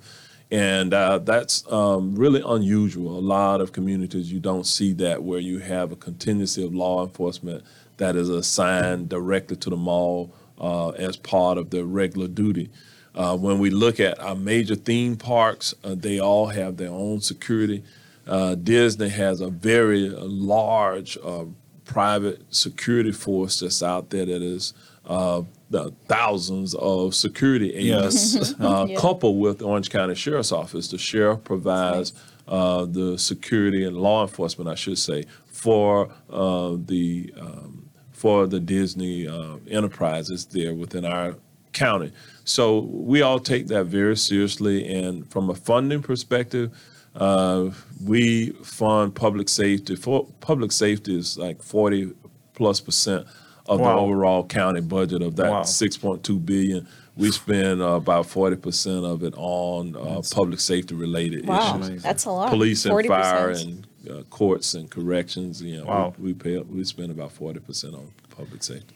And 0.52 0.94
uh, 0.94 1.20
that's 1.20 1.64
um, 1.72 2.16
really 2.16 2.44
unusual. 2.46 3.18
A 3.18 3.22
lot 3.22 3.62
of 3.62 3.72
communities, 3.72 4.32
you 4.32 4.40
don't 4.40 4.68
see 4.68 4.94
that 4.94 5.24
where 5.24 5.40
you 5.40 5.60
have 5.60 5.92
a 5.92 5.96
contingency 5.96 6.64
of 6.64 6.76
law 6.76 7.04
enforcement 7.04 7.64
that 7.98 8.16
is 8.16 8.30
assigned 8.30 9.10
directly 9.10 9.56
to 9.58 9.70
the 9.70 9.78
mall 9.78 10.34
uh, 10.60 10.90
as 10.90 11.18
part 11.18 11.58
of 11.58 11.70
their 11.70 11.86
regular 11.86 12.28
duty. 12.28 12.70
Uh, 13.16 13.38
when 13.38 13.60
we 13.60 13.70
look 13.70 14.00
at 14.00 14.20
our 14.20 14.36
major 14.36 14.76
theme 14.76 15.16
parks, 15.16 15.74
uh, 15.84 15.96
they 15.96 16.20
all 16.20 16.48
have 16.48 16.78
their 16.78 16.90
own 16.90 17.22
security. 17.22 17.84
Uh, 18.26 18.56
Disney 18.56 19.10
has 19.10 19.42
a 19.42 19.50
very 19.50 20.10
large 20.10 21.18
uh, 21.24 21.46
private 21.86 22.42
security 22.54 23.12
force 23.12 23.60
that's 23.60 23.84
out 23.84 24.10
there 24.10 24.26
that 24.26 24.42
is 24.42 24.74
uh, 25.06 25.42
the 25.70 25.92
thousands 26.08 26.74
of 26.76 27.14
security 27.14 27.74
agents, 27.74 28.54
uh, 28.60 28.86
Yeah. 28.90 28.96
coupled 29.00 29.40
with 29.40 29.60
the 29.60 29.66
Orange 29.66 29.90
County 29.90 30.16
Sheriff's 30.16 30.52
Office. 30.52 30.88
The 30.88 30.98
sheriff 30.98 31.44
provides 31.44 32.14
uh, 32.48 32.86
the 32.86 33.18
security 33.18 33.84
and 33.84 33.98
law 33.98 34.22
enforcement, 34.24 34.70
I 34.70 34.76
should 34.76 34.98
say, 34.98 35.26
for 35.48 36.10
uh, 36.30 36.78
the 36.86 37.34
um, 37.40 37.90
for 38.12 38.48
the 38.48 38.60
Disney 38.62 39.28
uh, 39.28 39.58
enterprises 39.70 40.46
there 40.46 40.74
within 40.74 41.04
our 41.04 41.36
county. 41.74 42.12
So 42.46 42.80
we 42.80 43.22
all 43.22 43.40
take 43.40 43.68
that 43.68 43.86
very 43.86 44.18
seriously, 44.18 44.88
and 44.94 45.30
from 45.32 45.50
a 45.50 45.56
funding 45.56 46.02
perspective, 46.02 46.72
uh, 47.16 47.70
we 48.04 48.50
fund 48.64 49.16
public 49.16 49.48
safety. 49.50 49.96
For 49.96 50.26
public 50.40 50.72
safety 50.72 51.18
is 51.18 51.38
like 51.38 51.62
forty 51.62 52.12
plus 52.54 52.80
percent 52.82 53.26
of 53.68 53.80
the 53.80 53.86
overall 53.90 54.46
county 54.46 54.82
budget 54.82 55.22
of 55.22 55.36
that 55.38 55.50
Wow. 55.50 55.64
six 55.64 55.96
point 55.98 56.24
two 56.24 56.38
billion. 56.40 56.88
We 57.16 57.32
spend 57.32 57.82
uh, 57.82 57.92
about 57.92 58.26
forty 58.26 58.56
percent 58.58 59.06
of 59.06 59.24
it 59.24 59.34
on 59.38 59.96
uh, 59.96 60.22
public 60.32 60.60
safety 60.60 60.96
related 60.96 61.46
Wow, 61.48 61.60
issues, 61.60 61.76
amazing. 61.88 61.98
that's 62.00 62.26
a 62.26 62.32
lot. 62.32 62.50
police 62.50 62.86
and 62.86 62.94
40%. 62.96 63.08
fire 63.08 63.50
and 63.52 63.88
uh, 64.10 64.24
courts 64.24 64.74
and 64.74 64.90
corrections. 64.90 65.62
You 65.62 65.78
know, 65.78 65.86
Wow. 65.86 66.14
we, 66.18 66.30
we 66.30 66.34
pay 66.34 66.58
we 66.58 66.84
spend 66.84 67.12
about 67.12 67.32
forty 67.32 67.60
percent 67.60 67.94
on 67.94 68.12
public 68.36 68.64
safety. 68.64 68.96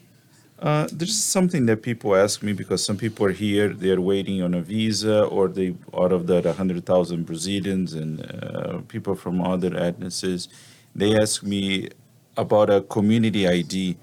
Uh, 0.58 0.88
there's 0.92 1.16
something 1.16 1.66
that 1.66 1.82
people 1.82 2.16
ask 2.16 2.42
me 2.42 2.52
because 2.52 2.84
some 2.84 2.96
people 2.96 3.24
are 3.24 3.30
here, 3.30 3.68
they're 3.68 4.00
waiting 4.00 4.42
on 4.42 4.54
a 4.54 4.60
visa, 4.60 5.22
or 5.24 5.46
they 5.46 5.76
out 5.96 6.12
of 6.12 6.26
that 6.26 6.44
100,000 6.44 7.24
Brazilians 7.24 7.94
and 7.94 8.20
uh, 8.42 8.78
people 8.88 9.14
from 9.14 9.40
other 9.40 9.70
ethnicities, 9.70 10.48
they 10.96 11.16
ask 11.16 11.44
me 11.44 11.88
about 12.36 12.70
a 12.70 12.80
community 12.80 13.46
ID. 13.46 13.96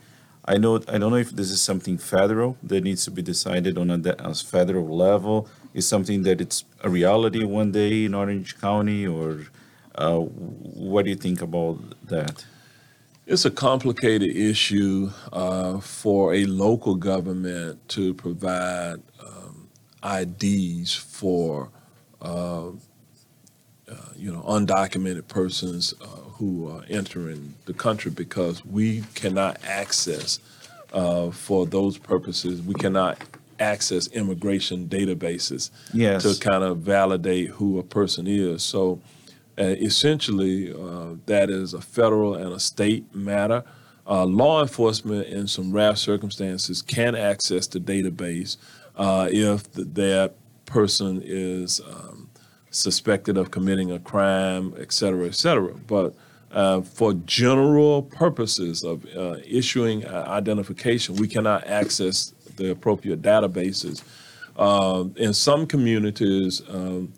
I 0.46 0.58
know 0.58 0.76
I 0.88 0.98
don't 0.98 1.12
know 1.12 1.18
if 1.18 1.32
this 1.32 1.50
is 1.52 1.62
something 1.62 1.98
federal 1.98 2.56
that 2.64 2.84
needs 2.84 3.04
to 3.06 3.12
be 3.12 3.22
decided 3.22 3.78
on 3.78 3.90
a, 3.90 4.00
a 4.20 4.34
federal 4.34 4.96
level. 4.96 5.50
Is 5.74 5.86
something 5.88 6.24
that 6.24 6.40
it's 6.40 6.64
a 6.82 6.90
reality 6.90 7.44
one 7.44 7.72
day 7.74 8.06
in 8.06 8.14
Orange 8.14 8.52
County, 8.68 9.06
or 9.08 9.30
Uh, 9.96 10.20
what 10.94 11.06
do 11.06 11.10
you 11.10 11.16
think 11.28 11.42
about 11.42 11.78
that? 12.14 12.46
It's 13.28 13.44
a 13.46 13.50
complicated 13.52 14.36
issue 14.36 15.10
uh, 15.34 15.80
for 15.80 16.36
a 16.36 16.46
local 16.46 16.94
government 16.96 17.88
to 17.90 18.14
provide 18.14 18.98
um, 19.20 19.68
IDs 20.04 20.94
for 20.94 21.70
uh, 22.22 22.68
uh, 22.68 22.72
you 24.16 24.32
know 24.32 24.42
undocumented 24.44 25.28
persons 25.28 25.94
uh, 26.02 26.06
who 26.06 26.70
are 26.70 26.84
entering 26.88 27.56
the 27.66 27.74
country 27.74 28.12
because 28.12 28.64
we 28.64 29.02
cannot 29.16 29.58
access 29.66 30.40
uh, 30.94 31.32
for 31.32 31.66
those 31.66 31.98
purposes. 31.98 32.62
We 32.62 32.76
cannot 32.76 33.18
access 33.60 34.08
immigration 34.08 34.88
databases 34.88 35.72
Yes. 35.94 36.22
to 36.24 36.40
kind 36.40 36.64
of 36.64 36.80
validate 36.80 37.50
who 37.50 37.80
a 37.80 37.84
person 37.84 38.28
is. 38.28 38.62
So 38.62 39.00
uh, 39.58 39.64
essentially, 39.64 40.74
uh, 40.74 41.16
that 41.26 41.50
is 41.50 41.74
a 41.74 41.82
federal 41.82 42.36
and 42.36 42.54
a 42.54 42.60
state 42.60 43.04
matter. 43.16 43.64
Uh, 44.08 44.26
law 44.26 44.62
enforcement, 44.62 45.26
in 45.28 45.48
some 45.48 45.72
rare 45.72 45.96
circumstances, 45.96 46.82
can 46.82 47.16
access 47.16 47.68
the 47.68 47.80
database 47.80 48.58
uh, 48.96 49.28
if 49.32 49.72
th- 49.74 49.88
that 49.94 50.34
person 50.66 51.22
is 51.24 51.82
um, 51.82 52.30
suspected 52.70 53.38
of 53.38 53.50
committing 53.50 53.92
a 53.92 54.00
crime, 54.00 54.74
et 54.78 54.92
cetera, 54.92 55.26
et 55.26 55.36
cetera. 55.36 55.74
But 55.88 56.14
uh, 56.52 56.82
for 56.82 57.14
general 57.26 58.04
purposes 58.04 58.84
of 58.84 59.06
uh, 59.16 59.38
issuing 59.46 60.06
identification, 60.08 61.16
we 61.16 61.28
cannot 61.28 61.66
access 61.66 62.34
the 62.58 62.72
appropriate 62.72 63.22
databases. 63.22 64.04
Uh, 64.56 65.06
in 65.18 65.34
some 65.34 65.66
communities, 65.66 66.62
um, 66.70 67.12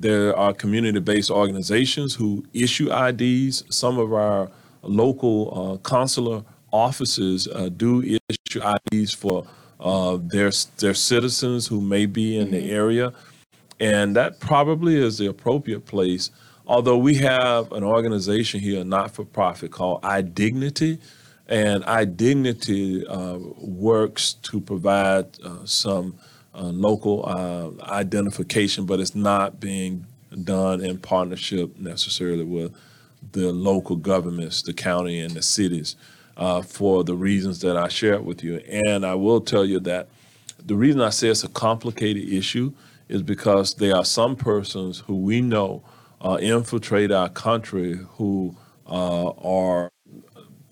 there 0.00 0.36
are 0.36 0.52
community-based 0.52 1.30
organizations 1.30 2.14
who 2.14 2.44
issue 2.52 2.92
IDs. 2.92 3.64
Some 3.68 3.98
of 3.98 4.12
our 4.12 4.50
local 4.82 5.52
uh, 5.52 5.88
consular 5.88 6.44
offices 6.70 7.48
uh, 7.48 7.68
do 7.68 8.02
issue 8.02 8.60
IDs 8.92 9.12
for 9.12 9.46
uh, 9.80 10.18
their 10.20 10.50
their 10.78 10.94
citizens 10.94 11.66
who 11.66 11.80
may 11.80 12.06
be 12.06 12.36
in 12.38 12.50
the 12.50 12.70
area, 12.70 13.12
and 13.80 14.16
that 14.16 14.40
probably 14.40 14.96
is 14.96 15.18
the 15.18 15.26
appropriate 15.26 15.86
place. 15.86 16.30
Although 16.66 16.98
we 16.98 17.14
have 17.16 17.72
an 17.72 17.82
organization 17.82 18.60
here, 18.60 18.82
a 18.82 18.84
not-for-profit 18.84 19.70
called 19.70 20.02
iDignity, 20.02 20.98
and 21.48 21.82
iDignity 21.84 23.04
uh, 23.08 23.38
works 23.58 24.34
to 24.34 24.60
provide 24.60 25.26
uh, 25.42 25.64
some 25.64 26.18
local 26.64 27.24
uh, 27.26 27.84
identification, 27.90 28.86
but 28.86 29.00
it's 29.00 29.14
not 29.14 29.60
being 29.60 30.06
done 30.44 30.80
in 30.84 30.98
partnership 30.98 31.78
necessarily 31.78 32.44
with 32.44 32.74
the 33.32 33.52
local 33.52 33.96
governments, 33.96 34.62
the 34.62 34.72
county 34.72 35.20
and 35.20 35.32
the 35.32 35.42
cities, 35.42 35.96
uh, 36.36 36.62
for 36.62 37.04
the 37.04 37.14
reasons 37.14 37.60
that 37.60 37.76
I 37.76 37.88
shared 37.88 38.24
with 38.24 38.42
you. 38.42 38.58
And 38.68 39.04
I 39.04 39.14
will 39.14 39.40
tell 39.40 39.64
you 39.64 39.80
that 39.80 40.08
the 40.64 40.76
reason 40.76 41.00
I 41.00 41.10
say 41.10 41.28
it's 41.28 41.44
a 41.44 41.48
complicated 41.48 42.28
issue 42.28 42.72
is 43.08 43.22
because 43.22 43.74
there 43.74 43.96
are 43.96 44.04
some 44.04 44.36
persons 44.36 45.00
who 45.00 45.16
we 45.16 45.40
know 45.40 45.82
uh, 46.20 46.38
infiltrate 46.40 47.10
our 47.10 47.28
country 47.28 47.98
who 48.16 48.54
uh, 48.86 49.30
are, 49.30 49.90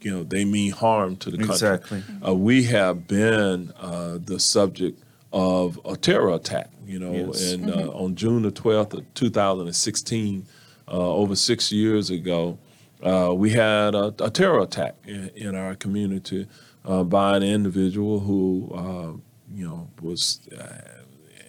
you 0.01 0.11
know, 0.11 0.23
they 0.23 0.45
mean 0.45 0.73
harm 0.73 1.17
to 1.17 1.31
the 1.31 1.39
country. 1.39 1.55
Exactly. 1.55 2.03
Uh, 2.27 2.35
we 2.35 2.65
have 2.65 3.07
been 3.07 3.73
uh, 3.79 4.19
the 4.23 4.39
subject 4.39 5.03
of 5.37 5.79
a 5.85 5.97
terror 5.97 6.35
attack. 6.35 6.69
You 6.87 6.99
know, 6.99 7.13
Yes. 7.13 7.53
and 7.53 7.71
uh, 7.71 7.91
on 8.03 8.15
June 8.15 8.43
the 8.43 8.51
twelfth 8.63 8.95
of 8.95 9.03
two 9.15 9.31
thousand 9.31 9.67
and 9.67 9.77
sixteen, 9.77 10.47
uh, 10.89 11.15
over 11.23 11.37
six 11.37 11.71
years 11.73 12.11
ago, 12.11 12.59
uh, 13.03 13.33
we 13.43 13.51
had 13.51 13.95
a, 13.95 14.07
a 14.21 14.31
terror 14.31 14.61
attack 14.63 14.95
in, 15.07 15.31
in 15.35 15.55
our 15.55 15.75
community 15.75 16.47
uh, 16.85 17.03
by 17.05 17.37
an 17.37 17.43
individual 17.43 18.21
who, 18.21 18.71
uh, 18.75 19.13
you 19.59 19.65
know, 19.69 19.89
was 20.01 20.41
uh, 20.59 21.03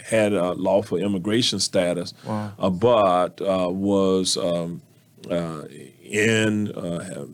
had 0.03 0.33
a 0.33 0.53
lawful 0.53 0.97
immigration 0.97 1.59
status, 1.59 2.13
Wow. 2.25 2.51
uh, 2.59 2.69
but 2.69 3.39
uh, 3.41 3.69
was 3.69 4.37
um, 4.37 4.81
uh, 5.29 5.63
in, 6.03 6.71
uh, 6.71 7.25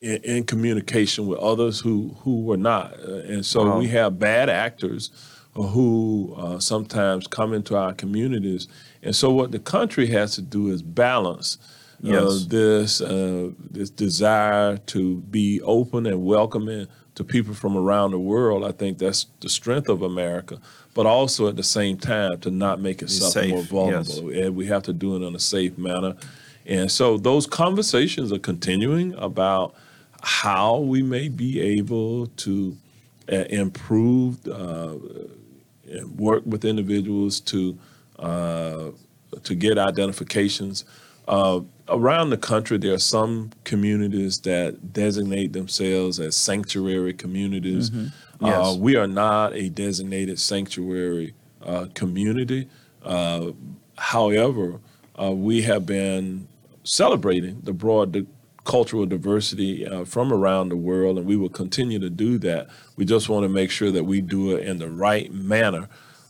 in 0.00 0.16
in 0.34 0.44
communication 0.44 1.26
with 1.26 1.38
others 1.40 1.80
who 1.80 2.14
who 2.22 2.34
were 2.48 2.56
not, 2.72 2.86
Uh, 3.00 3.32
and 3.32 3.44
so 3.44 3.58
Wow. 3.64 3.78
we 3.80 3.88
have 3.88 4.10
bad 4.18 4.48
actors 4.48 5.10
who 5.54 6.34
uh, 6.36 6.58
sometimes 6.58 7.26
come 7.26 7.52
into 7.52 7.76
our 7.76 7.92
communities, 7.92 8.68
and 9.02 9.14
so 9.14 9.30
what 9.30 9.50
the 9.52 9.58
country 9.58 10.06
has 10.08 10.34
to 10.34 10.42
do 10.42 10.68
is 10.68 10.82
balance. 10.82 11.58
Uh, 12.02 12.48
this 12.48 13.00
uh, 13.02 13.50
this 13.70 13.90
desire 13.90 14.78
to 14.78 15.16
be 15.30 15.60
open 15.62 16.06
and 16.06 16.24
welcoming 16.24 16.86
to 17.14 17.24
people 17.24 17.52
from 17.52 17.76
around 17.76 18.12
the 18.12 18.18
world, 18.18 18.64
I 18.64 18.72
think 18.72 18.96
that's 18.98 19.26
the 19.40 19.48
strength 19.50 19.88
of 19.90 20.00
America. 20.00 20.58
But 20.94 21.04
also 21.06 21.46
at 21.48 21.56
the 21.56 21.62
same 21.62 21.98
time 21.98 22.40
to 22.40 22.50
not 22.50 22.80
make 22.80 23.02
it 23.02 23.10
Be 23.48 23.52
more 23.52 23.62
vulnerable, 23.62 24.30
and 24.30 24.56
we 24.56 24.66
have 24.66 24.82
to 24.84 24.92
do 24.92 25.14
it 25.16 25.26
in 25.26 25.34
a 25.34 25.38
safe 25.38 25.76
manner. 25.76 26.16
And 26.66 26.90
so 26.90 27.18
those 27.18 27.46
conversations 27.46 28.32
are 28.32 28.38
continuing 28.38 29.14
about 29.14 29.74
how 30.22 30.78
we 30.78 31.02
may 31.02 31.28
be 31.28 31.60
able 31.60 32.26
to 32.28 32.76
uh, 33.30 33.44
improve, 33.50 34.46
uh, 34.46 34.94
work 36.16 36.42
with 36.46 36.64
individuals 36.64 37.40
to 37.40 37.78
uh, 38.18 38.90
to 39.42 39.54
get 39.54 39.78
identifications. 39.78 40.84
Uh, 41.28 41.60
around 41.88 42.30
the 42.30 42.36
country, 42.36 42.76
there 42.78 42.92
are 42.94 42.98
some 42.98 43.50
communities 43.64 44.40
that 44.40 44.92
designate 44.92 45.52
themselves 45.52 46.18
as 46.18 46.34
sanctuary 46.36 47.14
communities. 47.14 47.90
Uh, 47.94 48.08
Yes. 48.42 48.76
we 48.78 48.96
are 48.96 49.06
not 49.06 49.52
a 49.54 49.68
designated 49.68 50.38
sanctuary 50.40 51.34
uh, 51.62 51.86
community. 51.94 52.68
Uh, 53.04 53.52
however, 53.98 54.80
uh, 55.20 55.30
we 55.30 55.60
have 55.62 55.84
been 55.84 56.48
celebrating 56.82 57.60
the 57.62 57.72
broad 57.74 58.26
cultural 58.70 59.04
diversity 59.04 59.84
uh, 59.84 60.04
from 60.04 60.32
around 60.32 60.68
the 60.68 60.76
world, 60.76 61.18
and 61.18 61.26
we 61.26 61.36
will 61.36 61.48
continue 61.48 61.98
to 61.98 62.08
do 62.08 62.38
that. 62.38 62.68
We 62.96 63.04
just 63.04 63.28
want 63.28 63.42
to 63.42 63.48
make 63.48 63.70
sure 63.70 63.90
that 63.90 64.04
we 64.04 64.20
do 64.20 64.56
it 64.56 64.64
in 64.66 64.78
the 64.78 64.88
right 64.88 65.32
manner. 65.32 65.88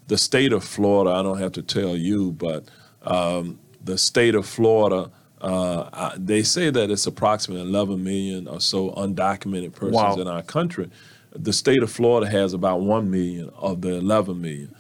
The 0.09 0.17
state 0.17 0.53
of 0.55 0.65
Florida, 0.65 1.11
I 1.15 1.23
don't 1.23 1.39
have 1.39 1.53
to 1.53 1.63
tell 1.63 1.95
you, 1.97 2.33
but 2.33 2.65
um, 3.03 3.59
the 3.85 3.99
state 3.99 4.35
of 4.35 4.47
Florida, 4.47 5.11
uh, 5.43 5.91
I, 5.93 6.15
they 6.17 6.43
say 6.43 6.71
that 6.71 6.91
it's 6.91 7.07
approximately 7.07 7.63
11 7.69 8.03
million 8.03 8.49
or 8.49 8.61
so 8.61 8.91
undocumented 8.93 9.73
persons 9.75 9.95
Wow. 9.95 10.15
in 10.17 10.27
our 10.27 10.43
country. 10.43 10.89
The 11.33 11.53
state 11.53 11.83
of 11.83 11.93
Florida 11.93 12.29
has 12.31 12.55
about 12.55 12.81
1 12.81 13.11
million 13.11 13.51
of 13.57 13.83
the 13.83 13.97
11 13.97 14.41
million. 14.41 14.75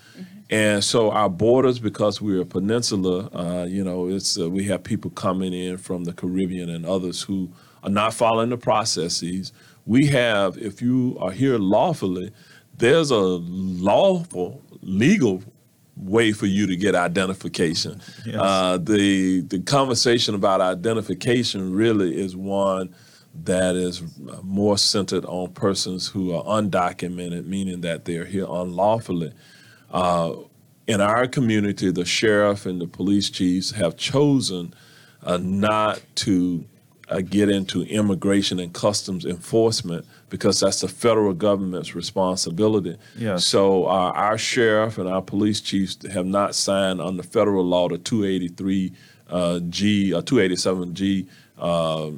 And 0.51 0.83
so 0.83 1.13
our 1.13 1.31
borders, 1.31 1.79
because 1.79 2.21
we're 2.21 2.43
a 2.43 2.47
peninsula, 2.47 3.31
uh, 3.33 3.67
you 3.67 3.85
know, 3.85 4.09
it's 4.09 4.39
uh, 4.39 4.51
we 4.51 4.65
have 4.65 4.83
people 4.83 5.11
coming 5.13 5.53
in 5.53 5.79
from 5.79 6.03
the 6.05 6.13
Caribbean 6.13 6.69
and 6.69 6.85
others 6.85 7.23
who 7.23 7.53
are 7.85 7.91
not 7.91 8.15
following 8.15 8.51
the 8.51 8.59
processes. 8.59 9.53
We 9.87 10.07
have, 10.09 10.59
if 10.59 10.83
you 10.83 11.17
are 11.21 11.31
here 11.31 11.57
lawfully, 11.57 12.33
there's 12.77 13.13
a 13.13 13.19
lawful, 13.19 14.61
legal 14.83 15.43
way 15.97 16.33
for 16.33 16.47
you 16.47 16.67
to 16.67 16.77
get 16.77 16.97
identification. 16.97 18.01
Yes. 18.27 18.37
Uh, 18.37 18.79
the 18.79 19.43
the 19.43 19.61
conversation 19.61 20.35
about 20.35 20.61
identification 20.61 21.73
really 21.73 22.21
is 22.21 22.35
one 22.35 22.93
that 23.45 23.77
is 23.77 24.03
more 24.43 24.77
centered 24.77 25.25
on 25.27 25.53
persons 25.53 26.09
who 26.09 26.35
are 26.35 26.43
undocumented, 26.43 27.47
meaning 27.47 27.83
that 27.83 28.05
they're 28.05 28.25
here 28.25 28.47
unlawfully. 28.49 29.33
Uh, 29.90 30.35
in 30.87 31.00
our 31.00 31.26
community, 31.26 31.90
the 31.90 32.05
sheriff 32.05 32.66
and 32.66 32.81
the 32.81 32.87
police 32.87 33.31
chiefs 33.31 33.70
have 33.72 33.96
chosen 33.96 34.74
uh, 35.22 35.38
not 35.40 36.00
to 36.16 36.64
uh, 37.09 37.20
get 37.20 37.48
into 37.48 37.83
immigration 37.83 38.59
and 38.61 38.72
customs 38.72 39.24
enforcement 39.24 40.05
because 40.29 40.61
that's 40.61 40.81
the 40.81 40.88
federal 40.88 41.33
government's 41.33 41.94
responsibility. 41.94 42.96
Yes. 43.16 43.46
So 43.46 43.87
uh, 43.87 44.12
our 44.14 44.38
sheriff 44.38 44.98
and 44.98 45.09
our 45.09 45.22
police 45.22 45.61
chiefs 45.61 45.98
have 46.12 46.26
not 46.26 46.55
signed 46.55 47.00
under 47.00 47.22
federal 47.22 47.64
law 47.64 47.88
the 47.88 47.99
283 47.99 48.93
uh, 49.28 49.61
G 49.68 50.12
or 50.12 50.22
287 50.22 50.95
G 50.95 51.26
uh, 51.59 52.11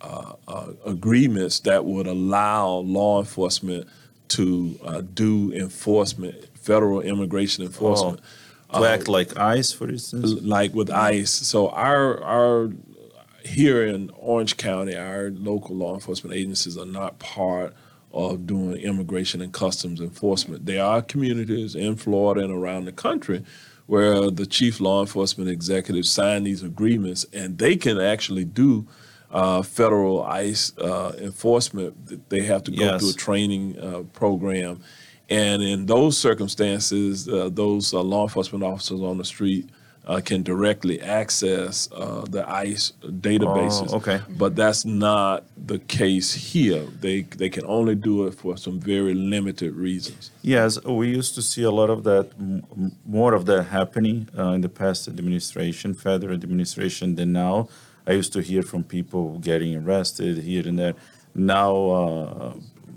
uh, 0.00 0.72
agreements 0.86 1.60
that 1.60 1.84
would 1.84 2.06
allow 2.06 2.68
law 2.76 3.20
enforcement 3.20 3.86
to 4.28 4.78
uh, 4.84 5.02
do 5.14 5.52
enforcement, 5.52 6.36
federal 6.60 7.00
immigration 7.00 7.64
enforcement. 7.64 8.20
To 8.72 8.84
act 8.84 9.08
like 9.08 9.36
ICE, 9.36 9.72
for 9.72 9.88
instance. 9.88 10.32
like 10.42 10.72
with 10.74 10.90
ICE. 10.90 11.28
So 11.30 11.70
our 11.70 12.22
our 12.22 12.70
here 13.44 13.84
in 13.84 14.10
Orange 14.16 14.56
County, 14.56 14.94
our 14.96 15.30
local 15.30 15.74
law 15.74 15.94
enforcement 15.94 16.36
agencies 16.36 16.76
are 16.78 16.86
not 16.86 17.18
part 17.18 17.74
of 18.12 18.46
doing 18.46 18.76
immigration 18.76 19.40
and 19.40 19.52
customs 19.52 20.00
enforcement. 20.00 20.66
There 20.66 20.84
are 20.84 21.02
communities 21.02 21.74
in 21.74 21.96
Florida 21.96 22.42
and 22.44 22.52
around 22.52 22.84
the 22.84 22.92
country 22.92 23.42
where 23.86 24.30
the 24.30 24.46
chief 24.46 24.80
law 24.80 25.00
enforcement 25.00 25.50
executives 25.50 26.08
sign 26.10 26.44
these 26.44 26.62
agreements 26.62 27.26
and 27.32 27.58
they 27.58 27.76
can 27.76 28.00
actually 28.00 28.44
do 28.44 28.86
uh, 29.32 29.62
federal 29.62 30.22
ICE 30.24 30.72
uh, 30.78 31.12
enforcement. 31.18 32.28
They 32.30 32.42
have 32.42 32.62
to 32.64 32.70
go 32.70 32.84
Yes. 32.84 33.00
through 33.00 33.10
a 33.10 33.14
training 33.14 33.78
uh, 33.80 34.02
program. 34.12 34.80
And 35.30 35.62
in 35.62 35.86
those 35.86 36.18
circumstances, 36.18 37.28
uh, 37.28 37.50
those 37.52 37.94
uh, 37.94 38.02
law 38.02 38.24
enforcement 38.24 38.64
officers 38.64 39.00
on 39.00 39.16
the 39.18 39.24
street 39.24 39.68
uh, 40.06 40.20
can 40.24 40.42
directly 40.42 41.00
access 41.00 41.88
uh, 41.92 42.24
the 42.28 42.48
ICE 42.50 42.92
databases. 43.02 43.90
Oh, 43.92 43.96
okay. 43.98 44.20
But 44.30 44.56
that's 44.56 44.84
not 44.84 45.44
the 45.56 45.78
case 45.78 46.32
here. 46.32 46.82
They 47.00 47.22
they 47.22 47.48
can 47.48 47.64
only 47.66 47.94
do 47.94 48.26
it 48.26 48.34
for 48.34 48.56
some 48.56 48.80
very 48.80 49.14
limited 49.14 49.72
reasons. 49.74 50.30
Yes, 50.42 50.82
we 50.84 51.08
used 51.08 51.34
to 51.36 51.42
see 51.42 51.62
a 51.62 51.70
lot 51.70 51.90
of 51.90 52.02
that, 52.04 52.30
m- 52.38 52.92
more 53.06 53.34
of 53.34 53.44
that 53.46 53.64
happening 53.64 54.28
uh, 54.36 54.48
in 54.56 54.62
the 54.62 54.68
past 54.68 55.06
administration, 55.06 55.94
federal 55.94 56.34
administration 56.34 57.14
than 57.14 57.32
now. 57.32 57.68
I 58.06 58.12
used 58.12 58.32
to 58.32 58.40
hear 58.40 58.62
from 58.62 58.82
people 58.82 59.38
getting 59.38 59.76
arrested 59.76 60.38
here 60.38 60.66
and 60.66 60.76
there. 60.78 60.94
Now, 61.34 61.72
uh, 61.90 62.52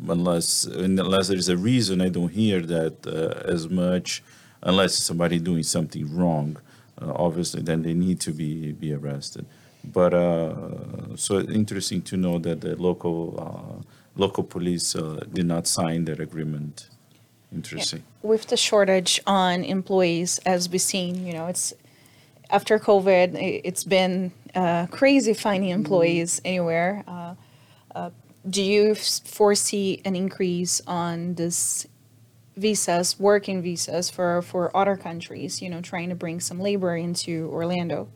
unless 0.08 0.66
unless 0.66 1.28
there 1.28 1.38
is 1.38 1.49
a 1.49 1.58
reason, 1.58 2.01
I 2.01 2.10
don't 2.10 2.30
hear 2.32 2.62
that 2.62 3.06
uh, 3.08 3.51
as 3.51 3.70
much, 3.70 4.24
unless 4.62 4.95
somebody 4.97 5.39
doing 5.39 5.64
something 5.64 6.16
wrong. 6.16 6.58
Uh, 7.01 7.14
obviously, 7.16 7.62
then 7.62 7.84
they 7.84 7.93
need 7.93 8.20
to 8.22 8.32
be 8.32 8.72
be 8.72 8.93
arrested. 8.93 9.45
But 9.84 10.14
uh, 10.14 11.16
so 11.16 11.39
interesting 11.39 12.01
to 12.04 12.18
know 12.18 12.39
that 12.39 12.62
the 12.62 12.76
local 12.76 13.20
uh, 13.38 13.84
local 14.16 14.43
police 14.43 14.95
uh, 14.95 15.24
did 15.32 15.45
not 15.45 15.68
sign 15.68 16.06
that 16.06 16.20
agreement. 16.20 16.89
Interesting. 17.54 18.04
With 18.24 18.47
the 18.47 18.58
shortage 18.58 19.22
on 19.28 19.64
employees, 19.64 20.39
as 20.45 20.70
we've 20.70 20.82
seen, 20.82 21.28
you 21.28 21.34
know, 21.34 21.47
it's 21.47 21.74
after 22.49 22.80
COVID, 22.80 23.62
it's 23.64 23.84
been 23.84 24.32
uh, 24.56 24.88
crazy 24.88 25.34
finding 25.34 25.70
employees 25.70 26.41
anywhere. 26.45 27.04
Uh, 27.08 27.36
uh, 27.95 28.10
do 28.50 28.62
you 28.62 28.96
foresee 28.96 30.02
an 30.06 30.16
increase 30.16 30.82
on 30.86 31.36
this 31.36 31.88
visas, 32.56 33.20
working 33.20 33.62
visas 33.62 34.10
for, 34.10 34.41
for 34.41 34.76
other 34.76 34.96
countries, 34.96 35.62
you 35.62 35.70
know, 35.70 35.82
trying 35.82 36.10
to 36.10 36.16
bring 36.16 36.39
some 36.39 36.60
labor 36.60 36.96
into 36.96 37.50
Orlando? 37.52 38.10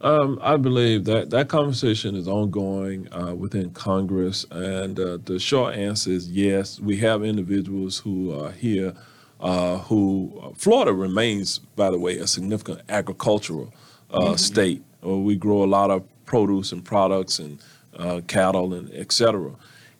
Um, 0.00 0.38
I 0.42 0.56
believe 0.56 1.04
that 1.04 1.30
that 1.30 1.48
conversation 1.48 2.14
is 2.14 2.28
ongoing 2.28 3.12
uh, 3.12 3.34
within 3.34 3.70
Congress, 3.70 4.44
and 4.50 4.98
uh, 5.00 5.18
the 5.24 5.38
short 5.38 5.74
answer 5.74 6.10
is 6.10 6.28
yes. 6.28 6.78
We 6.78 6.98
have 6.98 7.24
individuals 7.24 7.98
who 7.98 8.38
are 8.38 8.50
here 8.50 8.94
uh, 9.40 9.78
who 9.78 10.52
Florida 10.56 10.92
remains, 10.92 11.58
by 11.58 11.90
the 11.90 11.98
way, 11.98 12.18
a 12.18 12.26
significant 12.26 12.80
agricultural 12.88 13.72
uh, 14.10 14.36
state. 14.36 14.82
Uh, 15.04 15.18
we 15.18 15.36
grow 15.36 15.62
a 15.62 15.66
lot 15.66 15.90
of 15.90 16.02
produce 16.24 16.72
and 16.72 16.84
products 16.84 17.38
and 17.38 17.60
uh, 17.98 18.20
cattle 18.26 18.74
and 18.74 18.90
et 18.92 19.12
cetera. 19.12 19.52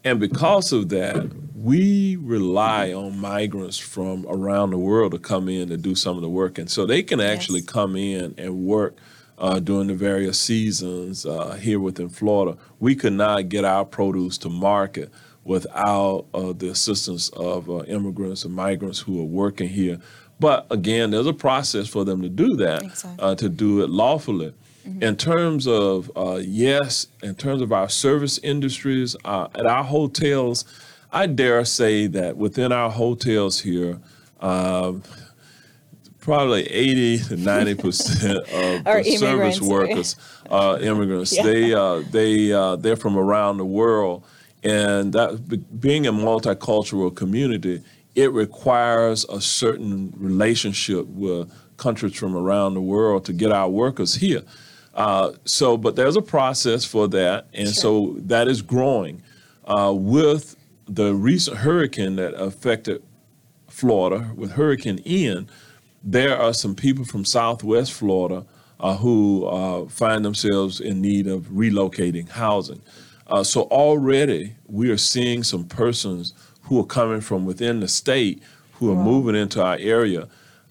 And 0.04 0.20
because 0.20 0.70
of 0.72 0.90
that, 0.90 1.30
we 1.56 2.16
rely 2.16 2.92
on 2.92 3.18
migrants 3.18 3.78
from 3.78 4.26
around 4.28 4.70
the 4.70 4.78
world 4.78 5.12
to 5.12 5.18
come 5.18 5.48
in 5.48 5.68
to 5.70 5.76
do 5.78 5.94
some 5.94 6.16
of 6.16 6.22
the 6.22 6.28
work. 6.28 6.58
And 6.58 6.68
so 6.70 6.84
they 6.84 7.02
can 7.02 7.20
actually 7.20 7.60
Yes. 7.60 7.68
come 7.70 7.96
in 7.96 8.34
and 8.36 8.66
work 8.66 8.96
uh, 9.38 9.60
during 9.60 9.86
the 9.88 9.94
various 9.94 10.38
seasons 10.38 11.24
uh, 11.24 11.54
here 11.54 11.80
within 11.80 12.08
Florida. 12.10 12.58
We 12.80 12.94
could 12.94 13.14
not 13.14 13.48
get 13.48 13.64
our 13.64 13.84
produce 13.86 14.36
to 14.38 14.50
market 14.50 15.10
without 15.42 16.26
uh, 16.34 16.52
the 16.52 16.68
assistance 16.68 17.28
of 17.30 17.68
uh, 17.70 17.78
immigrants 17.84 18.44
and 18.44 18.54
migrants 18.54 18.98
who 19.00 19.20
are 19.20 19.24
working 19.24 19.68
here. 19.68 19.98
But 20.40 20.66
again, 20.70 21.10
there's 21.10 21.26
a 21.26 21.32
process 21.32 21.86
for 21.88 22.04
them 22.04 22.20
to 22.22 22.28
do 22.28 22.56
that, 22.56 22.82
Exactly. 22.82 23.24
uh, 23.24 23.34
to 23.36 23.48
do 23.48 23.82
it 23.82 23.90
lawfully. 23.90 24.52
In 24.84 25.16
terms 25.16 25.66
of, 25.66 26.10
uh, 26.14 26.40
yes, 26.42 27.06
in 27.22 27.34
terms 27.34 27.62
of 27.62 27.72
our 27.72 27.88
service 27.88 28.38
industries, 28.38 29.16
uh, 29.24 29.48
at 29.54 29.66
our 29.66 29.82
hotels, 29.82 30.64
I 31.10 31.26
dare 31.26 31.64
say 31.64 32.06
that 32.08 32.36
within 32.36 32.70
our 32.70 32.90
hotels 32.90 33.60
here, 33.60 33.98
um, 34.40 35.02
probably 36.20 36.64
80 36.64 37.18
to 37.18 37.36
90 37.36 37.74
percent 37.76 38.38
of 38.52 38.84
the 38.84 39.16
service 39.18 39.60
workers 39.60 40.16
are 40.50 40.78
immigrants. 40.80 41.34
Yeah. 41.34 41.42
They 41.44 41.74
uh, 41.74 42.02
they 42.10 42.52
uh, 42.52 42.76
they're 42.76 42.96
from 42.96 43.16
around 43.16 43.58
the 43.58 43.64
world, 43.64 44.24
and 44.62 45.12
that 45.12 45.80
being 45.80 46.06
a 46.06 46.12
multicultural 46.12 47.14
community, 47.14 47.82
it 48.14 48.32
requires 48.32 49.24
a 49.26 49.40
certain 49.40 50.12
relationship 50.16 51.06
with 51.06 51.50
countries 51.76 52.14
from 52.16 52.36
around 52.36 52.74
the 52.74 52.80
world 52.80 53.24
to 53.26 53.32
get 53.32 53.50
our 53.50 53.68
workers 53.68 54.14
here. 54.14 54.42
Uh, 54.94 55.32
so, 55.44 55.76
but 55.76 55.96
there's 55.96 56.16
a 56.16 56.22
process 56.22 56.84
for 56.84 57.08
that, 57.08 57.46
and 57.52 57.68
so 57.68 58.14
that 58.18 58.48
is 58.48 58.62
growing. 58.62 59.22
Uh, 59.64 59.92
with 59.94 60.56
the 60.86 61.14
recent 61.14 61.56
hurricane 61.56 62.16
that 62.16 62.34
affected 62.34 63.02
Florida, 63.68 64.30
with 64.36 64.52
Hurricane 64.52 65.00
Ian, 65.04 65.48
there 66.02 66.38
are 66.38 66.52
some 66.52 66.74
people 66.74 67.04
from 67.04 67.24
Southwest 67.24 67.92
Florida 67.92 68.44
uh, 68.78 68.96
who 68.96 69.46
uh, 69.46 69.86
find 69.88 70.24
themselves 70.24 70.80
in 70.80 71.00
need 71.00 71.26
of 71.26 71.44
relocating 71.46 72.28
housing. 72.28 72.82
Uh, 73.26 73.42
so 73.42 73.62
already 73.62 74.54
we 74.66 74.90
are 74.90 74.98
seeing 74.98 75.42
some 75.42 75.64
persons 75.64 76.34
who 76.62 76.78
are 76.78 76.86
coming 76.86 77.20
from 77.20 77.46
within 77.46 77.80
the 77.80 77.88
state 77.88 78.42
who 78.74 78.92
are 78.92 79.02
moving 79.02 79.34
into 79.34 79.62
our 79.62 79.78
area. 79.78 80.28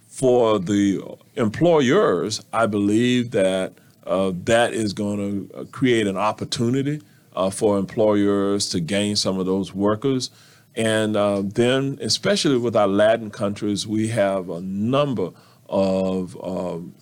For 0.07 0.59
the 0.59 1.01
employers, 1.35 2.43
I 2.53 2.67
believe 2.67 3.31
that 3.31 3.73
uh, 4.05 4.31
that 4.45 4.73
is 4.73 4.93
going 4.93 5.17
to 5.49 5.65
create 5.71 6.07
an 6.07 6.17
opportunity 6.17 7.01
uh, 7.35 7.49
for 7.49 7.77
employers 7.77 8.69
to 8.69 8.79
gain 8.79 9.15
some 9.15 9.39
of 9.39 9.45
those 9.45 9.73
workers. 9.73 10.29
And 10.75 11.15
uh, 11.15 11.43
then, 11.45 11.99
especially 12.01 12.57
with 12.57 12.75
our 12.75 12.87
Latin 12.87 13.29
countries, 13.31 13.87
we 13.87 14.07
have 14.09 14.49
a 14.49 14.61
number 14.61 15.31
of 15.69 16.37
um, 16.43 16.95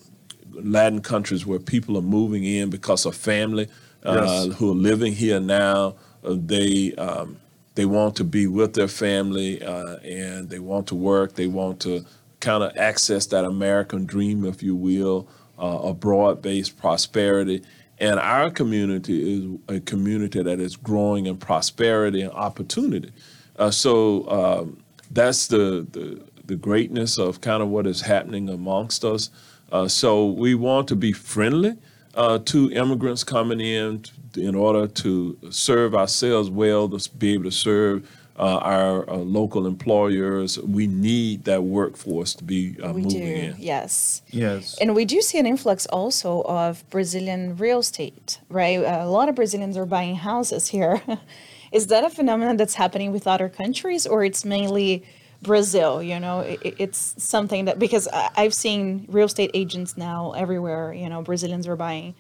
Latin 0.53 1.01
countries 1.01 1.45
where 1.45 1.59
people 1.59 1.97
are 1.97 2.01
moving 2.03 2.43
in 2.43 2.69
because 2.69 3.05
of 3.05 3.15
family 3.15 3.67
uh, 4.05 4.47
Yes. 4.47 4.55
who 4.57 4.71
are 4.71 4.75
living 4.75 5.13
here 5.13 5.39
now. 5.39 5.95
Uh, 6.23 6.35
they 6.37 6.93
um, 6.95 7.37
they 7.75 7.85
want 7.85 8.15
to 8.17 8.23
be 8.23 8.47
with 8.47 8.73
their 8.73 8.87
family 8.89 9.61
uh, 9.63 9.97
and 9.97 10.49
they 10.49 10.59
want 10.59 10.87
to 10.87 10.95
work. 10.95 11.35
They 11.35 11.47
want 11.47 11.79
to 11.81 12.05
kind 12.41 12.63
of 12.63 12.75
access 12.77 13.27
that 13.27 13.45
American 13.45 14.05
dream, 14.05 14.45
if 14.45 14.61
you 14.63 14.75
will, 14.75 15.27
uh, 15.62 15.89
a 15.89 15.93
broad-based 15.93 16.78
prosperity. 16.78 17.62
And 17.99 18.20
our 18.20 18.49
community 18.49 19.18
is 19.36 19.59
a 19.68 19.80
community 19.80 20.41
that 20.41 20.59
is 20.59 20.76
growing 20.76 21.28
in 21.28 21.38
prosperity 21.38 22.22
and 22.22 22.32
opportunity. 22.34 23.12
Uh, 23.57 23.70
so 23.70 24.28
um, 24.30 24.84
that's 25.12 25.47
the, 25.47 25.86
the 25.91 26.32
the 26.51 26.57
greatness 26.57 27.18
of 27.18 27.39
kind 27.39 27.64
of 27.64 27.70
what 27.70 27.88
is 27.88 28.01
happening 28.01 28.49
amongst 28.49 29.05
us. 29.05 29.30
Uh, 29.72 29.88
so 29.88 30.28
we 30.28 30.53
want 30.53 30.86
to 30.88 30.95
be 30.95 31.14
friendly 31.14 31.78
uh, 32.16 32.39
to 32.39 32.70
immigrants 32.72 33.24
coming 33.24 33.62
in 33.62 34.01
t- 34.34 34.45
in 34.45 34.53
order 34.53 34.86
to 34.86 35.38
serve 35.49 35.95
ourselves 35.95 36.49
well, 36.49 36.89
to 36.89 37.09
be 37.18 37.34
able 37.34 37.45
to 37.45 37.51
serve 37.51 38.09
uh, 38.41 38.57
our 38.75 39.07
uh, 39.09 39.15
local 39.39 39.65
employers. 39.67 40.57
We 40.59 40.87
need 40.87 41.43
that 41.45 41.61
workforce 41.63 42.33
to 42.39 42.43
be 42.43 42.75
uh, 42.83 42.91
we 42.91 43.03
moving 43.03 43.19
do, 43.19 43.41
in. 43.45 43.55
yes. 43.59 44.21
Yes. 44.31 44.77
And 44.81 44.95
we 44.95 45.05
do 45.05 45.21
see 45.21 45.37
an 45.37 45.45
influx 45.45 45.85
also 45.87 46.41
of 46.61 46.83
Brazilian 46.89 47.55
real 47.55 47.79
estate, 47.79 48.39
right? 48.49 48.79
A 48.83 49.05
lot 49.05 49.29
of 49.29 49.35
Brazilians 49.35 49.77
are 49.77 49.85
buying 49.85 50.15
houses 50.15 50.67
here. 50.69 51.01
Is 51.71 51.87
that 51.87 52.03
a 52.03 52.09
phenomenon 52.09 52.57
that's 52.57 52.73
happening 52.75 53.11
with 53.13 53.25
other 53.27 53.47
countries, 53.47 54.05
or 54.05 54.25
it's 54.25 54.43
mainly 54.43 55.03
Brazil? 55.41 56.01
You 56.03 56.19
know, 56.19 56.39
I- 56.39 56.57
I- 56.65 56.73
it's 56.85 57.15
something 57.17 57.65
that 57.65 57.77
because 57.79 58.07
I- 58.11 58.29
I've 58.41 58.53
seen 58.53 59.05
real 59.09 59.27
estate 59.27 59.51
agents 59.53 59.95
now 59.95 60.31
everywhere. 60.43 60.93
You 60.93 61.07
know, 61.07 61.21
Brazilians 61.21 61.67
are 61.67 61.77
buying 61.77 62.13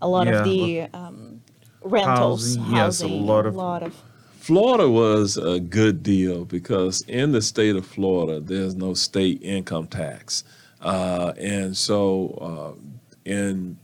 a 0.00 0.06
lot 0.06 0.26
Yeah, 0.26 0.38
of 0.38 0.44
the 0.44 0.82
um, 0.94 1.40
rentals, 1.82 2.56
Housing, 2.56 2.76
yes, 2.76 3.02
a 3.02 3.06
lot 3.08 3.46
of- 3.46 3.56
lot 3.56 3.82
of 3.82 3.92
Florida 4.42 4.90
was 4.90 5.36
a 5.36 5.60
good 5.60 6.02
deal 6.02 6.44
because 6.44 7.02
in 7.02 7.30
the 7.30 7.40
state 7.40 7.76
of 7.76 7.86
Florida, 7.86 8.40
there's 8.40 8.74
no 8.74 8.92
state 8.92 9.40
income 9.40 9.86
tax. 9.86 10.42
Uh, 10.80 11.32
and 11.38 11.76
so 11.76 12.74
uh, 12.76 12.80
in 13.24 13.76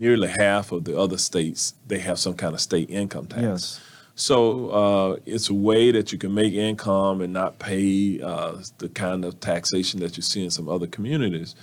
nearly 0.00 0.26
half 0.26 0.72
of 0.72 0.82
the 0.82 0.98
other 0.98 1.16
states, 1.16 1.74
they 1.86 2.00
have 2.00 2.18
some 2.18 2.34
kind 2.34 2.54
of 2.54 2.60
state 2.60 2.90
income 2.90 3.26
tax. 3.26 3.42
Yes. 3.42 3.80
So 4.16 4.70
uh, 4.70 5.16
it's 5.24 5.48
a 5.48 5.54
way 5.54 5.92
that 5.92 6.10
you 6.10 6.18
can 6.18 6.34
make 6.34 6.52
income 6.52 7.20
and 7.20 7.32
not 7.32 7.60
pay 7.60 8.20
uh, 8.20 8.56
the 8.78 8.88
kind 8.88 9.24
of 9.24 9.38
taxation 9.38 10.00
that 10.00 10.16
you 10.16 10.24
see 10.24 10.42
in 10.42 10.50
some 10.50 10.68
other 10.68 10.88
communities. 10.88 11.54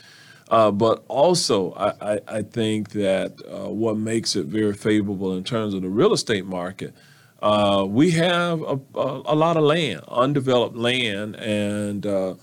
Uh, 0.50 0.72
but 0.72 1.04
also, 1.10 1.74
I, 1.74 2.14
I, 2.14 2.20
I 2.30 2.42
think 2.44 2.92
that 2.92 3.34
uh, 3.46 3.68
what 3.68 3.98
makes 3.98 4.38
it 4.38 4.46
very 4.46 4.74
favorable 4.74 5.36
in 5.36 5.44
terms 5.44 5.74
of 5.74 5.82
the 5.82 5.90
real 5.90 6.14
estate 6.14 6.46
market, 6.46 6.94
uh, 7.42 7.86
we 7.88 8.12
have 8.12 8.62
a, 8.62 8.80
a, 8.96 9.22
a 9.26 9.36
lot 9.36 9.58
of 9.58 9.64
land, 9.64 10.02
undeveloped 10.08 10.76
land, 10.76 11.36
and 11.38 12.06
uh, 12.06 12.36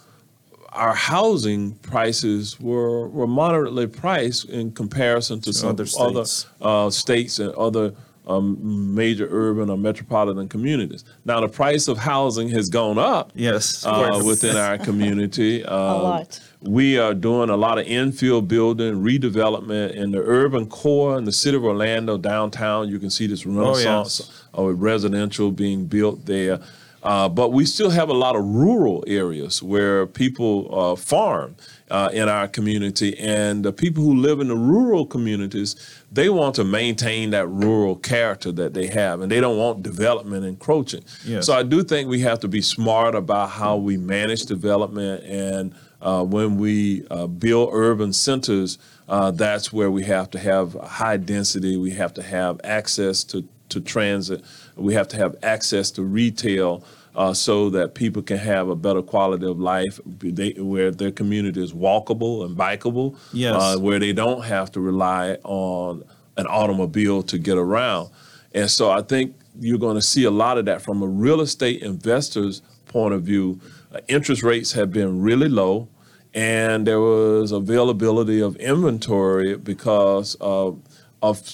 our 0.72 0.94
housing 0.94 1.72
prices 1.76 2.58
were, 2.60 3.08
were 3.08 3.26
moderately 3.26 3.86
priced 3.86 4.46
in 4.50 4.72
comparison 4.72 5.40
to, 5.40 5.52
some 5.52 5.70
other 5.70 5.84
other 5.98 6.24
states. 6.24 6.46
uh, 6.60 6.90
states 6.90 7.38
and 7.38 7.52
other 7.54 7.94
um, 8.26 8.94
major 8.94 9.26
urban 9.30 9.70
or 9.70 9.78
metropolitan 9.78 10.48
communities. 10.48 11.04
Now, 11.24 11.40
the 11.40 11.48
price 11.48 11.88
of 11.88 11.96
housing 11.96 12.48
has 12.50 12.68
gone 12.68 12.98
up 12.98 13.32
Yes, 13.34 13.86
uh, 13.86 14.20
within 14.24 14.56
our 14.56 14.76
community. 14.88 15.62
a 15.62 15.70
lot. 15.70 16.40
We 16.60 16.98
are 16.98 17.14
doing 17.14 17.50
a 17.50 17.56
lot 17.56 17.78
of 17.78 17.86
infill 17.86 18.46
building, 18.46 19.02
redevelopment 19.02 19.94
in 19.94 20.10
the 20.10 20.18
urban 20.18 20.66
core 20.66 21.16
in 21.16 21.24
the 21.24 21.32
city 21.32 21.56
of 21.56 21.64
Orlando 21.64 22.18
downtown. 22.18 22.88
You 22.88 22.98
can 22.98 23.10
see 23.10 23.26
this 23.28 23.46
renaissance 23.46 24.44
of 24.52 24.80
residential 24.80 25.52
being 25.52 25.86
built 25.86 26.26
there. 26.26 26.60
Uh, 27.00 27.28
but 27.28 27.52
we 27.52 27.64
still 27.64 27.90
have 27.90 28.08
a 28.08 28.14
lot 28.14 28.34
of 28.34 28.44
rural 28.44 29.04
areas 29.06 29.62
where 29.62 30.04
people 30.04 30.68
uh, 30.76 30.96
farm 30.96 31.54
uh, 31.90 32.10
in 32.12 32.28
our 32.28 32.48
community, 32.48 33.16
and 33.18 33.64
the 33.64 33.72
people 33.72 34.02
who 34.02 34.16
live 34.16 34.40
in 34.40 34.48
the 34.48 34.56
rural 34.56 35.06
communities, 35.06 35.76
they 36.10 36.28
want 36.28 36.56
to 36.56 36.64
maintain 36.64 37.30
that 37.30 37.46
rural 37.46 37.94
character 37.94 38.50
that 38.50 38.74
they 38.74 38.88
have, 38.88 39.20
and 39.20 39.30
they 39.30 39.40
don't 39.40 39.56
want 39.56 39.82
development 39.82 40.44
encroaching. 40.44 41.02
Yes. 41.24 41.46
So 41.46 41.54
I 41.54 41.62
do 41.62 41.84
think 41.84 42.08
we 42.08 42.20
have 42.20 42.40
to 42.40 42.48
be 42.48 42.60
smart 42.60 43.14
about 43.14 43.50
how 43.50 43.76
we 43.76 43.96
manage 43.96 44.46
development, 44.46 45.22
and 45.24 45.72
uh, 46.00 46.24
when 46.24 46.58
we 46.58 47.06
uh, 47.10 47.26
build 47.26 47.70
urban 47.72 48.12
centers, 48.12 48.78
uh, 49.08 49.30
that's 49.30 49.72
where 49.72 49.90
we 49.90 50.04
have 50.04 50.30
to 50.30 50.38
have 50.38 50.74
high 50.74 51.16
density. 51.16 51.76
We 51.76 51.90
have 51.92 52.14
to 52.14 52.22
have 52.22 52.60
access 52.64 53.24
to 53.24 53.44
to 53.70 53.80
transit. 53.82 54.42
We 54.76 54.94
have 54.94 55.08
to 55.08 55.16
have 55.18 55.36
access 55.42 55.90
to 55.92 56.02
retail 56.02 56.82
uh, 57.14 57.34
so 57.34 57.68
that 57.70 57.94
people 57.94 58.22
can 58.22 58.38
have 58.38 58.68
a 58.70 58.74
better 58.76 59.02
quality 59.02 59.44
of 59.44 59.58
life, 59.60 60.00
they, 60.06 60.52
where 60.52 60.90
their 60.90 61.10
community 61.10 61.62
is 61.62 61.74
walkable 61.74 62.46
and 62.46 62.56
bikeable, 62.56 63.16
Yes. 63.32 63.54
uh, 63.60 63.78
where 63.78 63.98
they 63.98 64.12
don't 64.14 64.44
have 64.44 64.72
to 64.72 64.80
rely 64.80 65.36
on 65.44 66.02
an 66.38 66.46
automobile 66.46 67.22
to 67.24 67.36
get 67.38 67.58
around. 67.58 68.08
And 68.54 68.70
so 68.70 68.90
I 68.90 69.02
think 69.02 69.34
you're 69.60 69.78
going 69.78 69.96
to 69.96 70.02
see 70.02 70.24
a 70.24 70.30
lot 70.30 70.56
of 70.56 70.64
that 70.66 70.80
from 70.80 71.02
a 71.02 71.06
real 71.06 71.40
estate 71.42 71.82
investor's 71.82 72.62
point 72.88 73.14
of 73.14 73.22
view. 73.22 73.60
Uh, 73.92 74.00
interest 74.08 74.42
rates 74.42 74.72
have 74.72 74.90
been 74.92 75.22
really 75.22 75.48
low, 75.48 75.88
and 76.34 76.86
there 76.86 77.00
was 77.00 77.52
availability 77.52 78.40
of 78.40 78.56
inventory 78.56 79.56
because 79.56 80.36
of, 80.40 80.80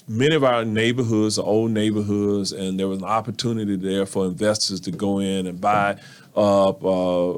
many 0.08 0.34
of 0.34 0.44
our 0.44 0.64
neighborhoods, 0.64 1.38
old 1.38 1.70
neighborhoods, 1.70 2.52
and 2.52 2.78
there 2.78 2.88
was 2.88 2.98
an 2.98 3.04
opportunity 3.04 3.76
there 3.76 4.04
for 4.04 4.26
investors 4.26 4.80
to 4.80 4.90
go 4.90 5.18
in 5.20 5.46
and 5.46 5.60
buy 5.60 5.96
up 6.36 6.84
uh, 6.84 7.34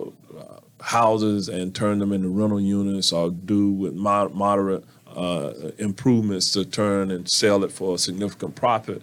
houses 0.80 1.49
and 1.49 1.74
turn 1.74 1.99
them 1.99 2.12
into 2.12 2.28
rental 2.28 2.61
units 2.61 3.12
or 3.12 3.30
do 3.30 3.70
with 3.70 3.94
mod- 3.94 4.34
moderate 4.34 4.84
uh, 5.16 5.53
improvements 5.78 6.51
to 6.53 6.64
turn 6.64 7.11
and 7.11 7.28
sell 7.28 7.64
it 7.64 7.72
for 7.72 7.94
a 7.94 7.99
significant 7.99 8.55
profit. 8.55 9.03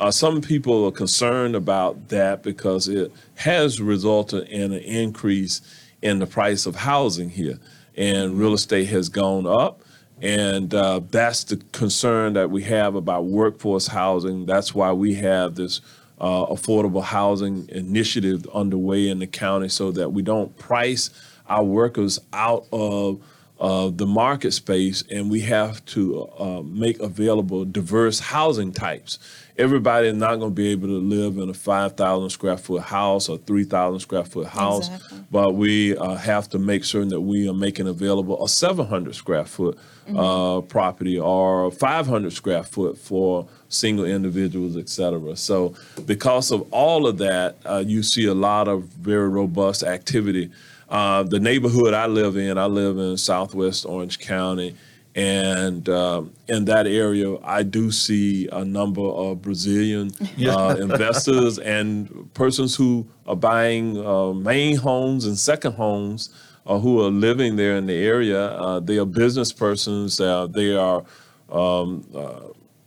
Uh, 0.00 0.10
some 0.10 0.40
people 0.40 0.86
are 0.86 0.90
concerned 0.90 1.54
about 1.54 2.08
that 2.08 2.42
because 2.42 2.88
it 2.88 3.12
has 3.34 3.82
resulted 3.82 4.48
in 4.48 4.72
an 4.72 4.80
increase 4.80 5.60
in 6.00 6.18
the 6.18 6.26
price 6.26 6.64
of 6.64 6.74
housing 6.74 7.28
here, 7.28 7.58
and 7.98 8.38
real 8.38 8.54
estate 8.54 8.88
has 8.88 9.10
gone 9.10 9.46
up. 9.46 9.82
And 10.22 10.72
uh, 10.74 11.00
that's 11.10 11.44
the 11.44 11.58
concern 11.72 12.32
that 12.32 12.50
we 12.50 12.62
have 12.62 12.94
about 12.94 13.26
workforce 13.26 13.88
housing. 13.88 14.46
That's 14.46 14.74
why 14.74 14.90
we 14.92 15.14
have 15.16 15.54
this 15.54 15.82
uh, 16.18 16.46
affordable 16.46 17.02
housing 17.02 17.68
initiative 17.68 18.46
underway 18.54 19.08
in 19.08 19.18
the 19.18 19.26
county 19.26 19.68
so 19.68 19.92
that 19.92 20.12
we 20.12 20.22
don't 20.22 20.56
price 20.56 21.10
our 21.46 21.64
workers 21.64 22.18
out 22.32 22.66
of 22.72 23.22
uh, 23.60 23.90
the 23.90 24.06
market 24.06 24.52
space 24.52 25.04
and 25.10 25.30
we 25.30 25.40
have 25.40 25.84
to 25.84 26.26
uh, 26.38 26.62
make 26.64 26.98
available 27.00 27.64
diverse 27.66 28.18
housing 28.18 28.72
types. 28.72 29.18
Everybody 29.60 30.08
is 30.08 30.14
not 30.14 30.36
going 30.36 30.52
to 30.52 30.54
be 30.54 30.68
able 30.68 30.88
to 30.88 30.98
live 30.98 31.36
in 31.36 31.50
a 31.50 31.54
5,000 31.54 32.30
square 32.30 32.56
foot 32.56 32.82
house 32.82 33.28
or 33.28 33.36
3,000 33.36 34.00
square 34.00 34.24
foot 34.24 34.46
house, 34.46 34.88
Exactly. 34.88 35.18
but 35.30 35.54
we 35.54 35.94
uh, 35.98 36.14
have 36.14 36.48
to 36.50 36.58
make 36.58 36.82
certain 36.82 37.08
that 37.10 37.20
we 37.20 37.46
are 37.46 37.52
making 37.52 37.86
available 37.86 38.42
a 38.42 38.48
700 38.48 39.14
square 39.14 39.44
foot 39.44 39.78
uh, 40.16 40.62
property 40.62 41.18
or 41.18 41.70
500 41.70 42.32
square 42.32 42.62
foot 42.62 42.96
for 42.96 43.46
single 43.68 44.06
individuals, 44.06 44.76
et 44.78 44.88
cetera. 44.88 45.36
So, 45.36 45.74
because 46.06 46.50
of 46.50 46.66
all 46.72 47.06
of 47.06 47.18
that, 47.18 47.56
uh, 47.66 47.84
you 47.86 48.02
see 48.02 48.24
a 48.26 48.34
lot 48.34 48.66
of 48.66 48.84
very 48.84 49.28
robust 49.28 49.82
activity. 49.82 50.50
Uh, 50.88 51.22
the 51.22 51.38
neighborhood 51.38 51.92
I 51.94 52.06
live 52.06 52.36
in, 52.36 52.56
I 52.58 52.64
live 52.64 52.98
in 52.98 53.16
Southwest 53.18 53.84
Orange 53.86 54.18
County, 54.18 54.74
and 55.14 55.88
um, 55.88 56.32
in 56.48 56.64
that 56.66 56.86
area, 56.86 57.36
I 57.42 57.62
do 57.64 57.90
see 57.90 58.48
a 58.52 58.64
number 58.64 59.02
of 59.02 59.42
Brazilian 59.42 60.10
uh, 60.46 60.76
investors 60.78 61.58
and 61.58 62.32
persons 62.34 62.76
who 62.76 63.08
are 63.26 63.36
buying 63.36 64.04
uh, 64.04 64.32
main 64.32 64.76
homes 64.76 65.26
and 65.26 65.36
second 65.38 65.72
homes, 65.72 66.30
uh, 66.66 66.78
who 66.78 67.04
are 67.04 67.10
living 67.10 67.56
there 67.56 67.76
in 67.76 67.86
the 67.86 67.94
area. 67.94 68.46
Uh, 68.52 68.80
they 68.80 68.98
are 68.98 69.04
business 69.06 69.52
persons. 69.52 70.20
Uh, 70.20 70.46
they 70.46 70.76
are 70.76 71.02
um, 71.50 72.06
uh, 72.14 72.40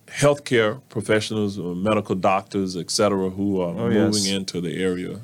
healthcare 0.07 0.79
professionals, 0.89 1.57
medical 1.57 2.15
doctors, 2.15 2.77
et 2.77 2.89
cetera, 2.89 3.29
who 3.29 3.59
are 3.59 3.71
Oh, 3.77 3.89
moving 3.89 4.23
yes. 4.23 4.27
into 4.27 4.61
the 4.61 4.81
area. 4.81 5.19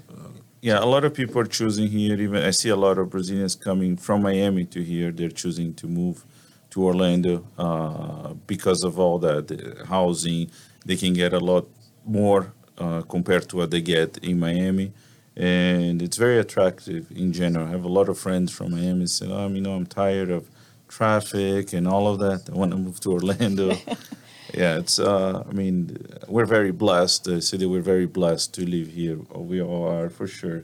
Yeah, 0.62 0.84
a 0.84 0.86
lot 0.86 1.06
of 1.06 1.14
people 1.14 1.40
are 1.40 1.46
choosing 1.46 1.88
here. 1.88 2.20
Even 2.20 2.44
I 2.44 2.52
see 2.52 2.68
a 2.68 2.76
lot 2.76 2.98
of 2.98 3.10
Brazilians 3.10 3.56
coming 3.56 3.96
from 3.96 4.22
Miami 4.24 4.66
to 4.66 4.84
here. 4.84 5.10
They're 5.12 5.30
choosing 5.30 5.74
to 5.76 5.88
move 5.88 6.26
to 6.72 6.86
Orlando 6.86 7.44
uh, 7.58 8.34
because 8.48 8.84
of 8.84 9.00
all 9.00 9.20
that 9.20 9.48
the 9.48 9.86
housing. 9.88 10.52
They 10.86 10.96
can 10.96 11.14
get 11.14 11.34
a 11.34 11.40
lot 11.40 11.68
more 12.06 12.54
uh, 12.78 13.02
compared 13.02 13.50
to 13.50 13.58
what 13.58 13.72
they 13.72 13.82
get 13.82 14.18
in 14.20 14.40
Miami, 14.40 14.94
and 15.36 16.02
it's 16.02 16.18
very 16.18 16.40
attractive 16.40 17.12
in 17.12 17.34
general. 17.34 17.68
I 17.68 17.70
have 17.70 17.84
a 17.84 17.90
lot 17.90 18.10
of 18.10 18.18
friends 18.18 18.52
from 18.52 18.72
Miami 18.72 19.08
saying, 19.08 19.32
"Oh, 19.32 19.48
you 19.48 19.62
know, 19.62 19.74
I'm 19.74 19.86
tired 19.86 20.32
of 20.32 20.50
traffic 20.88 21.74
and 21.74 21.88
all 21.88 22.08
of 22.08 22.20
that. 22.20 22.50
I 22.50 22.56
want 22.56 22.72
to 22.72 22.78
move 22.78 23.00
to 23.02 23.12
Orlando." 23.18 23.76
yeah, 24.54 24.78
it's. 24.78 25.00
Uh, 25.00 25.44
I 25.48 25.54
mean, 25.54 25.98
we're 26.28 26.46
very 26.46 26.72
blessed. 26.72 27.26
The 27.26 27.42
city, 27.42 27.66
we're 27.66 27.82
very 27.82 28.08
blessed 28.08 28.54
to 28.56 28.66
live 28.66 28.90
here. 28.90 29.18
We 29.36 29.62
all 29.62 29.88
are 29.88 30.10
for 30.10 30.28
sure. 30.28 30.64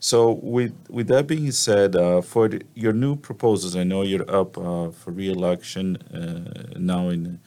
So 0.00 0.32
with 0.42 0.72
with 0.88 1.08
that 1.08 1.26
being 1.26 1.52
said, 1.52 1.94
uh, 1.94 2.22
for 2.22 2.48
the, 2.48 2.62
your 2.74 2.94
new 2.94 3.16
proposals, 3.16 3.76
I 3.76 3.84
know 3.84 4.02
you're 4.02 4.28
up 4.34 4.56
uh, 4.58 4.90
for 4.90 5.10
re-election 5.12 5.96
uh, 6.12 6.78
now 6.78 7.10
in. 7.10 7.38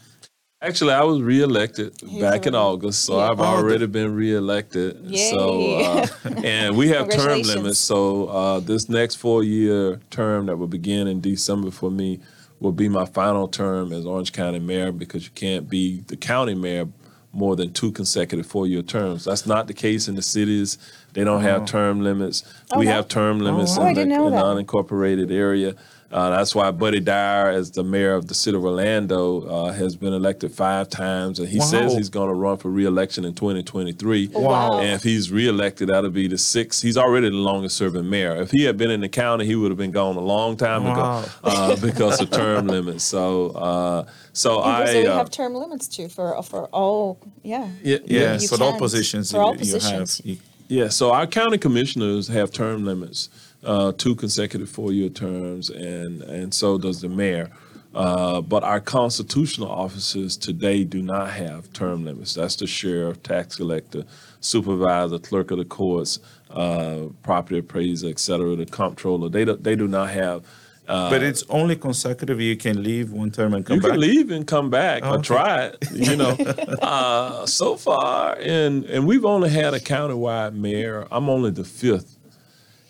Actually, 0.61 0.93
I 0.93 1.03
was 1.03 1.21
reelected 1.21 1.93
He's 2.07 2.21
back 2.21 2.45
in 2.45 2.55
August, 2.55 3.03
so 3.03 3.17
Yeah. 3.17 3.31
I've 3.31 3.39
Oh, 3.41 3.43
already 3.43 3.85
been 3.87 4.15
reelected. 4.15 4.95
So, 5.31 5.59
Yay. 5.59 5.85
uh, 5.85 6.07
and 6.43 6.77
we 6.77 6.87
have 6.89 7.09
term 7.09 7.41
limits. 7.41 7.79
So, 7.79 8.27
uh, 8.27 8.59
this 8.61 8.87
next 8.87 9.15
four-year 9.15 9.99
term 10.09 10.45
that 10.45 10.55
will 10.57 10.67
begin 10.67 11.07
in 11.07 11.19
December 11.19 11.69
for 11.69 11.91
me 11.91 12.19
will 12.61 12.71
be 12.71 12.87
my 12.87 13.05
final 13.05 13.49
term 13.49 13.91
as 13.91 14.05
Orange 14.05 14.31
County 14.31 14.59
Mayor 14.59 14.93
because 14.93 15.25
you 15.25 15.31
can't 15.35 15.69
be 15.69 15.99
the 16.07 16.15
county 16.15 16.55
mayor 16.55 16.87
more 17.33 17.55
than 17.55 17.73
two 17.73 17.91
consecutive 17.91 18.45
four-year 18.45 18.83
terms. 18.83 19.25
That's 19.25 19.45
not 19.45 19.67
the 19.67 19.73
case 19.73 20.07
in 20.07 20.15
the 20.15 20.21
cities. 20.21 20.77
They 21.13 21.23
don't 21.23 21.41
have 21.41 21.63
oh. 21.63 21.65
term 21.65 22.01
limits. 22.01 22.43
Oh, 22.71 22.79
we 22.79 22.85
have 22.85 23.07
term 23.07 23.39
limits 23.39 23.77
Oh, 23.77 23.81
in 23.81 23.87
the 23.89 24.01
didn't 24.01 24.09
know 24.09 24.27
in 24.27 24.33
that. 24.33 24.43
unincorporated 24.43 25.31
area. 25.31 25.75
Uh, 26.13 26.29
that's 26.29 26.53
why 26.53 26.69
Buddy 26.69 26.99
Dyer, 26.99 27.49
as 27.49 27.71
the 27.71 27.83
mayor 27.83 28.13
of 28.13 28.27
the 28.27 28.35
city 28.35 28.55
of 28.55 28.63
Orlando, 28.63 29.41
uh, 29.47 29.71
has 29.73 29.95
been 29.95 30.13
elected 30.13 30.51
five 30.51 30.87
times, 30.89 31.39
and 31.39 31.49
he 31.49 31.59
says 31.59 31.93
he's 31.95 32.09
going 32.09 32.27
to 32.29 32.35
run 32.35 32.57
for 32.57 32.69
reelection 32.69 33.25
in 33.25 33.33
2023. 33.33 34.27
Wow. 34.33 34.79
And 34.79 34.91
if 34.91 35.01
he's 35.03 35.31
reelected, 35.31 35.89
that'll 35.89 36.11
be 36.11 36.27
the 36.27 36.37
sixth. 36.37 36.83
He's 36.83 36.97
already 36.97 37.29
the 37.29 37.35
longest 37.35 37.75
serving 37.77 38.07
mayor. 38.09 38.35
If 38.35 38.51
he 38.51 38.63
had 38.63 38.77
been 38.77 38.91
in 38.91 39.01
the 39.01 39.09
county, 39.09 39.45
he 39.45 39.55
would 39.55 39.71
have 39.71 39.77
been 39.77 39.91
gone 39.91 40.15
a 40.15 40.19
long 40.21 40.55
time 40.55 40.83
Wow. 40.83 41.21
ago 41.21 41.29
uh, 41.43 41.75
because 41.77 42.21
of 42.21 42.29
term 42.29 42.67
limits. 42.67 43.03
So, 43.03 43.47
uh, 43.51 44.05
so 44.33 44.61
In 44.61 44.69
I. 44.69 44.83
Brazil, 44.83 45.11
uh, 45.13 45.17
have 45.17 45.31
term 45.31 45.55
limits 45.55 45.87
too 45.87 46.09
for 46.09 46.41
for 46.43 46.65
all. 46.67 47.17
Yeah. 47.41 47.67
yeah, 47.81 47.97
Yeah, 48.05 48.33
You 48.33 48.39
so 48.47 48.63
all 48.63 48.77
positions 48.77 49.31
For 49.31 49.39
all 49.39 49.55
you, 49.55 49.65
you 49.65 49.73
have. 49.73 49.81
positions. 49.81 50.21
You, 50.23 50.37
Yeah, 50.67 50.87
so 50.89 51.11
our 51.11 51.27
county 51.27 51.57
commissioners 51.57 52.27
have 52.29 52.51
term 52.51 52.85
limits, 52.85 53.29
uh, 53.65 53.91
two 53.97 54.15
consecutive 54.15 54.69
four-year 54.69 55.09
terms, 55.09 55.69
and 55.69 56.21
and 56.23 56.53
so 56.53 56.77
does 56.77 57.01
the 57.01 57.09
mayor. 57.09 57.49
Uh, 57.95 58.41
but 58.41 58.63
our 58.63 58.79
constitutional 58.79 59.69
officers 59.69 60.35
today 60.35 60.83
do 60.83 61.01
not 61.03 61.29
have 61.29 61.71
term 61.73 62.03
limits. 62.03 62.33
That's 62.33 62.55
the 62.55 62.65
sheriff, 62.65 63.21
tax 63.21 63.55
collector, 63.57 64.03
supervisor, 64.39 65.19
clerk 65.19 65.51
of 65.51 65.59
the 65.59 65.65
courts, 65.65 66.19
uh, 66.49 67.01
property 67.21 67.59
appraiser, 67.59 68.07
et 68.09 68.17
cetera, 68.17 68.55
the 68.55 68.65
comptroller. 68.65 69.29
They 69.29 69.45
do, 69.45 69.55
they 69.57 69.75
do 69.75 69.87
not 69.87 70.09
have. 70.09 70.43
Uh, 70.87 71.09
but 71.11 71.21
it's 71.21 71.43
only 71.49 71.75
consecutive. 71.75 72.41
You 72.41 72.57
can 72.57 72.81
leave 72.83 73.11
one 73.11 73.29
term 73.29 73.53
and 73.53 73.63
come 73.63 73.75
you 73.75 73.81
back. 73.81 73.87
You 73.89 73.91
can 73.93 74.01
leave 74.01 74.31
and 74.31 74.47
come 74.47 74.69
back. 74.71 75.03
I 75.03 75.11
Okay. 75.13 75.21
tried, 75.21 75.77
you 75.93 76.15
know. 76.17 76.31
uh, 76.81 77.45
so 77.45 77.77
far, 77.77 78.35
and 78.41 78.85
and 78.85 79.05
we've 79.07 79.23
only 79.23 79.49
had 79.49 79.73
a 79.75 79.79
countywide 79.79 80.55
mayor. 80.55 81.07
I'm 81.11 81.29
only 81.29 81.51
the 81.51 81.63
fifth 81.63 82.17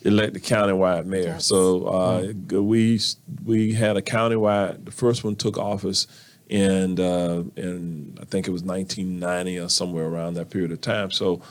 elect 0.05 0.33
the 0.33 0.39
countywide 0.39 1.05
mayor. 1.05 1.23
Yes. 1.23 1.45
So 1.45 1.85
uh, 1.85 2.33
we 2.61 2.99
we 3.45 3.73
had 3.73 3.97
a 3.97 4.01
countywide. 4.01 4.85
The 4.85 4.91
first 4.91 5.23
one 5.23 5.35
took 5.35 5.57
office 5.57 6.07
in 6.49 6.99
uh, 6.99 7.43
in 7.55 8.17
I 8.21 8.25
think 8.25 8.47
it 8.47 8.51
was 8.51 8.63
1990 8.63 9.59
or 9.59 9.69
somewhere 9.69 10.05
around 10.05 10.35
that 10.35 10.49
period 10.49 10.71
of 10.71 10.81
time. 10.81 11.11
So 11.11 11.41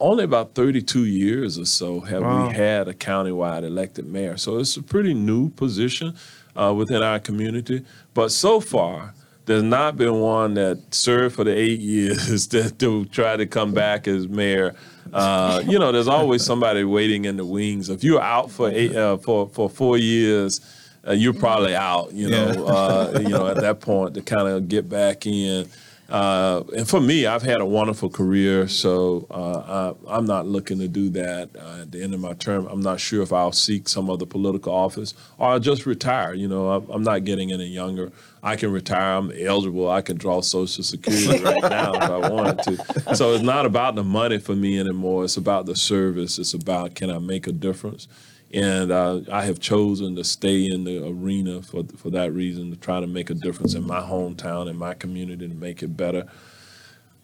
only 0.00 0.24
about 0.24 0.54
32 0.54 1.04
years 1.04 1.58
or 1.58 1.64
so 1.66 2.00
have 2.00 2.22
Wow. 2.22 2.48
we 2.48 2.54
had 2.54 2.88
a 2.88 2.94
countywide 2.94 3.64
elected 3.64 4.06
mayor. 4.06 4.36
So 4.36 4.58
it's 4.58 4.76
a 4.76 4.82
pretty 4.82 5.12
new 5.14 5.50
position 5.50 6.14
uh, 6.56 6.72
within 6.76 7.02
our 7.02 7.18
community. 7.18 7.84
But 8.14 8.30
so 8.32 8.60
far, 8.60 9.12
there's 9.46 9.62
not 9.62 9.96
been 9.96 10.20
one 10.20 10.54
that 10.54 10.94
served 10.94 11.34
for 11.36 11.44
the 11.44 11.54
eight 11.56 11.80
years 11.80 12.48
that 12.48 12.78
to 12.78 13.04
try 13.06 13.36
to 13.36 13.46
come 13.46 13.72
back 13.72 14.08
as 14.08 14.28
mayor. 14.28 14.74
Uh, 15.12 15.62
you 15.66 15.78
know, 15.78 15.92
there's 15.92 16.08
always 16.08 16.44
somebody 16.44 16.82
waiting 16.84 17.24
in 17.26 17.36
the 17.36 17.44
wings. 17.44 17.88
If 17.88 18.02
you're 18.02 18.22
out 18.22 18.50
for 18.50 18.70
eight, 18.70 18.96
uh, 18.96 19.16
for 19.18 19.48
for 19.48 19.68
four 19.68 19.96
years, 19.98 20.60
uh, 21.06 21.12
you're 21.12 21.34
probably 21.34 21.74
out. 21.76 22.12
You 22.12 22.30
know, 22.30 22.52
Yeah. 22.52 22.62
uh, 22.62 23.18
you 23.22 23.28
know, 23.28 23.46
at 23.46 23.56
that 23.58 23.80
point 23.80 24.14
to 24.14 24.22
kind 24.22 24.48
of 24.48 24.68
get 24.68 24.88
back 24.88 25.26
in. 25.26 25.68
Uh, 26.08 26.62
and 26.76 26.88
for 26.88 27.00
me, 27.00 27.26
I've 27.26 27.42
had 27.42 27.60
a 27.60 27.64
wonderful 27.64 28.10
career, 28.10 28.68
so 28.68 29.26
uh, 29.30 29.94
I, 30.06 30.16
I'm 30.16 30.26
not 30.26 30.46
looking 30.46 30.78
to 30.80 30.88
do 30.88 31.08
that 31.10 31.50
uh, 31.56 31.82
at 31.82 31.92
the 31.92 32.02
end 32.02 32.12
of 32.12 32.20
my 32.20 32.34
term. 32.34 32.66
I'm 32.66 32.82
not 32.82 33.00
sure 33.00 33.22
if 33.22 33.32
I'll 33.32 33.52
seek 33.52 33.88
some 33.88 34.10
other 34.10 34.26
political 34.26 34.74
office 34.74 35.14
or 35.38 35.48
I'll 35.48 35.60
just 35.60 35.86
retire. 35.86 36.34
You 36.34 36.46
know, 36.46 36.70
I'm, 36.70 36.90
I'm 36.90 37.02
not 37.02 37.24
getting 37.24 37.52
any 37.52 37.66
younger. 37.66 38.12
I 38.42 38.56
can 38.56 38.70
retire. 38.70 39.16
I'm 39.16 39.32
eligible. 39.32 39.90
I 39.90 40.02
can 40.02 40.18
draw 40.18 40.42
Social 40.42 40.84
Security 40.84 41.42
right 41.44 41.62
now 41.62 41.94
if 41.94 42.02
I 42.02 42.28
wanted 42.28 42.58
to. 42.64 43.16
So 43.16 43.32
it's 43.32 43.42
not 43.42 43.64
about 43.64 43.94
the 43.94 44.04
money 44.04 44.38
for 44.38 44.54
me 44.54 44.78
anymore. 44.78 45.24
It's 45.24 45.38
about 45.38 45.64
the 45.64 45.74
service. 45.74 46.38
It's 46.38 46.52
about 46.52 46.94
can 46.94 47.10
I 47.10 47.18
make 47.18 47.46
a 47.46 47.52
difference. 47.52 48.08
And 48.54 48.92
uh, 48.92 49.20
I 49.32 49.44
have 49.46 49.58
chosen 49.58 50.14
to 50.16 50.22
stay 50.24 50.64
in 50.70 50.84
the 50.84 51.04
arena 51.06 51.60
for 51.62 51.82
for 51.96 52.10
that 52.10 52.32
reason 52.32 52.70
to 52.70 52.76
try 52.76 53.00
to 53.00 53.06
make 53.06 53.28
a 53.30 53.34
difference 53.34 53.74
in 53.74 53.84
my 53.84 54.00
hometown 54.00 54.68
and 54.70 54.78
my 54.78 54.94
community 54.94 55.48
to 55.48 55.54
make 55.54 55.82
it 55.82 55.96
better. 55.96 56.26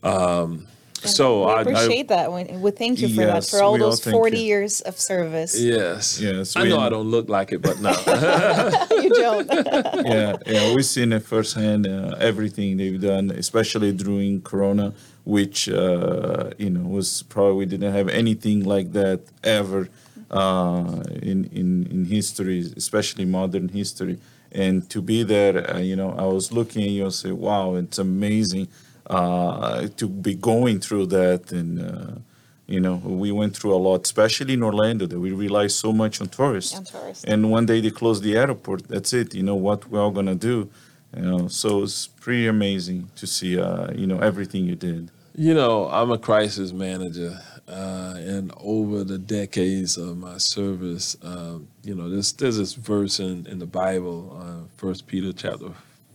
Um, 0.02 0.66
so 1.02 1.46
we 1.46 1.52
I, 1.52 1.54
I 1.56 1.60
appreciate 1.62 2.08
that. 2.08 2.32
We, 2.32 2.44
we 2.58 2.70
thank 2.72 3.00
you 3.00 3.08
for 3.08 3.24
that 3.26 3.46
for 3.46 3.62
all 3.62 3.72
we 3.74 3.80
all 3.80 3.90
those 3.90 4.04
40 4.04 4.38
you. 4.38 4.44
years 4.44 4.80
of 4.82 4.98
service. 5.00 5.58
yes, 5.58 6.20
Yes, 6.20 6.56
I 6.56 6.64
we- 6.64 6.68
know 6.70 6.80
I 6.80 6.88
don't 6.90 7.06
look 7.08 7.28
like 7.28 7.52
it, 7.52 7.62
but 7.62 7.80
no. 7.80 7.90
you 9.00 9.08
don't. 9.10 9.48
yeah, 10.06 10.36
yeah, 10.46 10.74
we've 10.74 10.84
seen 10.84 11.12
it 11.12 11.22
firsthand. 11.22 11.86
Uh, 11.86 12.16
everything 12.18 12.76
they've 12.76 13.00
done, 13.00 13.30
especially 13.30 13.92
during 13.92 14.42
Corona, 14.42 14.92
which 15.24 15.68
uh, 15.68 16.50
you 16.58 16.70
know 16.70 16.86
was 16.86 17.22
probably 17.24 17.54
we 17.54 17.66
didn't 17.66 17.92
have 17.92 18.08
anything 18.08 18.64
like 18.64 18.92
that 18.92 19.20
ever 19.44 19.88
uh, 20.30 21.02
in 21.22 21.44
in 21.52 21.86
in 21.90 22.04
history, 22.04 22.60
especially 22.76 23.24
modern 23.24 23.68
history. 23.68 24.18
And 24.52 24.88
to 24.90 25.00
be 25.00 25.22
there, 25.22 25.70
uh, 25.70 25.78
you 25.78 25.94
know, 25.94 26.10
I 26.18 26.24
was 26.24 26.50
looking 26.52 26.82
at 26.82 26.90
you 26.90 27.04
and 27.04 27.14
say, 27.14 27.32
"Wow, 27.32 27.74
it's 27.76 27.98
amazing 27.98 28.68
uh, 29.08 29.88
to 29.96 30.08
be 30.08 30.34
going 30.34 30.80
through 30.80 31.06
that." 31.06 31.52
And 31.52 31.80
uh, 31.80 32.10
you 32.66 32.80
know, 32.80 32.96
we 32.96 33.32
went 33.32 33.56
through 33.56 33.74
a 33.74 33.80
lot, 33.88 34.04
especially 34.04 34.54
in 34.54 34.62
Orlando, 34.62 35.06
that 35.06 35.18
we 35.18 35.32
rely 35.32 35.66
so 35.68 35.92
much 35.92 36.20
on 36.20 36.28
tourists. 36.28 36.76
On 36.76 36.84
tourists. 36.84 37.24
And 37.24 37.50
one 37.50 37.66
day 37.66 37.80
they 37.80 37.90
close 37.90 38.20
the 38.20 38.36
airport. 38.36 38.88
That's 38.88 39.12
it. 39.12 39.34
You 39.34 39.42
know 39.42 39.56
what 39.56 39.88
we're 39.90 40.00
all 40.00 40.12
gonna 40.12 40.36
do. 40.36 40.68
You 41.16 41.22
know, 41.22 41.48
so 41.48 41.82
it's 41.82 42.06
pretty 42.06 42.46
amazing 42.46 43.10
to 43.16 43.26
see. 43.26 43.58
Uh, 43.58 43.92
you 43.92 44.06
know 44.06 44.18
everything 44.18 44.64
you 44.64 44.76
did. 44.76 45.10
You 45.36 45.54
know, 45.54 45.88
I'm 45.88 46.10
a 46.10 46.18
crisis 46.18 46.72
manager, 46.72 47.40
uh, 47.70 48.14
and 48.16 48.52
over 48.56 49.04
the 49.04 49.18
decades 49.18 49.96
of 49.96 50.16
my 50.16 50.38
service, 50.38 51.16
um, 51.22 51.68
you 51.84 51.94
know, 51.94 52.10
there's 52.10 52.32
there's 52.32 52.58
this 52.58 52.74
verse 52.74 53.20
in, 53.20 53.46
in 53.46 53.60
the 53.60 53.66
Bible, 53.66 54.36
uh, 54.42 54.68
First 54.76 55.06
Peter 55.06 55.32
chapter 55.32 55.68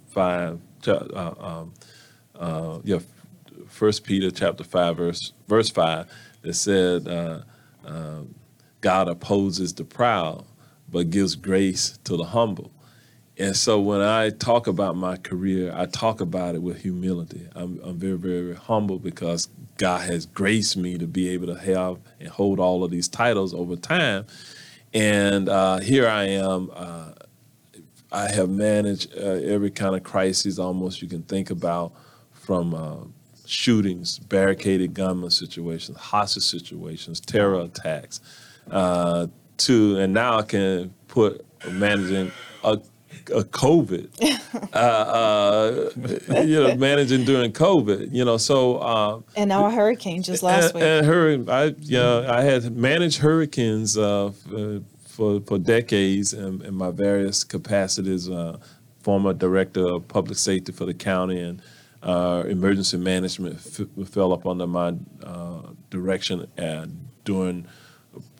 five, 0.10 0.60
uh, 0.86 1.34
um, 1.40 1.74
uh, 2.38 2.80
yeah, 2.84 3.00
First 3.68 4.04
Peter 4.04 4.32
chapter 4.32 4.66
five, 4.66 4.98
verse 4.98 5.32
verse 5.48 5.70
five, 5.70 6.08
that 6.42 6.54
said, 6.56 7.08
uh, 7.08 7.40
uh, 7.86 8.22
"God 8.82 9.08
opposes 9.08 9.74
the 9.74 9.86
proud, 9.86 10.46
but 10.92 11.10
gives 11.10 11.36
grace 11.36 11.98
to 12.04 12.18
the 12.18 12.26
humble." 12.26 12.72
And 13.38 13.56
so 13.56 13.82
when 13.82 14.02
I 14.02 14.30
talk 14.30 14.68
about 14.68 14.96
my 14.96 15.18
career, 15.18 15.74
I 15.76 15.88
talk 15.88 16.22
about 16.22 16.56
it 16.56 16.62
with 16.62 16.82
humility. 16.82 17.48
I'm, 17.54 17.80
I'm 17.84 17.98
very, 17.98 18.18
very 18.18 18.56
humble 18.56 18.98
because 18.98 19.50
God 19.78 20.02
has 20.10 20.26
graced 20.26 20.78
me 20.78 20.98
to 20.98 21.06
be 21.06 21.30
able 21.30 21.48
to 21.48 21.60
have 21.60 22.00
and 22.20 22.30
hold 22.30 22.60
all 22.60 22.84
of 22.84 22.92
these 22.92 23.10
titles 23.10 23.54
over 23.54 23.76
time. 23.76 24.26
And 24.94 25.50
uh, 25.50 25.80
here 25.80 26.08
I 26.08 26.24
am. 26.24 26.72
Uh, 26.74 27.12
I 28.12 28.32
have 28.32 28.50
managed 28.50 29.14
uh, 29.18 29.26
every 29.26 29.72
kind 29.72 29.96
of 29.96 30.04
crisis 30.04 30.58
almost 30.58 31.02
you 31.02 31.10
can 31.10 31.24
think 31.24 31.50
about 31.50 31.92
from 32.32 32.74
uh, 32.74 32.98
shootings, 33.46 34.20
barricaded 34.20 34.94
gunman 34.94 35.32
situations, 35.32 35.98
hostage 35.98 36.44
situations, 36.44 37.20
terror 37.20 37.60
attacks, 37.62 38.22
uh, 38.72 39.28
to, 39.58 39.98
and 39.98 40.14
now 40.14 40.38
I 40.38 40.44
can 40.44 40.94
put 41.10 41.46
managing 41.70 42.32
a 42.64 42.80
a 43.34 43.44
COVID, 43.44 44.10
uh, 44.74 44.78
uh, 44.78 46.42
you 46.42 46.64
know, 46.64 46.76
managing 46.76 47.26
during 47.26 47.52
COVID, 47.52 48.14
you 48.14 48.26
know, 48.26 48.38
so 48.38 48.78
uh, 48.78 49.22
and 49.36 49.50
now 49.50 49.66
a 49.66 49.72
hurricane 49.72 50.24
just 50.24 50.44
last 50.44 50.66
and, 50.66 50.76
week. 50.76 50.84
and 50.84 51.06
hurricane, 51.06 51.50
I 51.50 51.76
yeah, 51.80 52.26
I 52.30 52.42
had 52.42 52.76
managed 52.76 53.20
hurricanes 53.20 53.98
uh, 53.98 54.32
for 55.06 55.40
for 55.42 55.58
decades 55.58 56.34
in, 56.34 56.62
in 56.64 56.76
my 56.76 56.92
various 56.92 57.44
capacities. 57.44 58.30
Uh, 58.30 58.58
former 59.06 59.34
director 59.34 59.86
of 59.86 60.08
public 60.08 60.36
safety 60.36 60.72
for 60.72 60.86
the 60.86 60.94
county 60.94 61.40
and 61.40 61.62
uh, 62.02 62.44
emergency 62.48 62.98
management 62.98 63.56
f- 63.56 64.10
fell 64.10 64.34
up 64.34 64.48
under 64.48 64.66
my 64.66 64.96
uh, 65.24 65.62
direction 65.92 66.48
and 66.58 67.08
during 67.24 67.68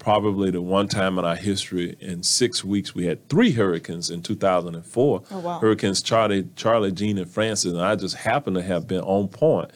probably 0.10 0.52
the 0.52 0.62
one 0.62 0.88
time 0.88 1.18
in 1.18 1.26
our 1.26 1.36
history 1.36 1.96
in 2.00 2.22
six 2.22 2.64
weeks 2.64 2.94
we 2.94 3.08
had 3.08 3.28
three 3.28 3.52
hurricanes 3.52 4.12
in 4.12 4.22
2004 4.22 5.24
Oh, 5.32 5.40
wow. 5.40 5.58
hurricanes 5.58 6.04
Charley 6.04 6.48
Charley 6.56 6.92
Jeanne 6.92 7.18
and 7.18 7.28
Frances. 7.28 7.74
And 7.74 7.82
i 7.82 7.96
just 7.96 8.16
happened 8.16 8.56
to 8.58 8.62
have 8.62 8.88
been 8.88 9.02
on 9.02 9.28
point 9.30 9.72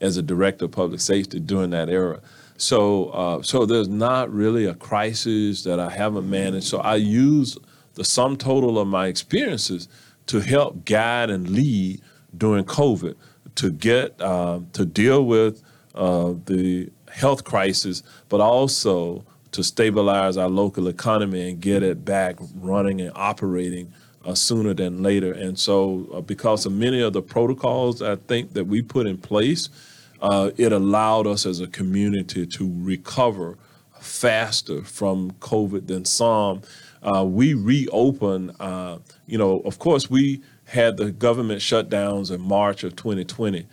as 0.00 0.16
a 0.16 0.22
director 0.22 0.64
of 0.64 0.70
public 0.70 1.00
safety 1.00 1.38
during 1.38 1.68
that 1.70 1.90
era. 1.90 2.22
So 2.56 3.08
uh, 3.10 3.42
so 3.42 3.66
there's 3.66 3.88
not 3.88 4.32
really 4.32 4.64
a 4.64 4.74
crisis 4.74 5.64
that 5.64 5.78
i 5.78 5.90
haven't 5.90 6.30
managed. 6.30 6.64
So 6.66 6.78
i 6.78 6.94
use 6.96 7.58
the 7.92 8.04
sum 8.04 8.38
total 8.38 8.78
of 8.78 8.88
my 8.88 9.08
experiences 9.08 9.86
to 10.28 10.40
help 10.40 10.86
guide 10.86 11.28
and 11.28 11.50
lead 11.50 12.00
during 12.38 12.64
covid 12.64 13.16
to 13.56 13.70
get 13.70 14.18
um, 14.22 14.66
to 14.72 14.86
deal 14.86 15.26
with 15.26 15.62
uh, 15.94 16.32
the 16.46 16.88
health 17.10 17.44
crisis, 17.44 18.02
but 18.30 18.40
also 18.40 19.22
to 19.54 19.62
stabilize 19.62 20.36
our 20.36 20.48
local 20.48 20.88
economy 20.88 21.48
and 21.48 21.60
get 21.60 21.82
it 21.84 22.04
back 22.04 22.36
running 22.56 23.00
and 23.00 23.12
operating 23.14 23.92
uh, 24.24 24.34
sooner 24.34 24.74
than 24.74 25.00
later. 25.00 25.32
And 25.32 25.56
so, 25.56 26.08
uh, 26.12 26.20
because 26.20 26.66
of 26.66 26.72
many 26.72 27.00
of 27.00 27.12
the 27.12 27.22
protocols 27.22 28.02
I 28.02 28.16
think 28.16 28.54
that 28.54 28.64
we 28.64 28.82
put 28.82 29.06
in 29.06 29.16
place, 29.16 29.68
uh, 30.20 30.50
it 30.56 30.72
allowed 30.72 31.28
us 31.28 31.46
as 31.46 31.60
a 31.60 31.68
community 31.68 32.46
to 32.46 32.72
recover 32.82 33.56
faster 34.00 34.82
from 34.82 35.30
COVID 35.32 35.86
than 35.86 36.04
some. 36.04 36.62
Uh, 37.02 37.24
we 37.24 37.54
reopened, 37.54 38.56
uh, 38.58 38.98
you 39.26 39.38
know, 39.38 39.60
of 39.60 39.78
course, 39.78 40.10
we 40.10 40.42
had 40.64 40.96
the 40.96 41.12
government 41.12 41.60
shutdowns 41.60 42.34
in 42.34 42.40
March 42.40 42.82
of 42.82 42.96
2020. 42.96 43.66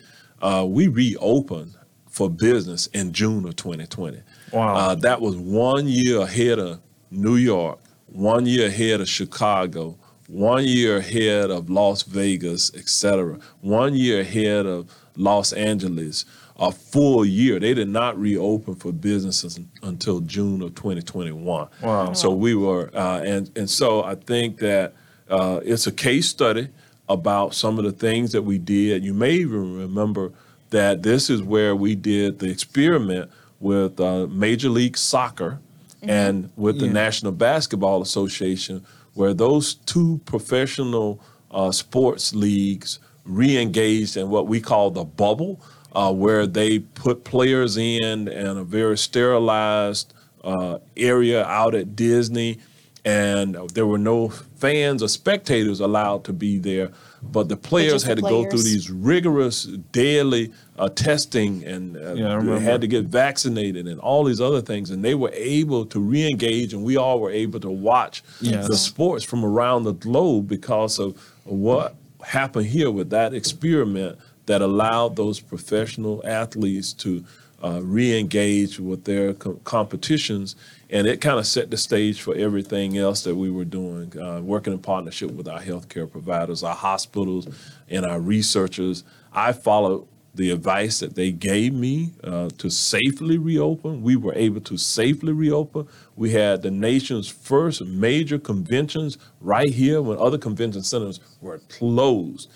Uh, 0.44 0.66
we 0.68 0.88
reopened 0.88 1.76
for 2.12 2.30
business 2.30 2.88
in 2.88 3.14
June 3.14 3.46
of 3.46 3.56
2020. 3.56 4.22
Wow. 4.52 4.76
Uh, 4.76 4.96
that 4.96 5.22
was 5.22 5.38
one 5.38 5.88
year 5.88 6.22
ahead 6.22 6.60
of 6.60 6.80
New 7.10 7.38
York, 7.38 7.80
one 8.08 8.46
year 8.46 8.68
ahead 8.68 9.02
of 9.02 9.10
Chicago, 9.10 9.98
one 10.28 10.66
year 10.66 10.98
ahead 10.98 11.50
of 11.50 11.70
Las 11.70 12.04
Vegas, 12.04 12.72
et 12.76 12.88
cetera, 12.88 13.40
one 13.62 13.96
year 13.96 14.22
ahead 14.22 14.66
of 14.66 14.94
Los 15.16 15.54
Angeles. 15.54 16.26
A 16.58 16.72
full 16.72 17.26
year. 17.26 17.60
They 17.60 17.74
did 17.74 17.88
not 17.90 18.20
reopen 18.20 18.76
for 18.76 18.92
businesses 18.92 19.60
until 19.82 20.20
June 20.20 20.62
of 20.62 20.76
2021. 20.76 21.68
Wow. 21.82 22.14
So 22.14 22.30
we 22.30 22.54
were, 22.54 22.92
uh, 22.94 23.22
and 23.22 23.50
and 23.56 23.68
so 23.68 24.04
I 24.04 24.14
think 24.14 24.60
that 24.60 24.94
uh, 25.28 25.62
it's 25.64 25.88
a 25.88 25.92
case 25.92 26.28
study 26.28 26.68
about 27.10 27.56
some 27.56 27.80
of 27.80 27.86
the 27.86 27.92
things 27.92 28.32
that 28.34 28.44
we 28.44 28.60
did. 28.60 29.04
You 29.04 29.16
may 29.16 29.32
even 29.32 29.76
remember 29.76 30.34
that 30.72 31.04
this 31.04 31.30
is 31.30 31.42
where 31.44 31.76
we 31.76 31.96
did 31.96 32.40
the 32.40 32.50
experiment 32.50 33.30
with 33.60 34.00
uh, 34.00 34.26
Major 34.28 34.70
League 34.70 34.98
Soccer 34.98 35.60
and 36.02 36.50
with 36.56 36.80
the 36.80 36.88
National 36.88 37.32
Basketball 37.32 38.02
Association, 38.02 38.84
where 39.14 39.34
those 39.36 39.76
two 39.76 40.20
professional 40.26 41.22
uh, 41.52 41.72
sports 41.72 42.34
leagues 42.34 43.00
re-engaged 43.24 44.18
in 44.18 44.30
what 44.30 44.48
we 44.48 44.60
call 44.60 44.90
the 44.90 45.04
bubble, 45.04 45.62
uh, 45.94 46.12
where 46.12 46.48
they 46.48 46.80
put 46.80 47.24
players 47.24 47.78
in 47.78 48.28
in 48.28 48.58
a 48.58 48.64
very 48.64 48.98
sterilized 48.98 50.14
uh, 50.44 50.80
area 50.98 51.46
out 51.46 51.76
at 51.76 51.96
Disney, 51.96 52.58
and 53.06 53.56
there 53.74 53.86
were 53.86 54.00
no 54.00 54.30
fans 54.30 55.04
or 55.04 55.08
spectators 55.08 55.80
allowed 55.80 56.24
to 56.24 56.34
be 56.34 56.58
there. 56.58 56.92
But 57.24 57.50
the 57.50 57.58
players 57.58 58.04
had 58.04 58.18
to 58.18 58.24
go 58.24 58.50
through 58.50 58.64
these 58.64 58.90
rigorous 58.90 59.66
daily 59.92 60.52
uh, 60.78 60.90
testing 60.90 61.64
and 61.66 61.96
uh, 61.96 62.14
Yeah, 62.14 62.40
they 62.42 62.60
had 62.60 62.82
to 62.82 62.88
get 62.88 63.06
vaccinated 63.06 63.88
and 63.88 64.00
all 64.00 64.24
these 64.24 64.42
other 64.42 64.62
things. 64.62 64.90
And 64.90 65.04
they 65.06 65.14
were 65.16 65.32
able 65.34 65.86
to 65.86 66.00
re 66.00 66.26
engage, 66.28 66.74
and 66.74 66.84
we 66.84 66.98
all 66.98 67.20
were 67.20 67.30
able 67.32 67.60
to 67.60 67.70
watch 67.70 68.24
Yes. 68.42 68.68
the 68.68 68.76
sports 68.76 69.24
from 69.24 69.46
around 69.46 69.84
the 69.84 69.94
globe 69.94 70.48
because 70.48 70.98
of 71.00 71.16
what 71.44 71.96
happened 72.24 72.68
here 72.68 72.90
with 72.92 73.12
that 73.12 73.34
experiment 73.34 74.18
that 74.48 74.62
allowed 74.62 75.16
those 75.16 75.40
professional 75.40 76.22
athletes 76.26 76.92
to 76.94 77.24
uh, 77.64 77.80
re-engage 77.84 78.80
with 78.80 79.04
their 79.06 79.34
co- 79.36 79.54
competitions 79.64 80.56
and 80.92 81.08
it 81.08 81.22
kind 81.22 81.40
of 81.40 81.48
set 81.48 81.72
the 81.72 81.78
stage 81.78 82.22
for 82.22 82.36
everything 82.36 82.98
else 82.98 83.24
that 83.24 83.36
we 83.36 83.50
were 83.50 83.66
doing 83.66 84.18
uh, 84.20 84.42
working 84.42 84.74
in 84.74 84.80
partnership 84.80 85.32
with 85.32 85.48
our 85.48 85.60
healthcare 85.60 86.10
providers 86.10 86.64
our 86.64 86.76
hospitals 86.76 87.48
and 87.90 88.06
our 88.06 88.20
researchers 88.20 89.04
i 89.34 89.52
followed 89.52 90.08
the 90.34 90.50
advice 90.50 91.00
that 91.00 91.16
they 91.16 91.32
gave 91.32 91.74
me 91.74 92.12
uh, 92.24 92.50
to 92.58 92.70
safely 92.70 93.38
reopen. 93.38 94.02
We 94.02 94.16
were 94.16 94.34
able 94.36 94.62
to 94.62 94.78
safely 94.78 95.34
reopen. 95.34 95.88
We 96.16 96.32
had 96.32 96.62
the 96.62 96.72
nation's 96.72 97.28
first 97.28 97.84
major 97.84 98.40
conventions 98.40 99.18
right 99.42 99.70
here 99.70 100.02
when 100.02 100.18
other 100.18 100.38
convention 100.38 100.84
centers 100.84 101.20
were 101.42 101.60
closed. 101.70 102.50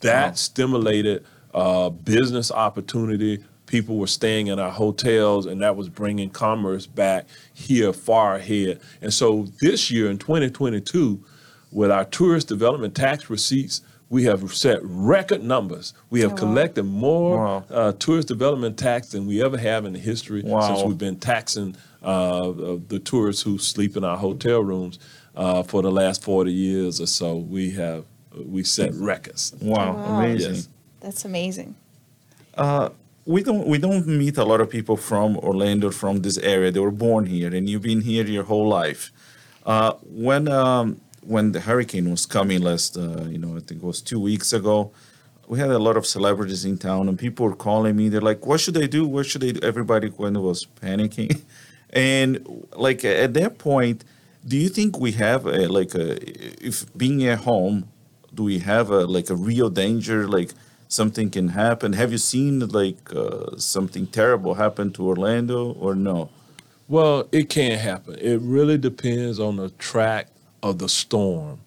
That 0.00 0.36
stimulated 0.36 1.24
uh, 1.54 1.90
business 1.90 2.50
opportunity. 2.50 3.42
People 3.72 3.96
were 3.96 4.06
staying 4.06 4.48
in 4.48 4.58
our 4.58 4.70
hotels, 4.70 5.46
and 5.46 5.62
that 5.62 5.76
was 5.76 5.88
bringing 5.88 6.28
commerce 6.28 6.84
back 6.86 7.24
here 7.54 7.90
far 7.94 8.34
ahead. 8.34 8.78
And 9.00 9.14
so 9.14 9.46
this 9.62 9.90
year 9.90 10.10
in 10.10 10.18
2022, 10.18 11.24
with 11.70 11.90
our 11.90 12.04
tourist 12.04 12.48
development 12.48 12.94
tax 12.94 13.30
receipts, 13.30 13.80
we 14.10 14.24
have 14.24 14.52
set 14.54 14.80
record 14.82 15.42
numbers. 15.42 15.94
We 16.10 16.20
have 16.20 16.32
wow. 16.32 16.36
collected 16.36 16.82
more 16.82 17.38
Wow. 17.38 17.64
uh, 17.70 17.92
tourist 17.92 18.28
development 18.28 18.76
tax 18.76 19.08
than 19.08 19.26
we 19.26 19.42
ever 19.42 19.56
have 19.56 19.86
in 19.86 19.94
the 19.94 19.98
history 19.98 20.42
Wow. 20.42 20.60
since 20.74 20.82
we've 20.86 20.98
been 20.98 21.16
taxing 21.16 21.74
uh, 22.02 22.52
the 22.88 23.00
tourists 23.02 23.40
who 23.40 23.56
sleep 23.56 23.96
in 23.96 24.04
our 24.04 24.18
hotel 24.18 24.62
rooms 24.62 24.98
uh, 25.34 25.62
for 25.62 25.80
the 25.80 25.90
last 25.90 26.22
40 26.22 26.52
years 26.52 27.00
or 27.00 27.06
so. 27.06 27.36
We 27.36 27.70
have 27.70 28.04
we 28.36 28.64
set 28.64 28.92
records. 28.92 29.54
Wow, 29.62 29.94
Wow. 29.94 30.18
amazing. 30.18 30.54
Yes. 30.56 30.68
That's 31.00 31.24
amazing. 31.24 31.74
We 33.24 33.42
don't 33.42 33.66
we 33.66 33.78
don't 33.78 34.06
meet 34.06 34.36
a 34.36 34.44
lot 34.44 34.60
of 34.60 34.68
people 34.68 34.96
from 34.96 35.36
Orlando 35.38 35.90
from 35.90 36.22
this 36.22 36.38
area. 36.38 36.70
They 36.70 36.80
were 36.80 36.90
born 36.90 37.26
here, 37.26 37.54
and 37.54 37.68
you've 37.68 37.82
been 37.82 38.00
here 38.00 38.24
your 38.24 38.44
whole 38.44 38.68
life. 38.68 39.12
Uh, 39.64 39.92
when 40.02 40.48
um, 40.48 41.00
when 41.22 41.52
the 41.52 41.60
hurricane 41.60 42.10
was 42.10 42.26
coming 42.26 42.60
last, 42.62 42.96
uh, 42.96 43.24
you 43.24 43.38
know, 43.38 43.56
I 43.56 43.60
think 43.60 43.82
it 43.82 43.86
was 43.86 44.02
two 44.02 44.18
weeks 44.18 44.52
ago, 44.52 44.92
we 45.46 45.58
had 45.58 45.70
a 45.70 45.78
lot 45.78 45.96
of 45.96 46.04
celebrities 46.06 46.64
in 46.64 46.78
town, 46.78 47.08
and 47.08 47.18
people 47.18 47.46
were 47.46 47.54
calling 47.54 47.94
me. 47.94 48.08
They're 48.08 48.20
like, 48.20 48.44
"What 48.44 48.60
should 48.60 48.76
I 48.76 48.86
do? 48.86 49.06
What 49.06 49.26
should 49.26 49.42
they 49.42 49.52
do?" 49.52 49.60
Everybody 49.62 50.08
when 50.08 50.40
was 50.40 50.66
panicking, 50.80 51.42
and 51.90 52.66
like 52.74 53.04
at 53.04 53.34
that 53.34 53.58
point, 53.58 54.04
do 54.46 54.56
you 54.56 54.68
think 54.68 54.98
we 54.98 55.12
have 55.12 55.46
a, 55.46 55.68
like 55.68 55.94
a 55.94 56.18
if 56.66 56.86
being 56.96 57.24
at 57.24 57.40
home, 57.40 57.88
do 58.34 58.42
we 58.42 58.58
have 58.58 58.90
a 58.90 59.06
like 59.06 59.30
a 59.30 59.36
real 59.36 59.70
danger 59.70 60.26
like? 60.26 60.50
Something 60.92 61.30
can 61.30 61.48
happen. 61.48 61.94
Have 61.94 62.12
you 62.12 62.18
seen 62.18 62.60
like 62.68 63.14
uh, 63.14 63.56
something 63.56 64.06
terrible 64.06 64.54
happen 64.54 64.92
to 64.92 65.06
Orlando 65.06 65.72
or 65.72 65.94
no? 65.94 66.28
Well, 66.86 67.28
it 67.32 67.48
can 67.48 67.78
happen. 67.78 68.16
It 68.20 68.40
really 68.42 68.76
depends 68.76 69.40
on 69.40 69.56
the 69.56 69.70
track 69.70 70.28
of 70.62 70.78
the 70.78 70.88
storm. 70.88 71.60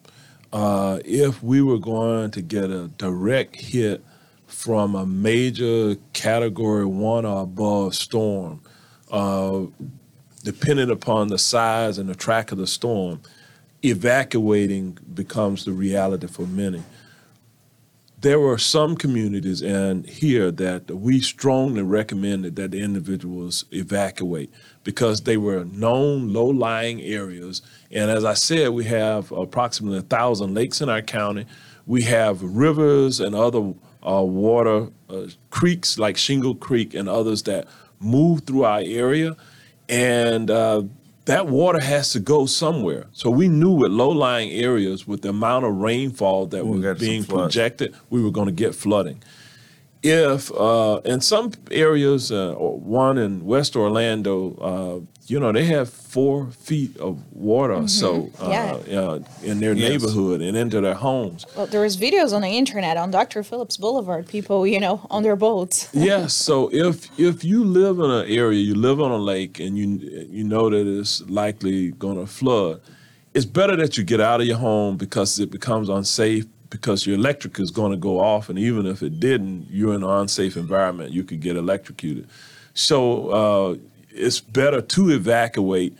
Uh, 0.53 0.99
if 1.03 1.41
we 1.41 1.61
were 1.61 1.79
going 1.79 2.31
to 2.31 2.41
get 2.41 2.69
a 2.69 2.87
direct 2.99 3.55
hit 3.55 4.03
from 4.45 4.93
a 4.93 5.05
major 5.05 5.95
category 6.13 6.85
one 6.85 7.25
or 7.25 7.41
above 7.41 7.95
storm, 7.95 8.61
uh, 9.11 9.61
depending 10.43 10.91
upon 10.91 11.29
the 11.29 11.39
size 11.39 11.97
and 11.97 12.07
the 12.07 12.15
track 12.15 12.51
of 12.51 12.59
the 12.59 12.67
storm, 12.67 13.19
evacuating 13.83 14.97
becomes 15.13 15.65
the 15.65 15.71
reality 15.71 16.27
for 16.27 16.43
many 16.43 16.83
there 18.25 18.39
were 18.39 18.57
some 18.57 18.95
communities 18.95 19.61
and 19.61 20.03
here 20.09 20.49
that 20.49 20.89
we 20.89 21.21
strongly 21.21 21.83
recommended 21.83 22.55
that 22.55 22.71
the 22.71 22.81
individuals 22.81 23.65
evacuate 23.71 24.51
because 24.83 25.21
they 25.21 25.37
were 25.37 25.63
known 25.65 26.33
low-lying 26.33 26.99
areas. 27.03 27.61
And 27.91 28.09
as 28.09 28.25
I 28.25 28.33
said, 28.33 28.69
we 28.69 28.85
have 28.85 29.31
approximately 29.31 29.99
a 29.99 30.01
thousand 30.01 30.55
lakes 30.55 30.81
in 30.81 30.89
our 30.89 31.03
county. 31.03 31.45
We 31.85 32.01
have 32.01 32.41
rivers 32.41 33.19
and 33.19 33.35
other 33.35 33.75
uh, 34.03 34.23
water 34.23 34.87
uh, 35.07 35.27
creeks 35.51 35.99
like 35.99 36.17
Shingle 36.17 36.55
Creek 36.55 36.95
and 36.95 37.07
others 37.07 37.43
that 37.43 37.67
move 37.99 38.41
through 38.47 38.63
our 38.63 38.81
area, 38.83 39.35
and 39.87 40.49
uh, 40.49 40.81
that 41.25 41.47
water 41.47 41.79
has 41.79 42.11
to 42.11 42.19
go 42.19 42.45
somewhere. 42.45 43.07
So 43.11 43.29
we 43.29 43.47
knew 43.47 43.71
with 43.71 43.91
low-lying 43.91 44.51
areas, 44.51 45.07
with 45.07 45.21
the 45.21 45.29
amount 45.29 45.65
of 45.65 45.75
rainfall 45.75 46.47
that 46.47 46.65
We'll 46.65 46.79
was 46.79 46.99
being 46.99 47.23
projected, 47.23 47.95
we 48.09 48.21
were 48.21 48.31
going 48.31 48.47
to 48.47 48.53
get 48.53 48.75
flooding. 48.75 49.23
If 50.03 50.51
uh, 50.51 51.01
in 51.03 51.21
some 51.21 51.51
areas, 51.71 52.31
uh, 52.31 52.53
one 52.53 53.17
in 53.17 53.43
West 53.43 53.75
Orlando, 53.75 54.55
uh, 54.57 55.14
you 55.27 55.39
know, 55.39 55.51
they 55.51 55.65
have 55.65 55.89
four 55.89 56.47
feet 56.51 56.95
of 56.97 57.17
water, 57.33 57.87
so 57.87 58.29
uh, 58.39 58.49
Yeah. 58.49 58.99
uh, 59.01 59.19
in 59.43 59.59
their 59.59 59.73
Yes. 59.73 59.89
neighborhood 59.89 60.41
and 60.41 60.55
into 60.55 60.81
their 60.81 60.93
homes. 60.93 61.45
Well, 61.57 61.65
there 61.65 61.81
was 61.81 61.97
videos 61.97 62.31
on 62.33 62.41
the 62.41 62.49
internet 62.57 62.95
on 62.97 63.11
Dr. 63.11 63.43
Phillips 63.43 63.77
Boulevard, 63.77 64.27
people, 64.27 64.67
you 64.67 64.79
know, 64.79 65.01
on 65.09 65.23
their 65.23 65.35
boats. 65.35 65.89
yes. 65.93 66.33
So 66.33 66.69
if 66.71 67.09
if 67.19 67.43
you 67.43 67.63
live 67.63 67.99
in 67.99 68.11
an 68.11 68.25
area, 68.27 68.59
you 68.59 68.75
live 68.75 69.01
on 69.01 69.11
a 69.11 69.17
lake, 69.17 69.59
and 69.59 69.77
you 69.77 69.87
you 70.29 70.43
know 70.43 70.69
that 70.69 70.85
it's 70.99 71.21
likely 71.27 71.91
going 71.91 72.19
to 72.19 72.27
flood, 72.27 72.79
it's 73.33 73.45
better 73.45 73.75
that 73.77 73.97
you 73.97 74.03
get 74.03 74.21
out 74.21 74.41
of 74.41 74.47
your 74.47 74.57
home 74.57 74.95
because 74.97 75.39
it 75.39 75.49
becomes 75.51 75.89
unsafe 75.89 76.45
because 76.69 77.05
your 77.07 77.15
electric 77.15 77.59
is 77.59 77.71
going 77.71 77.91
to 77.91 77.97
go 77.97 78.19
off, 78.19 78.49
and 78.49 78.59
even 78.59 78.85
if 78.85 79.01
it 79.01 79.19
didn't, 79.19 79.67
you're 79.71 79.93
in 79.95 80.03
an 80.03 80.09
unsafe 80.09 80.55
environment. 80.57 81.11
You 81.11 81.23
could 81.23 81.39
get 81.41 81.55
electrocuted. 81.55 82.27
So 82.73 83.29
uh, 83.29 83.75
it's 84.15 84.39
better 84.39 84.81
to 84.81 85.09
evacuate. 85.11 85.95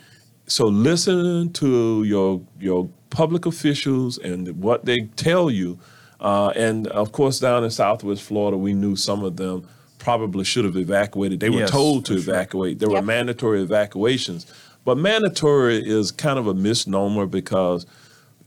So 0.46 0.66
listen 0.66 1.52
to 1.54 2.04
your 2.04 2.40
your 2.60 2.88
public 3.10 3.46
officials 3.46 4.18
and 4.18 4.48
what 4.62 4.84
they 4.84 4.98
tell 5.16 5.50
you. 5.50 5.78
Uh, 6.20 6.48
and 6.56 6.86
of 6.88 7.12
course, 7.12 7.38
down 7.40 7.62
in 7.64 7.70
Southwest 7.70 8.22
Florida, 8.22 8.56
we 8.56 8.72
knew 8.72 8.96
some 8.96 9.22
of 9.22 9.36
them 9.36 9.66
probably 9.98 10.44
should 10.44 10.64
have 10.64 10.76
evacuated. 10.76 11.40
They 11.40 11.50
were 11.50 11.60
Yes, 11.60 11.70
told 11.70 12.06
to 12.06 12.16
for 12.16 12.22
sure. 12.22 12.34
evacuate. 12.34 12.78
There 12.78 12.88
were 12.88 13.02
mandatory 13.02 13.60
evacuations, 13.62 14.46
but 14.84 14.96
mandatory 14.98 15.78
is 15.86 16.12
kind 16.12 16.38
of 16.38 16.46
a 16.46 16.54
misnomer 16.54 17.26
because 17.26 17.86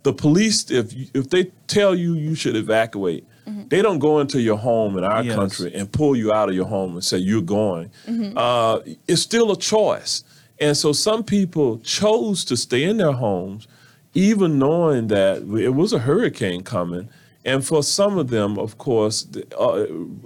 the 0.03 0.13
police, 0.13 0.71
if 0.71 0.93
you- 0.95 1.07
if 1.13 1.29
they 1.29 1.51
tell 1.67 1.93
you 1.93 2.13
you 2.15 2.33
should 2.33 2.55
evacuate, 2.55 3.25
they 3.69 3.81
don't 3.81 3.99
go 3.99 4.19
into 4.19 4.39
your 4.41 4.57
home 4.57 4.97
in 4.97 5.03
our 5.03 5.23
Yes. 5.23 5.35
country 5.35 5.73
and 5.73 5.91
pull 5.91 6.15
you 6.15 6.31
out 6.33 6.49
of 6.49 6.55
your 6.55 6.65
home 6.65 6.93
and 6.93 7.03
say 7.03 7.17
you're 7.17 7.41
going. 7.41 7.89
Uh, 8.35 8.79
it's 9.07 9.21
still 9.21 9.51
a 9.51 9.57
choice, 9.57 10.23
and 10.59 10.75
so 10.75 10.91
some 10.93 11.23
people 11.23 11.77
chose 11.79 12.43
to 12.45 12.55
stay 12.57 12.83
in 12.83 12.97
their 12.97 13.11
homes, 13.13 13.67
even 14.13 14.59
knowing 14.59 15.07
that 15.07 15.37
it 15.59 15.69
was 15.75 15.93
a 15.93 15.99
hurricane 15.99 16.63
coming. 16.63 17.09
And 17.45 17.65
for 17.65 17.81
some 17.83 18.17
of 18.17 18.29
them, 18.29 18.59
of 18.59 18.77
course, 18.77 19.23
th- 19.23 19.45
uh, 19.57 19.85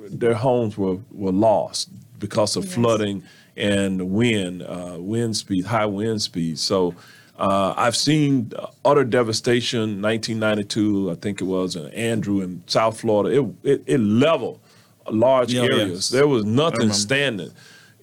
their 0.10 0.34
homes 0.34 0.78
were, 0.78 0.98
were 1.12 1.32
lost 1.32 1.90
because 2.20 2.56
of 2.58 2.68
flooding 2.68 3.22
and 3.56 4.10
wind, 4.10 4.64
uh, 4.64 4.96
wind 4.98 5.38
speed, 5.38 5.66
high 5.66 5.86
wind 5.86 6.22
speed. 6.24 6.58
So 6.58 6.96
uh, 7.38 7.74
I've 7.76 7.96
seen 7.96 8.52
utter 8.86 9.04
devastation. 9.04 10.02
1992, 10.02 11.12
I 11.12 11.16
think 11.16 11.42
it 11.42 11.46
was, 11.46 11.76
in 11.76 11.88
Andrew 11.94 12.42
in 12.42 12.64
South 12.68 13.00
Florida. 13.00 13.40
It 13.40 13.72
it, 13.72 13.84
it 13.88 13.98
leveled 14.00 14.60
large 15.10 15.54
Yeah, 15.54 15.64
areas. 15.64 15.90
yes. 15.92 16.10
There 16.10 16.28
was 16.28 16.46
nothing 16.46 16.92
standing. 16.94 17.52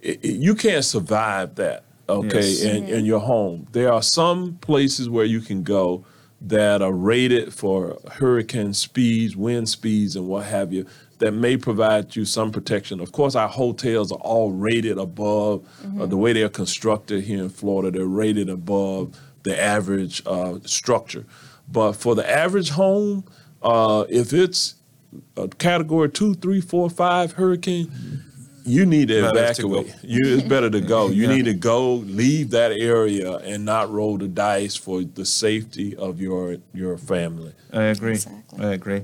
It- 0.03 0.21
it- 0.25 0.35
you 0.37 0.55
can't 0.55 0.85
survive 0.85 1.55
that. 1.57 1.85
Okay, 2.09 2.41
Yes. 2.41 2.63
in, 2.63 2.89
in 2.89 3.05
your 3.05 3.21
home. 3.21 3.69
There 3.71 3.93
are 3.93 4.03
some 4.03 4.55
places 4.61 5.09
where 5.09 5.25
you 5.25 5.41
can 5.41 5.63
go 5.63 6.05
that 6.41 6.83
are 6.83 6.93
rated 6.93 7.55
for 7.55 7.99
hurricane 8.15 8.75
speeds, 8.75 9.37
wind 9.37 9.69
speeds, 9.69 10.17
and 10.17 10.27
what 10.27 10.47
have 10.47 10.73
you, 10.73 10.87
that 11.21 11.33
may 11.33 11.57
provide 11.57 12.17
you 12.17 12.25
some 12.25 12.51
protection. 12.51 12.99
Of 13.01 13.13
course, 13.13 13.35
our 13.35 13.49
hotels 13.49 14.11
are 14.11 14.19
all 14.19 14.51
rated 14.53 14.99
above 14.99 15.67
uh, 16.01 16.07
the 16.07 16.17
way 16.17 16.33
they're 16.33 16.49
constructed 16.49 17.23
here 17.25 17.43
in 17.43 17.51
Florida. 17.51 17.91
They're 17.97 18.07
rated 18.07 18.49
above 18.49 19.17
the 19.45 19.59
average 19.61 20.23
uh, 20.27 20.59
structure. 20.65 21.25
But 21.71 21.93
for 21.93 22.15
the 22.15 22.29
average 22.29 22.71
home, 22.71 23.25
uh, 23.63 24.05
if 24.09 24.33
it's 24.33 24.75
a 25.37 25.47
category 25.49 26.09
two, 26.11 26.35
three, 26.35 26.61
four, 26.61 26.89
five 26.91 27.33
hurricane, 27.33 27.91
you 28.65 28.85
need 28.87 29.09
to 29.09 29.23
Better 29.33 29.39
evacuate. 29.39 29.87
go. 29.89 29.93
you, 30.03 30.21
it's 30.37 30.43
better 30.49 30.71
to 30.71 30.81
go. 30.81 31.09
You 31.11 31.23
Yeah. 31.29 31.37
need 31.37 31.45
to 31.47 31.55
go, 31.55 31.95
leave 31.95 32.51
that 32.51 32.73
area, 32.73 33.37
and 33.39 33.65
not 33.65 33.91
roll 33.91 34.19
the 34.19 34.29
dice 34.29 34.77
for 34.77 35.03
the 35.03 35.25
safety 35.25 35.97
of 35.97 36.21
your 36.21 36.57
your 36.75 36.97
family. 36.99 37.53
I 37.73 37.85
agree. 37.85 38.13
Exactly. 38.13 38.65
I 38.65 38.73
agree. 38.73 39.03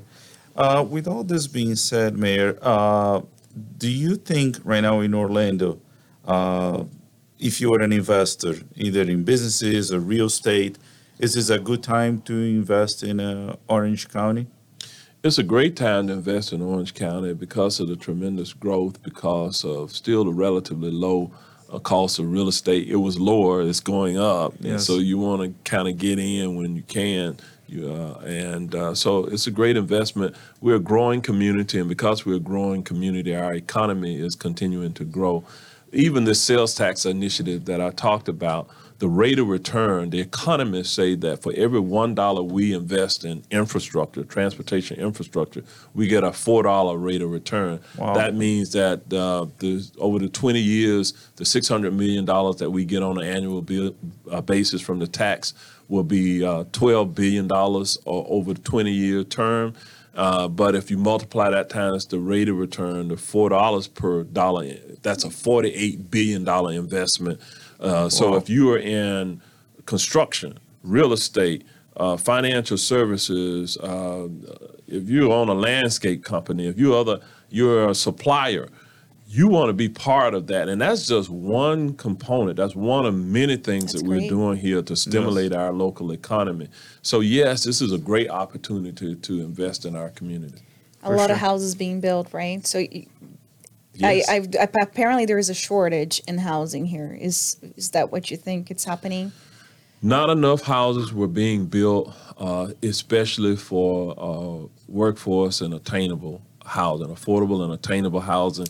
Uh, 0.56 0.82
with 0.88 1.06
all 1.06 1.22
this 1.22 1.46
being 1.46 1.76
said, 1.76 2.16
Mayor, 2.16 2.58
uh, 2.62 3.20
do 3.76 3.90
you 3.90 4.16
think 4.16 4.58
right 4.64 4.80
now 4.80 5.00
in 5.00 5.12
Orlando, 5.14 5.78
uh, 6.24 6.84
if 7.38 7.60
you 7.60 7.74
are 7.74 7.82
an 7.82 7.92
investor, 7.92 8.54
either 8.74 9.02
in 9.02 9.22
businesses 9.22 9.92
or 9.92 10.00
real 10.00 10.26
estate, 10.26 10.78
is 11.18 11.34
this 11.34 11.50
a 11.50 11.58
good 11.58 11.82
time 11.82 12.22
to 12.22 12.32
invest 12.32 13.02
in 13.02 13.20
uh, 13.20 13.56
Orange 13.68 14.08
County? 14.08 14.46
It's 15.22 15.36
a 15.36 15.42
great 15.42 15.76
time 15.76 16.06
to 16.06 16.14
invest 16.14 16.54
in 16.54 16.62
Orange 16.62 16.94
County 16.94 17.34
because 17.34 17.78
of 17.78 17.88
the 17.88 17.96
tremendous 17.96 18.54
growth, 18.54 19.02
because 19.02 19.62
of 19.62 19.92
still 19.92 20.24
the 20.24 20.32
relatively 20.32 20.90
low 20.90 21.32
uh, 21.72 21.78
cost 21.78 22.18
of 22.18 22.30
real 22.30 22.48
estate. 22.48 22.88
It 22.88 22.96
was 22.96 23.18
lower, 23.18 23.62
it's 23.62 23.80
going 23.80 24.18
up, 24.18 24.54
and 24.62 24.80
so 24.80 24.96
you 24.96 25.18
want 25.18 25.42
to 25.42 25.70
kind 25.70 25.88
of 25.88 25.98
get 25.98 26.18
in 26.18 26.56
when 26.56 26.76
you 26.76 26.82
can. 26.82 27.36
You, 27.68 27.92
uh, 27.92 28.20
and 28.24 28.74
uh, 28.74 28.94
so 28.94 29.24
it's 29.24 29.48
a 29.48 29.50
great 29.50 29.76
investment. 29.76 30.36
We're 30.60 30.76
a 30.76 30.80
growing 30.80 31.20
community, 31.20 31.80
and 31.80 31.88
because 31.88 32.24
we're 32.24 32.36
a 32.36 32.40
growing 32.40 32.84
community, 32.84 33.34
our 33.34 33.54
economy 33.54 34.20
is 34.20 34.36
continuing 34.36 34.92
to 34.94 35.04
grow. 35.04 35.44
Even 35.92 36.24
the 36.24 36.34
sales 36.34 36.74
tax 36.74 37.06
initiative 37.06 37.64
that 37.64 37.80
I 37.80 37.90
talked 37.90 38.28
about, 38.28 38.68
the 38.98 39.08
rate 39.08 39.38
of 39.38 39.48
return, 39.48 40.10
the 40.10 40.20
economists 40.20 40.90
say 40.90 41.14
that 41.16 41.42
for 41.42 41.52
every 41.54 41.80
one 41.80 42.14
dollar 42.14 42.42
we 42.42 42.72
invest 42.72 43.24
in 43.24 43.42
infrastructure, 43.50 44.24
transportation 44.24 44.98
infrastructure, 44.98 45.62
we 45.94 46.06
get 46.06 46.24
a 46.24 46.32
four 46.32 46.62
dollar 46.62 46.96
rate 46.96 47.20
of 47.20 47.30
return. 47.30 47.80
Wow. 47.98 48.14
That 48.14 48.34
means 48.34 48.72
that 48.72 49.12
uh, 49.12 49.46
the, 49.58 49.88
over 49.98 50.18
the 50.18 50.28
20 50.28 50.60
years, 50.60 51.12
the 51.36 51.44
600 51.44 51.92
million 51.92 52.24
dollars 52.24 52.56
that 52.56 52.70
we 52.70 52.84
get 52.84 53.02
on 53.02 53.18
an 53.18 53.24
annual 53.24 53.60
bill, 53.60 53.94
uh, 54.30 54.40
basis 54.40 54.80
from 54.80 54.98
the 54.98 55.06
tax 55.06 55.52
will 55.88 56.04
be 56.04 56.44
uh, 56.44 56.64
12 56.72 57.14
billion 57.14 57.46
dollars 57.46 57.98
over 58.06 58.54
the 58.54 58.60
20 58.60 58.90
year 58.90 59.24
term. 59.24 59.74
Uh, 60.14 60.48
but 60.48 60.74
if 60.74 60.90
you 60.90 60.96
multiply 60.96 61.50
that 61.50 61.68
times 61.68 62.06
the 62.06 62.18
rate 62.18 62.48
of 62.48 62.56
return, 62.56 63.08
the 63.08 63.16
four 63.18 63.50
dollars 63.50 63.86
per 63.86 64.22
dollar, 64.22 64.66
that's 65.02 65.24
a 65.24 65.30
48 65.30 66.10
billion 66.10 66.42
dollar 66.42 66.72
investment. 66.72 67.38
Uh, 67.80 68.08
so 68.08 68.30
Wow. 68.32 68.36
if 68.38 68.48
you 68.48 68.70
are 68.72 68.78
in 68.78 69.40
construction, 69.86 70.58
real 70.82 71.12
estate, 71.12 71.64
uh, 71.96 72.16
financial 72.16 72.76
services, 72.76 73.76
uh, 73.78 74.28
if 74.86 75.08
you 75.08 75.32
own 75.32 75.48
a 75.48 75.54
landscape 75.54 76.24
company, 76.24 76.66
if 76.66 76.78
you 76.78 76.94
other 76.94 77.20
you're 77.48 77.88
a 77.88 77.94
supplier, 77.94 78.68
you 79.28 79.48
want 79.48 79.68
to 79.68 79.72
be 79.72 79.88
part 79.88 80.34
of 80.34 80.46
that, 80.48 80.68
and 80.68 80.80
that's 80.80 81.06
just 81.06 81.28
one 81.30 81.94
component. 81.94 82.56
That's 82.56 82.76
one 82.76 83.06
of 83.06 83.14
many 83.14 83.56
things 83.56 83.92
That's 83.92 84.02
that 84.02 84.08
we're 84.08 84.28
doing 84.28 84.56
here 84.56 84.82
to 84.82 84.94
stimulate 84.96 85.52
our 85.52 85.72
local 85.72 86.12
economy. 86.12 86.68
So 87.02 87.20
yes, 87.20 87.64
this 87.64 87.80
is 87.80 87.92
a 87.92 87.98
great 87.98 88.30
opportunity 88.30 88.92
to, 88.92 89.14
to 89.16 89.40
invest 89.40 89.84
in 89.84 89.96
our 89.96 90.10
community. 90.10 90.60
A 91.02 91.06
For 91.08 91.16
lot 91.16 91.26
sure. 91.26 91.34
of 91.34 91.40
houses 91.40 91.74
being 91.74 92.00
built, 92.00 92.32
right? 92.32 92.64
So 92.66 92.84
Yes. 93.98 94.28
I, 94.28 94.36
I, 94.60 94.68
apparently 94.82 95.26
there 95.26 95.38
is 95.38 95.50
a 95.50 95.54
shortage 95.54 96.20
in 96.26 96.38
housing 96.38 96.86
here. 96.86 97.16
Is 97.20 97.56
is 97.76 97.90
that 97.90 98.12
what 98.12 98.30
you 98.30 98.36
think 98.36 98.70
it's 98.70 98.84
happening? 98.84 99.32
Not 100.02 100.30
enough 100.30 100.62
houses 100.62 101.12
were 101.12 101.26
being 101.26 101.66
built, 101.66 102.14
uh, 102.38 102.68
especially 102.82 103.56
for 103.56 104.14
uh, 104.18 104.68
workforce 104.88 105.60
and 105.62 105.74
attainable 105.74 106.42
housing, 106.66 107.08
affordable 107.08 107.62
and 107.62 107.72
attainable 107.72 108.20
housing. 108.20 108.66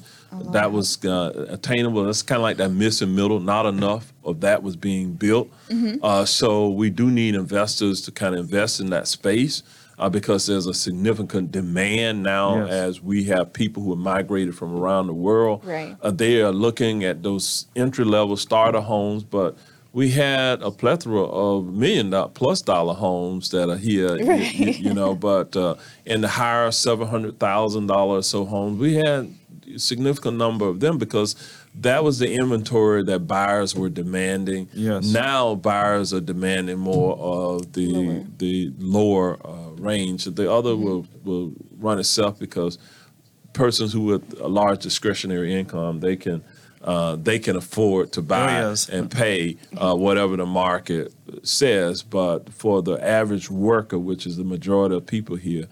that 0.53 0.71
was 0.71 1.05
uh, 1.05 1.47
attainable. 1.49 2.05
That's 2.05 2.23
kind 2.23 2.37
of 2.37 2.43
like 2.43 2.59
that 2.59 2.71
missing 2.71 3.15
middle. 3.15 3.41
Not 3.41 3.67
enough 3.67 4.13
of 4.25 4.41
that 4.43 4.63
was 4.63 4.77
being 4.77 5.13
built. 5.15 5.49
Uh, 6.03 6.25
so 6.25 6.69
we 6.69 6.91
do 6.91 7.11
need 7.11 7.35
investors 7.35 8.03
to 8.03 8.13
kind 8.13 8.35
of 8.35 8.41
invest 8.41 8.81
in 8.81 8.91
that 8.91 9.09
space. 9.09 9.63
Uh, 9.99 10.11
because 10.11 10.47
there's 10.47 10.67
a 10.67 10.75
significant 10.75 11.51
demand 11.51 12.23
now 12.23 12.67
Yes. 12.67 12.71
as 12.71 13.03
we 13.03 13.25
have 13.25 13.51
people 13.55 13.83
who 13.83 13.91
have 13.91 13.99
migrated 13.99 14.55
from 14.55 14.77
around 14.77 15.07
the 15.07 15.15
world. 15.15 15.65
Right. 15.65 15.97
Uh, 16.03 16.11
they 16.11 16.43
are 16.43 16.53
looking 16.53 17.03
at 17.03 17.23
those 17.23 17.67
entry 17.75 18.05
level 18.05 18.37
starter 18.37 18.83
homes, 18.83 19.25
but 19.25 19.57
we 19.95 20.11
had 20.11 20.61
a 20.61 20.71
plethora 20.71 21.23
of 21.25 21.73
million 21.73 22.11
dollar 22.11 22.29
plus 22.29 22.61
dollar 22.61 22.93
homes 22.93 23.49
that 23.53 23.71
are 23.71 23.79
here, 23.79 24.11
Right. 24.19 24.53
y- 24.61 24.77
you, 24.79 24.93
know, 24.93 25.15
but 25.31 25.57
uh, 25.57 25.77
in 26.05 26.21
the 26.21 26.29
higher 26.29 26.71
seven 26.73 27.07
hundred 27.09 27.39
thousand 27.41 27.87
dollars 27.87 28.27
so 28.27 28.45
homes, 28.45 28.79
we 28.79 28.97
had 28.97 29.33
a 29.75 29.79
significant 29.79 30.37
number 30.37 30.67
of 30.69 30.81
them 30.81 30.99
because 30.99 31.35
that 31.81 32.03
was 32.03 32.19
the 32.19 32.33
inventory 32.33 33.03
that 33.05 33.27
buyers 33.27 33.75
were 33.75 33.89
demanding. 33.89 34.69
Yes. 34.73 35.07
Now 35.13 35.55
buyers 35.55 36.15
are 36.15 36.21
demanding 36.21 36.79
more 36.79 37.17
of 37.17 37.73
the 37.73 37.93
Lower. 37.93 38.27
the 38.39 38.73
lower 38.79 39.47
uh, 39.47 39.71
range. 39.77 40.25
The 40.25 40.51
other 40.51 40.77
will 40.77 41.07
will 41.25 41.53
run 41.79 41.99
itself 41.99 42.39
because 42.39 42.79
persons 43.53 43.93
who 43.93 44.03
with 44.03 44.41
a 44.41 44.49
large 44.49 44.81
discretionary 44.81 45.55
income 45.55 46.01
they 46.01 46.17
can 46.17 46.43
uh, 46.83 47.17
they 47.17 47.39
can 47.39 47.57
afford 47.57 48.13
to 48.13 48.23
buy 48.23 48.61
yes. 48.61 48.89
and 48.89 49.11
pay 49.11 49.57
uh, 49.77 49.95
whatever 49.95 50.37
the 50.37 50.47
market 50.47 51.13
says. 51.43 52.03
But 52.03 52.53
for 52.53 52.81
the 52.81 52.95
average 53.05 53.51
worker, 53.51 53.99
which 53.99 54.25
is 54.27 54.37
the 54.37 54.45
majority 54.45 54.95
of 54.95 55.05
people 55.05 55.37
here, 55.37 55.67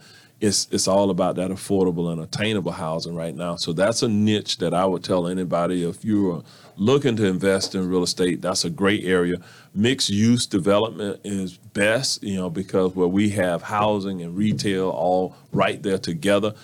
it's 0.44 0.68
it's 0.70 0.86
all 0.88 1.10
about 1.10 1.36
that 1.36 1.50
affordable 1.50 2.12
and 2.12 2.20
attainable 2.20 2.72
housing 2.72 3.14
right 3.14 3.34
now. 3.34 3.56
So 3.56 3.72
that's 3.72 4.02
a 4.02 4.08
niche 4.08 4.58
that 4.58 4.72
I 4.74 4.84
would 4.84 5.02
tell 5.04 5.26
anybody 5.26 5.82
if 5.88 6.04
you're 6.04 6.42
looking 6.76 7.16
to 7.16 7.26
invest 7.26 7.74
in 7.74 7.88
real 7.88 8.02
estate, 8.02 8.42
that's 8.42 8.64
a 8.64 8.70
great 8.70 9.04
area. 9.04 9.36
Mixed 9.74 10.10
use 10.10 10.46
development 10.46 11.20
is 11.24 11.56
best, 11.56 12.22
you 12.22 12.36
know, 12.36 12.50
because 12.50 12.94
where 12.94 13.08
we 13.08 13.30
have 13.30 13.62
housing 13.62 14.22
and 14.22 14.36
retail 14.36 14.90
all 14.90 15.36
right 15.52 15.82
there 15.82 15.98
together. 15.98 16.54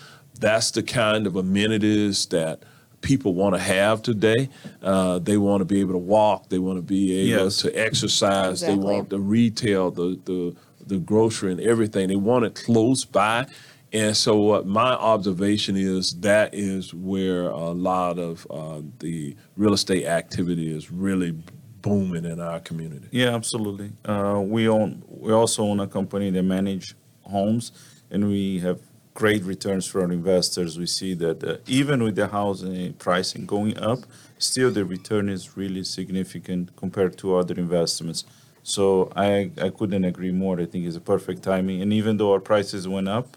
That's 0.41 0.71
the 0.71 0.83
kind 0.83 1.27
of 1.27 1.37
amenities 1.37 2.27
that 2.27 2.63
people 3.03 3.35
want 3.35 3.55
to 3.55 3.61
have 3.61 4.03
today. 4.03 4.49
Uh, 4.83 5.19
they 5.19 5.37
want 5.37 5.61
to 5.61 5.65
be 5.65 5.81
able 5.81 5.93
to 5.93 5.99
walk. 5.99 6.49
They 6.49 6.59
want 6.59 6.79
to 6.79 6.83
be 6.83 7.15
able 7.33 7.45
Yes. 7.45 7.59
to 7.59 7.73
exercise. 7.73 8.61
They 8.61 8.75
want 8.75 9.11
the 9.11 9.21
retail, 9.21 9.91
the 9.91 10.19
the 10.25 10.55
the 10.87 10.99
grocery 10.99 11.53
and 11.53 11.61
everything. 11.61 12.09
They 12.09 12.17
want 12.17 12.45
it 12.47 12.55
close 12.55 13.05
by. 13.05 13.47
And 13.93 14.17
so, 14.17 14.37
what 14.37 14.67
my 14.67 14.93
observation 14.93 15.77
is 15.77 16.13
that 16.21 16.55
is 16.55 16.95
where 16.95 17.49
a 17.49 17.71
lot 17.71 18.19
of 18.19 18.47
uh, 18.49 18.83
the 19.01 19.37
real 19.57 19.75
estate 19.75 20.07
activity 20.07 20.73
is 20.75 20.93
really 20.93 21.37
booming 21.83 22.25
in 22.25 22.41
our 22.41 22.61
community. 22.61 23.09
Yeah, 23.11 23.35
absolutely. 23.35 23.93
Uh, 24.05 24.43
we 24.45 24.69
own. 24.69 25.03
We 25.09 25.33
also 25.33 25.65
own 25.65 25.81
a 25.81 25.89
company 25.89 26.31
that 26.31 26.43
manage 26.43 26.95
homes, 27.23 27.73
and 28.11 28.29
we 28.29 28.61
have 28.61 28.81
great 29.15 29.43
returns 29.43 29.87
for 29.87 30.03
our 30.03 30.13
investors. 30.13 30.79
We 30.79 30.87
see 30.87 31.15
that 31.15 31.43
uh, 31.43 31.57
even 31.67 32.03
with 32.03 32.15
the 32.15 32.29
housing 32.29 32.93
pricing 32.95 33.45
going 33.45 33.77
up, 33.79 34.01
still 34.39 34.71
the 34.71 34.85
return 34.85 35.29
is 35.29 35.57
really 35.57 35.83
significant 35.83 36.77
compared 36.77 37.19
to 37.19 37.35
other 37.37 37.55
investments. 37.55 38.25
So 38.63 39.11
I 39.17 39.51
I 39.61 39.71
couldn't 39.71 40.05
agree 40.05 40.31
more. 40.31 40.61
I 40.61 40.67
think 40.67 40.87
it's 40.87 40.97
a 40.97 41.01
perfect 41.01 41.43
timing, 41.43 41.83
and 41.83 41.93
even 41.93 42.19
though 42.19 42.33
our 42.33 42.41
prices 42.41 42.87
went 42.87 43.09
up, 43.09 43.37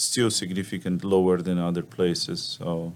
still 0.00 0.30
significant 0.30 1.04
lower 1.04 1.38
than 1.42 1.58
other 1.58 1.82
places. 1.82 2.56
So 2.58 2.92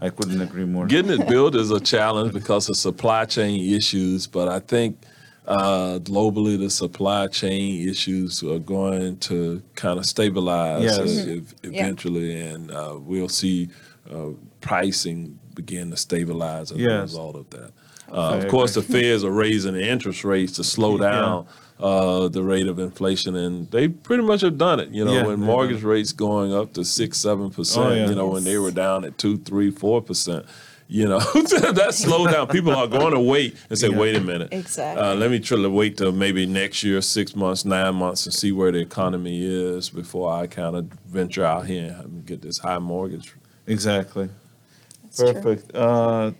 I 0.00 0.10
couldn't 0.10 0.40
agree 0.40 0.64
more. 0.64 0.86
Getting 0.86 1.12
it 1.20 1.28
built 1.28 1.54
is 1.54 1.70
a 1.70 1.80
challenge 1.80 2.32
because 2.32 2.68
of 2.68 2.76
supply 2.76 3.24
chain 3.24 3.74
issues, 3.74 4.26
but 4.26 4.48
I 4.48 4.58
think 4.60 4.98
uh, 5.46 5.98
globally 6.00 6.58
the 6.58 6.70
supply 6.70 7.28
chain 7.28 7.88
issues 7.88 8.42
are 8.42 8.58
going 8.58 9.18
to 9.18 9.62
kind 9.74 9.98
of 9.98 10.06
stabilize 10.06 10.82
Yes. 10.84 10.98
uh, 10.98 11.30
ev- 11.30 11.54
eventually, 11.62 12.40
and 12.40 12.70
uh, 12.70 12.96
we'll 12.98 13.28
see 13.28 13.68
uh, 14.12 14.30
pricing 14.60 15.38
begin 15.54 15.90
to 15.90 15.96
stabilize 15.96 16.72
as 16.72 16.78
a 16.78 17.00
result 17.02 17.36
of 17.36 17.48
that. 17.50 17.70
Uh, 18.10 18.38
of 18.38 18.48
course, 18.48 18.74
the 18.74 18.82
feds 18.82 19.22
are 19.24 19.30
raising 19.30 19.74
the 19.74 19.86
interest 19.88 20.24
rates 20.24 20.52
to 20.54 20.64
slow 20.64 20.98
Yeah. 21.00 21.42
Down 21.78 21.84
uh, 21.84 22.28
the 22.28 22.42
rate 22.42 22.66
of 22.66 22.78
inflation, 22.78 23.34
and 23.36 23.70
they 23.70 23.88
pretty 23.88 24.22
much 24.22 24.42
have 24.42 24.56
done 24.58 24.80
it. 24.80 24.90
You 24.90 25.04
know, 25.04 25.12
Yeah, 25.12 25.26
when 25.26 25.40
mortgage 25.40 25.82
done 25.82 25.90
rates 25.90 26.12
going 26.12 26.54
up 26.54 26.72
to 26.74 26.84
six, 26.84 27.18
seven 27.18 27.50
percent. 27.50 27.86
Oh, 27.86 27.94
yeah. 27.94 28.08
You 28.08 28.14
know, 28.14 28.28
when 28.28 28.44
they 28.44 28.58
were 28.58 28.70
down 28.70 29.04
at 29.04 29.18
two, 29.18 29.38
three, 29.38 29.70
four 29.70 30.00
percent. 30.02 30.46
You 30.86 31.08
know, 31.08 31.18
that 31.34 31.90
slowed 31.94 32.30
down. 32.30 32.46
People 32.48 32.74
are 32.76 32.86
going 32.86 33.14
to 33.14 33.18
wait 33.20 33.56
and 33.70 33.78
say, 33.78 33.88
Yeah. 33.88 33.96
"Wait 33.98 34.14
a 34.16 34.20
minute, 34.20 34.50
Exactly. 34.52 35.02
uh, 35.02 35.14
let 35.14 35.30
me 35.30 35.40
try 35.40 35.56
to 35.56 35.70
wait 35.70 35.96
till 35.96 36.12
maybe 36.12 36.44
next 36.44 36.82
year, 36.84 37.00
six 37.00 37.34
months, 37.34 37.64
nine 37.64 37.94
months, 37.94 38.26
and 38.26 38.34
see 38.34 38.52
where 38.52 38.70
the 38.70 38.80
economy 38.80 39.42
is 39.44 39.88
before 39.88 40.30
I 40.30 40.46
kind 40.46 40.76
of 40.76 40.84
venture 41.06 41.42
out 41.44 41.66
here 41.66 41.96
and 42.04 42.26
get 42.26 42.42
this 42.42 42.58
high 42.58 42.78
mortgage." 42.78 43.34
Exactly. 43.66 44.28
That's 45.04 45.16
true. 45.16 45.32
Perfect. 45.32 45.74
Uh, 45.74 46.32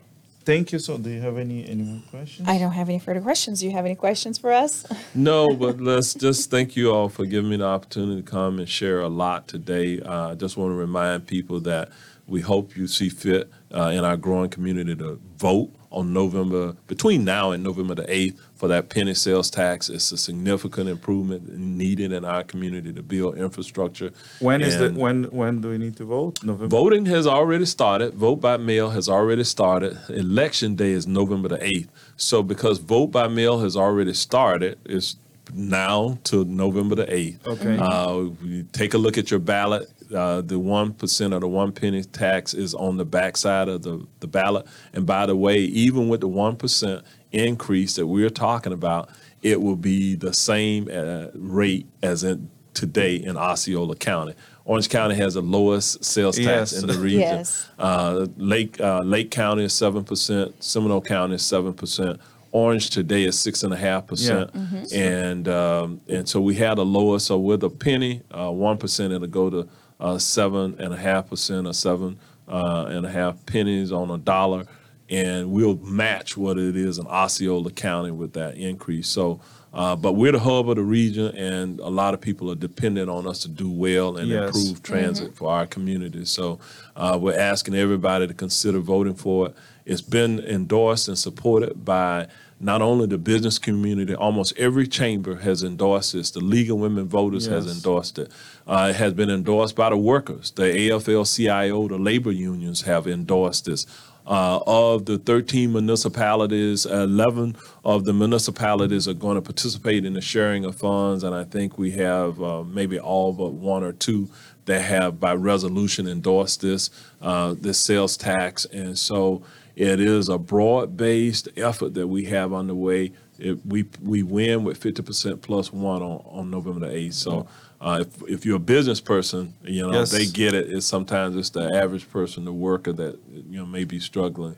thank 0.44 0.72
you. 0.72 0.78
So, 0.78 0.98
do 0.98 1.10
you 1.10 1.20
have 1.20 1.36
any 1.38 1.68
any 1.68 1.82
more 1.82 2.02
questions? 2.10 2.48
I 2.48 2.58
don't 2.58 2.72
have 2.72 2.88
any 2.88 2.98
further 2.98 3.20
questions. 3.20 3.60
Do 3.60 3.66
you 3.66 3.72
have 3.72 3.84
any 3.84 3.94
questions 3.94 4.38
for 4.38 4.52
us? 4.52 4.84
No, 5.14 5.54
but 5.54 5.80
let's 5.80 6.12
just 6.14 6.50
thank 6.50 6.76
you 6.76 6.92
all 6.92 7.08
for 7.08 7.24
giving 7.24 7.50
me 7.50 7.56
the 7.56 7.66
opportunity 7.66 8.22
to 8.22 8.30
come 8.30 8.58
and 8.58 8.68
share 8.68 9.00
a 9.00 9.08
lot 9.08 9.46
today. 9.48 10.00
Uh, 10.00 10.32
I 10.32 10.34
just 10.34 10.56
want 10.56 10.70
to 10.70 10.74
remind 10.74 11.26
people 11.26 11.60
that 11.60 11.90
We 12.26 12.40
hope 12.40 12.74
you 12.76 12.86
see 12.86 13.10
fit 13.10 13.50
uh, 13.74 13.92
in 13.92 14.02
our 14.04 14.16
growing 14.16 14.48
community 14.48 14.96
to 14.96 15.20
vote 15.36 15.70
on 15.94 16.12
November 16.12 16.72
between 16.88 17.24
now 17.24 17.52
and 17.52 17.62
November 17.62 17.94
the 17.94 18.12
eighth 18.12 18.40
for 18.54 18.68
that 18.68 18.88
penny 18.88 19.14
sales 19.14 19.48
tax. 19.50 19.88
It's 19.88 20.10
a 20.12 20.18
significant 20.18 20.88
improvement 20.88 21.56
needed 21.56 22.12
in 22.12 22.24
our 22.24 22.42
community 22.42 22.92
to 22.92 23.02
build 23.02 23.38
infrastructure. 23.38 24.10
When 24.40 24.60
is 24.60 24.78
the 24.78 24.90
when 24.90 25.24
when 25.24 25.60
do 25.60 25.70
we 25.70 25.78
need 25.78 25.96
to 25.96 26.04
vote? 26.04 26.42
November. 26.42 26.66
Voting 26.66 27.06
has 27.06 27.26
already 27.26 27.64
started. 27.64 28.14
Vote 28.14 28.40
by 28.40 28.56
mail 28.56 28.90
has 28.90 29.08
already 29.08 29.44
started. 29.44 29.98
Election 30.08 30.74
day 30.74 30.90
is 30.90 31.06
November 31.06 31.48
the 31.48 31.64
eighth. 31.64 31.88
So 32.16 32.42
because 32.42 32.78
vote 32.78 33.08
by 33.08 33.28
mail 33.28 33.60
has 33.60 33.76
already 33.76 34.14
started, 34.14 34.78
it's 34.84 35.16
now 35.52 36.18
to 36.24 36.44
November 36.44 36.96
the 36.96 37.14
eighth. 37.14 37.46
Okay. 37.46 37.78
Uh, 37.78 38.30
take 38.72 38.94
a 38.94 38.98
look 38.98 39.18
at 39.18 39.30
your 39.30 39.40
ballot. 39.40 39.90
Uh, 40.14 40.40
the 40.40 40.58
one 40.58 40.92
percent 40.94 41.34
of 41.34 41.40
the 41.40 41.48
one 41.48 41.72
penny 41.72 42.02
tax 42.04 42.54
is 42.54 42.74
on 42.74 42.96
the 42.96 43.04
backside 43.04 43.68
of 43.68 43.82
the, 43.82 44.06
the 44.20 44.26
ballot. 44.26 44.66
And 44.92 45.04
by 45.06 45.26
the 45.26 45.36
way, 45.36 45.58
even 45.58 46.08
with 46.08 46.20
the 46.20 46.28
one 46.28 46.56
percent 46.56 47.04
increase 47.32 47.96
that 47.96 48.06
we're 48.06 48.30
talking 48.30 48.72
about, 48.72 49.08
it 49.42 49.60
will 49.60 49.76
be 49.76 50.14
the 50.14 50.32
same 50.32 50.88
uh, 50.92 51.26
rate 51.34 51.86
as 52.02 52.24
in 52.24 52.48
today 52.72 53.16
in 53.16 53.36
Osceola 53.36 53.96
County. 53.96 54.34
Orange 54.64 54.88
County 54.88 55.14
has 55.16 55.34
the 55.34 55.42
lowest 55.42 56.02
sales 56.04 56.36
tax 56.36 56.72
Yes. 56.72 56.82
in 56.82 56.86
the 56.88 56.94
region. 56.98 57.20
Yes. 57.20 57.68
Uh, 57.78 58.26
Lake 58.36 58.80
uh, 58.80 59.00
Lake 59.02 59.30
County 59.30 59.64
is 59.64 59.74
seven 59.74 60.04
percent. 60.04 60.62
Seminole 60.62 61.02
County 61.02 61.34
is 61.34 61.44
seven 61.44 61.74
percent. 61.74 62.18
Orange 62.50 62.88
today 62.90 63.24
is 63.24 63.38
six 63.38 63.64
and 63.64 63.74
a 63.74 63.76
half 63.76 64.06
percent, 64.06 64.48
and 64.94 65.48
um, 65.48 66.00
and 66.08 66.28
so 66.28 66.40
we 66.40 66.54
had 66.54 66.78
a 66.78 66.82
lower. 66.82 67.18
So 67.18 67.36
with 67.36 67.64
a 67.64 67.68
penny, 67.68 68.22
uh, 68.30 68.50
one 68.50 68.78
percent, 68.78 69.12
it'll 69.12 69.26
go 69.26 69.50
to 69.50 69.68
uh, 70.00 70.18
seven 70.18 70.76
and 70.78 70.92
a 70.92 70.96
half 70.96 71.30
percent 71.30 71.66
or 71.66 71.72
seven 71.72 72.18
uh, 72.48 72.86
and 72.88 73.06
a 73.06 73.10
half 73.10 73.44
pennies 73.46 73.92
on 73.92 74.10
a 74.10 74.18
dollar, 74.18 74.66
and 75.08 75.50
we'll 75.50 75.76
match 75.76 76.36
what 76.36 76.58
it 76.58 76.76
is 76.76 76.98
in 76.98 77.06
Osceola 77.06 77.70
County 77.70 78.10
with 78.10 78.32
that 78.34 78.56
increase. 78.56 79.08
So. 79.08 79.40
Uh, 79.76 79.96
but 79.96 80.12
we're 80.12 80.30
the 80.30 80.38
hub 80.38 80.70
of 80.70 80.76
the 80.76 80.82
region, 80.84 81.34
and 81.36 81.80
a 81.80 81.88
lot 81.88 82.14
of 82.14 82.20
people 82.20 82.48
are 82.48 82.54
dependent 82.54 83.10
on 83.10 83.26
us 83.26 83.40
to 83.40 83.48
do 83.48 83.68
well 83.68 84.16
and 84.18 84.28
Yes. 84.28 84.54
improve 84.54 84.80
transit 84.84 85.34
for 85.34 85.50
our 85.50 85.66
community. 85.66 86.24
So 86.26 86.60
uh, 86.94 87.18
we're 87.20 87.36
asking 87.36 87.74
everybody 87.74 88.28
to 88.28 88.34
consider 88.34 88.78
voting 88.78 89.16
for 89.16 89.48
it. 89.48 89.56
It's 89.84 90.00
been 90.00 90.38
endorsed 90.38 91.08
and 91.08 91.18
supported 91.18 91.84
by 91.84 92.28
not 92.60 92.82
only 92.82 93.06
the 93.06 93.18
business 93.18 93.58
community, 93.58 94.14
almost 94.14 94.56
every 94.56 94.86
chamber 94.86 95.36
has 95.36 95.62
endorsed 95.62 96.12
this. 96.12 96.30
The 96.30 96.40
League 96.40 96.70
of 96.70 96.78
Women 96.78 97.06
Voters 97.06 97.46
has 97.46 97.70
endorsed 97.70 98.18
it. 98.18 98.30
Uh, 98.66 98.88
it 98.90 98.96
has 98.96 99.12
been 99.12 99.30
endorsed 99.30 99.76
by 99.76 99.90
the 99.90 99.96
workers. 99.96 100.50
The 100.52 100.62
AFL-CIO, 100.62 101.88
the 101.88 101.98
labor 101.98 102.30
unions 102.32 102.82
have 102.82 103.06
endorsed 103.06 103.66
this. 103.66 103.86
Uh, 104.26 104.58
of 104.66 105.04
the 105.04 105.18
13 105.18 105.70
municipalities, 105.70 106.86
11 106.86 107.56
of 107.84 108.06
the 108.06 108.12
municipalities 108.14 109.06
are 109.06 109.12
going 109.12 109.34
to 109.34 109.42
participate 109.42 110.06
in 110.06 110.14
the 110.14 110.20
sharing 110.22 110.64
of 110.64 110.74
funds, 110.76 111.24
and 111.24 111.34
I 111.34 111.44
think 111.44 111.76
we 111.76 111.90
have 111.90 112.42
uh, 112.42 112.62
maybe 112.62 112.98
all 112.98 113.34
but 113.34 113.52
one 113.52 113.84
or 113.84 113.92
two 113.92 114.30
that 114.64 114.80
have 114.80 115.20
by 115.20 115.34
resolution 115.34 116.08
endorsed 116.08 116.62
this 116.62 116.88
uh, 117.20 117.54
this 117.58 117.78
sales 117.78 118.16
tax, 118.16 118.64
and 118.64 118.98
so 118.98 119.42
it 119.76 120.00
is 120.00 120.28
a 120.28 120.38
broad-based 120.38 121.48
effort 121.56 121.94
that 121.94 122.06
we 122.06 122.24
have 122.26 122.52
underway. 122.52 123.12
It, 123.38 123.64
we 123.66 123.84
we 124.02 124.22
win 124.22 124.62
with 124.64 124.80
50% 124.80 125.40
plus 125.42 125.72
one 125.72 126.02
on, 126.02 126.22
on 126.26 126.50
November 126.50 126.86
the 126.88 126.94
8th. 126.94 127.14
So 127.14 127.46
uh, 127.80 128.04
if, 128.06 128.22
if 128.30 128.46
you're 128.46 128.56
a 128.56 128.60
business 128.60 129.00
person, 129.00 129.54
you 129.64 129.82
know 129.82 129.92
Yes. 129.92 130.12
they 130.12 130.26
get 130.26 130.54
it. 130.54 130.70
It's 130.72 130.86
sometimes 130.86 131.36
it's 131.36 131.50
the 131.50 131.74
average 131.74 132.08
person, 132.10 132.44
the 132.44 132.52
worker 132.52 132.92
that 132.92 133.18
you 133.50 133.58
know 133.58 133.66
may 133.66 133.84
be 133.84 133.98
struggling. 133.98 134.54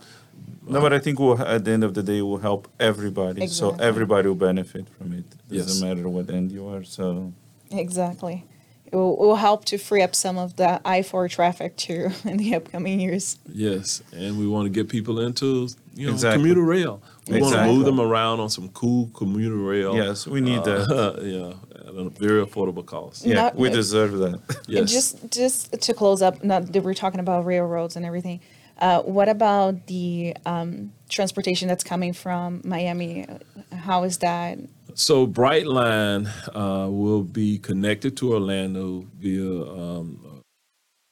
No, 0.69 0.81
but 0.81 0.93
I 0.93 0.99
think 0.99 1.19
we'll, 1.21 1.41
at 1.41 1.65
the 1.65 1.71
end 1.71 1.85
of 1.85 1.95
the 1.95 2.03
day, 2.03 2.21
we'll 2.23 2.39
help 2.39 2.69
everybody. 2.81 3.47
So 3.47 3.77
everybody 3.79 4.29
will 4.29 4.35
benefit 4.35 4.87
from 4.99 5.13
it. 5.13 5.25
Doesn't 5.49 5.57
Yes. 5.69 5.81
matter 5.81 6.09
what 6.09 6.29
end 6.29 6.51
you 6.53 6.67
are. 6.69 6.83
So 6.85 7.33
Exactly. 7.71 8.45
It 8.93 8.95
will, 8.97 9.15
it 9.15 9.19
will 9.27 9.37
help 9.37 9.65
to 9.67 9.79
free 9.79 10.03
up 10.03 10.15
some 10.15 10.39
of 10.39 10.57
the 10.57 10.81
I 10.85 11.03
four 11.03 11.29
traffic 11.29 11.77
too 11.77 12.11
in 12.25 12.37
the 12.37 12.55
upcoming 12.55 13.01
years. 13.01 13.39
Yes, 13.53 14.03
and 14.13 14.39
we 14.39 14.47
want 14.47 14.67
to 14.67 14.71
get 14.71 14.89
people 14.89 15.21
into 15.21 15.69
you 15.95 16.07
know 16.07 16.13
Exactly. 16.13 16.39
commuter 16.43 16.63
rail. 16.63 17.03
We 17.29 17.41
want 17.41 17.55
to 17.55 17.65
move 17.67 17.85
them 17.85 18.01
around 18.01 18.39
on 18.41 18.49
some 18.51 18.69
cool 18.69 19.11
commuter 19.15 19.57
rail. 19.57 19.97
yes, 19.97 20.27
we 20.27 20.41
need 20.41 20.63
that. 20.65 20.89
uh, 20.89 21.21
yeah, 21.23 21.89
at 21.89 21.95
a 21.95 22.11
very 22.11 22.45
affordable 22.47 22.87
cost. 22.87 23.27
Yeah, 23.27 23.35
Not- 23.35 23.57
we 23.57 23.69
deserve 23.71 24.13
that. 24.19 24.41
Yes. 24.69 24.79
And 24.81 24.89
just 24.89 25.31
just 25.31 25.81
to 25.83 25.95
close 25.95 26.23
up, 26.23 26.43
not 26.45 26.73
that 26.73 26.83
we're 26.83 26.95
talking 26.95 27.21
about 27.21 27.45
railroads 27.45 27.97
and 27.97 28.05
everything. 28.07 28.41
Uh, 28.79 29.01
what 29.03 29.29
about 29.29 29.87
the 29.87 30.37
um, 30.45 30.93
transportation 31.09 31.67
that's 31.67 31.83
coming 31.85 32.13
from 32.13 32.61
Miami? 32.65 33.25
How 33.73 34.03
is 34.05 34.19
that? 34.19 34.59
So 34.99 35.27
Brightline 35.27 36.27
uh, 36.57 36.89
will 36.91 37.23
be 37.23 37.59
connected 37.59 38.17
to 38.17 38.33
Orlando 38.33 39.05
via 39.19 39.63
um, 39.71 40.41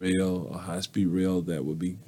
rail, 0.01 0.51
a 0.55 0.57
high-speed 0.57 1.09
rail 1.09 1.43
that 1.43 1.63
will 1.63 1.75
be 1.75 1.99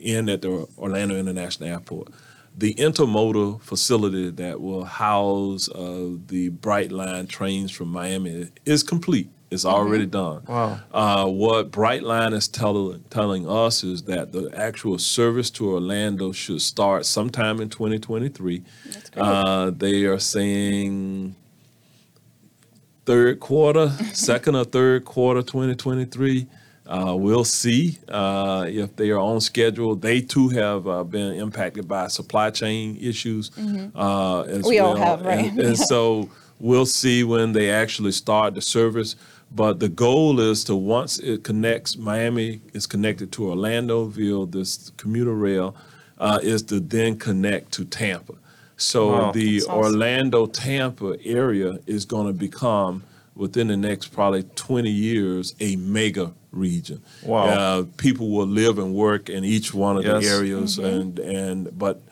in 0.00 0.28
at 0.28 0.42
the 0.42 0.68
Orlando 0.78 1.16
International 1.16 1.70
Airport. 1.70 2.10
The 2.56 2.72
intermodal 2.74 3.60
facility 3.62 4.30
that 4.30 4.60
will 4.60 4.84
house 4.84 5.68
uh, 5.70 6.18
the 6.28 6.50
Brightline 6.50 7.28
trains 7.28 7.72
from 7.72 7.88
Miami 7.88 8.50
is 8.64 8.84
complete. 8.84 9.28
It's 9.50 9.64
already 9.64 10.06
done. 10.06 10.42
Wow. 10.48 10.80
Uh, 10.92 11.26
what 11.26 11.70
Brightline 11.70 12.32
is 12.32 12.48
tell, 12.48 12.98
telling 13.10 13.48
us 13.48 13.84
is 13.84 14.02
that 14.04 14.32
the 14.32 14.50
actual 14.54 14.98
service 14.98 15.50
to 15.50 15.70
Orlando 15.70 16.32
should 16.32 16.62
start 16.62 17.06
sometime 17.06 17.60
in 17.60 17.68
2023. 17.68 18.62
Uh, 19.16 19.70
they 19.70 20.04
are 20.04 20.18
saying 20.18 21.36
third 23.04 23.38
quarter, 23.38 23.88
second 24.12 24.56
or 24.56 24.64
third 24.64 25.04
quarter 25.04 25.42
2023. 25.42 26.48
Uh, 26.88 27.14
we'll 27.16 27.44
see 27.44 27.98
uh, 28.08 28.64
if 28.68 28.94
they 28.96 29.10
are 29.10 29.18
on 29.18 29.40
schedule. 29.40 29.96
They 29.96 30.20
too 30.20 30.48
have 30.50 30.86
uh, 30.86 31.02
been 31.04 31.34
impacted 31.34 31.88
by 31.88 32.08
supply 32.08 32.50
chain 32.50 32.96
issues 33.00 33.50
uh, 33.94 34.40
as 34.42 34.58
Mm-hmm. 34.58 34.68
We 34.68 34.78
all 34.78 34.96
have, 34.96 35.24
right? 35.24 35.50
And, 35.50 35.60
and 35.60 35.78
so 35.92 36.28
we'll 36.60 36.86
see 36.86 37.24
when 37.24 37.52
they 37.52 37.70
actually 37.70 38.12
start 38.12 38.54
the 38.54 38.62
service. 38.62 39.16
But 39.50 39.80
the 39.80 39.88
goal 39.88 40.40
is 40.40 40.64
to 40.64 40.76
once 40.76 41.18
it 41.18 41.44
connects, 41.44 41.96
Miami 41.96 42.60
is 42.74 42.86
connected 42.86 43.32
to 43.32 43.48
Orlando 43.48 44.04
via 44.06 44.44
this 44.46 44.90
commuter 44.96 45.32
rail, 45.34 45.74
uh, 46.18 46.40
is 46.42 46.62
to 46.64 46.80
then 46.80 47.16
connect 47.18 47.72
to 47.72 47.84
Tampa. 47.84 48.34
So 48.76 49.08
Wow. 49.12 49.32
the 49.32 49.62
awesome. 49.62 49.74
Orlando 49.74 50.46
Tampa 50.46 51.16
area 51.24 51.78
is 51.86 52.04
going 52.04 52.26
to 52.26 52.32
become 52.32 53.02
within 53.34 53.68
the 53.68 53.76
next 53.76 54.08
probably 54.08 54.42
20 54.42 54.90
years 54.90 55.54
a 55.60 55.76
mega 55.76 56.32
region. 56.52 57.00
Wow. 57.22 57.44
Uh, 57.46 57.84
people 57.96 58.30
will 58.30 58.46
live 58.46 58.78
and 58.78 58.94
work 58.94 59.28
in 59.28 59.44
each 59.44 59.72
one 59.72 59.96
of 59.96 60.04
Yes. 60.04 60.22
the 60.24 60.28
areas 60.30 60.78
and 60.78 61.18
and 61.18 61.78
but 61.78 62.02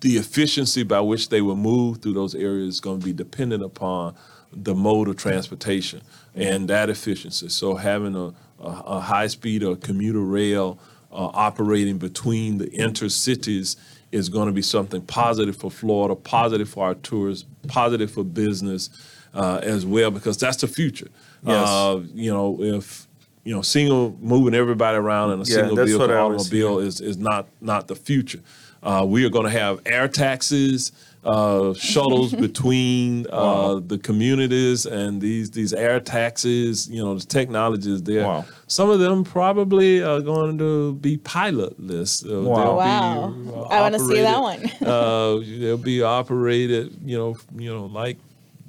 the 0.00 0.16
efficiency 0.16 0.82
by 0.82 1.00
which 1.00 1.28
they 1.28 1.42
will 1.42 1.56
move 1.56 1.98
through 1.98 2.14
those 2.14 2.34
areas 2.34 2.74
is 2.74 2.80
going 2.80 2.98
to 3.00 3.04
be 3.04 3.12
dependent 3.12 3.62
upon 3.62 4.14
the 4.52 4.74
mode 4.74 5.08
of 5.08 5.16
transportation 5.16 6.02
and 6.34 6.68
that 6.68 6.90
efficiency. 6.90 7.48
So 7.48 7.76
having 7.76 8.16
a, 8.16 8.26
a, 8.62 8.82
a 8.86 9.00
high 9.00 9.28
speed 9.28 9.62
or 9.62 9.76
commuter 9.76 10.20
rail 10.20 10.78
uh, 11.12 11.30
operating 11.34 11.98
between 11.98 12.58
the 12.58 12.66
intercities 12.66 13.76
is 14.12 14.28
going 14.28 14.46
to 14.46 14.52
be 14.52 14.62
something 14.62 15.02
positive 15.02 15.56
for 15.56 15.70
Florida, 15.70 16.14
positive 16.16 16.68
for 16.68 16.86
our 16.86 16.94
tourists, 16.94 17.46
positive 17.68 18.10
for 18.10 18.24
business 18.24 18.90
uh, 19.34 19.60
as 19.62 19.86
well, 19.86 20.10
because 20.10 20.36
that's 20.36 20.58
the 20.58 20.66
future. 20.66 21.08
Yes. 21.44 21.68
Uh, 21.68 22.02
you 22.12 22.32
know, 22.32 22.60
if 22.60 23.06
you 23.44 23.54
know, 23.54 23.62
single 23.62 24.16
moving 24.20 24.54
everybody 24.54 24.96
around 24.96 25.32
in 25.32 25.40
a 25.40 25.44
Yeah, 25.44 25.44
single 25.44 25.76
vehicle 25.76 26.00
what 26.00 26.10
I 26.10 26.24
was 26.24 26.46
automobile 26.46 26.78
is 26.80 27.00
is 27.00 27.16
not 27.16 27.46
not 27.60 27.88
the 27.88 27.96
future. 27.96 28.40
Uh, 28.82 29.04
we 29.06 29.24
are 29.24 29.30
going 29.30 29.44
to 29.44 29.50
have 29.50 29.80
air 29.86 30.08
taxis, 30.08 30.92
uh, 31.24 31.74
shuttles 31.74 32.32
between 32.46 33.26
uh, 33.26 33.36
Wow. 33.36 33.80
the 33.80 33.98
communities, 33.98 34.86
and 34.86 35.20
these 35.20 35.50
these 35.50 35.72
air 35.72 36.00
taxis. 36.00 36.88
You 36.88 37.02
know, 37.04 37.14
the 37.18 37.26
technology 37.26 37.92
is 37.92 38.02
there. 38.02 38.24
Wow. 38.26 38.44
Some 38.66 38.88
of 38.90 39.00
them 39.00 39.24
probably 39.24 40.02
are 40.02 40.20
going 40.20 40.58
to 40.58 40.94
be 40.94 41.18
pilotless. 41.18 42.24
Uh, 42.24 42.42
Wow. 42.42 42.56
they'll 42.56 43.32
be, 43.44 43.50
uh, 43.50 43.62
I 43.62 43.80
want 43.82 43.94
to 43.94 44.00
see 44.00 44.20
that 44.20 44.40
one. 44.40 44.60
uh, 44.86 45.40
they'll 45.60 45.76
be 45.76 46.02
operated, 46.02 46.96
you 47.04 47.16
know, 47.18 47.36
you 47.56 47.72
know, 47.72 47.86
like 47.86 48.18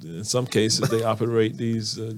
in 0.04 0.24
some 0.24 0.46
cases 0.46 0.88
they 0.90 1.04
operate 1.04 1.56
these. 1.56 1.98
Uh, 1.98 2.12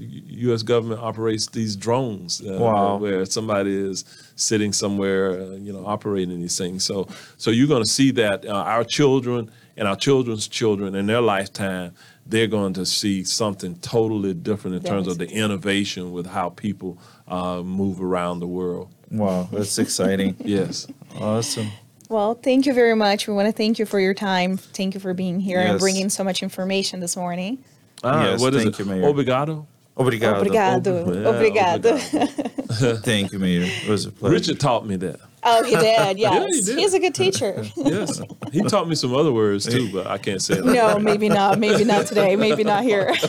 U.S. 0.47 0.63
government 0.63 1.01
operates 1.03 1.47
these 1.49 1.77
drones. 1.77 2.41
Uh, 2.41 2.59
Wow. 2.59 2.97
Where 2.97 3.25
somebody 3.27 3.75
is 3.77 4.05
sitting 4.37 4.73
somewhere, 4.73 5.41
uh, 5.41 5.51
you 5.57 5.73
know, 5.73 5.85
operating 5.87 6.41
these 6.41 6.57
things. 6.59 6.83
So, 6.85 7.07
so 7.37 7.51
you're 7.51 7.69
going 7.69 7.83
to 7.85 7.89
see 7.89 8.11
that 8.13 8.45
uh, 8.47 8.53
our 8.75 8.85
children 8.85 9.51
and 9.77 9.89
our 9.89 9.97
children's 9.97 10.47
children 10.49 10.95
in 10.95 11.07
their 11.07 11.21
lifetime, 11.21 11.93
they're 12.27 12.47
going 12.47 12.73
to 12.75 12.87
see 12.87 13.23
something 13.25 13.77
totally 13.77 14.33
different 14.35 14.77
in 14.77 14.83
terms 14.83 15.07
of 15.07 15.19
the 15.19 15.29
innovation 15.29 16.13
with 16.13 16.27
how 16.27 16.51
people 16.51 16.99
uh, 17.29 17.63
move 17.63 18.01
around 18.01 18.41
the 18.41 18.47
world. 18.47 18.89
Wow, 19.11 19.49
that's 19.53 19.79
exciting. 19.79 20.37
Yes. 20.45 20.87
Awesome. 21.21 21.69
Well, 22.09 22.35
thank 22.35 22.67
you 22.67 22.75
very 22.75 22.95
much. 22.95 23.27
We 23.29 23.35
want 23.35 23.47
to 23.47 23.53
thank 23.53 23.79
you 23.79 23.87
for 23.87 23.99
your 24.01 24.15
time. 24.15 24.57
Thank 24.57 24.95
you 24.95 25.01
for 25.01 25.15
being 25.15 25.41
here 25.41 25.59
and 25.61 25.79
bringing 25.79 26.09
so 26.11 26.23
much 26.25 26.43
information 26.43 27.01
this 27.01 27.17
morning. 27.17 27.59
Ah, 28.03 28.25
Yes, 28.31 28.41
what 28.41 28.55
is 28.55 28.63
thank 28.63 28.75
it? 28.75 28.79
you, 28.81 28.85
Mayor. 28.85 29.05
Obrigado. 29.05 29.67
Obrigado. 29.97 30.41
Obrigado. 30.45 31.15
Yeah, 31.15 31.31
Obrigado. 31.31 33.01
Thank 33.03 33.33
you, 33.33 33.39
Mayor. 33.39 33.63
It 33.65 33.89
was 33.89 34.07
a 34.07 34.11
pleasure. 34.13 34.35
Richard 34.35 34.61
taught 34.61 34.87
me 34.87 34.97
that. 34.97 35.21
Oh, 35.45 35.63
he 35.63 35.71
did. 35.77 36.19
Yes. 36.19 36.55
he 36.55 36.61
did. 36.63 36.79
He's 36.79 36.95
a 36.95 36.99
good 36.99 37.15
teacher. 37.15 37.65
Yes. 37.77 38.21
he 38.53 38.63
taught 38.63 38.89
me 38.89 38.95
some 38.95 39.15
other 39.15 39.33
words 39.33 39.67
too, 39.67 39.91
but 39.93 40.07
I 40.07 40.17
can't 40.19 40.41
say 40.43 40.55
it. 40.59 40.65
no, 40.65 40.99
maybe 40.99 41.29
not. 41.29 41.59
Maybe 41.59 41.85
not 41.85 42.07
today. 42.07 42.35
Maybe 42.37 42.65
not 42.65 42.83
here. 42.83 43.15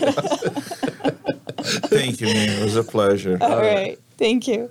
Thank 1.57 2.21
you, 2.21 2.27
Mayor. 2.27 2.59
It 2.59 2.63
was 2.63 2.75
a 2.75 2.83
pleasure. 2.83 3.37
All 3.41 3.59
right. 3.59 3.97
Thank 4.17 4.47
you. 4.47 4.69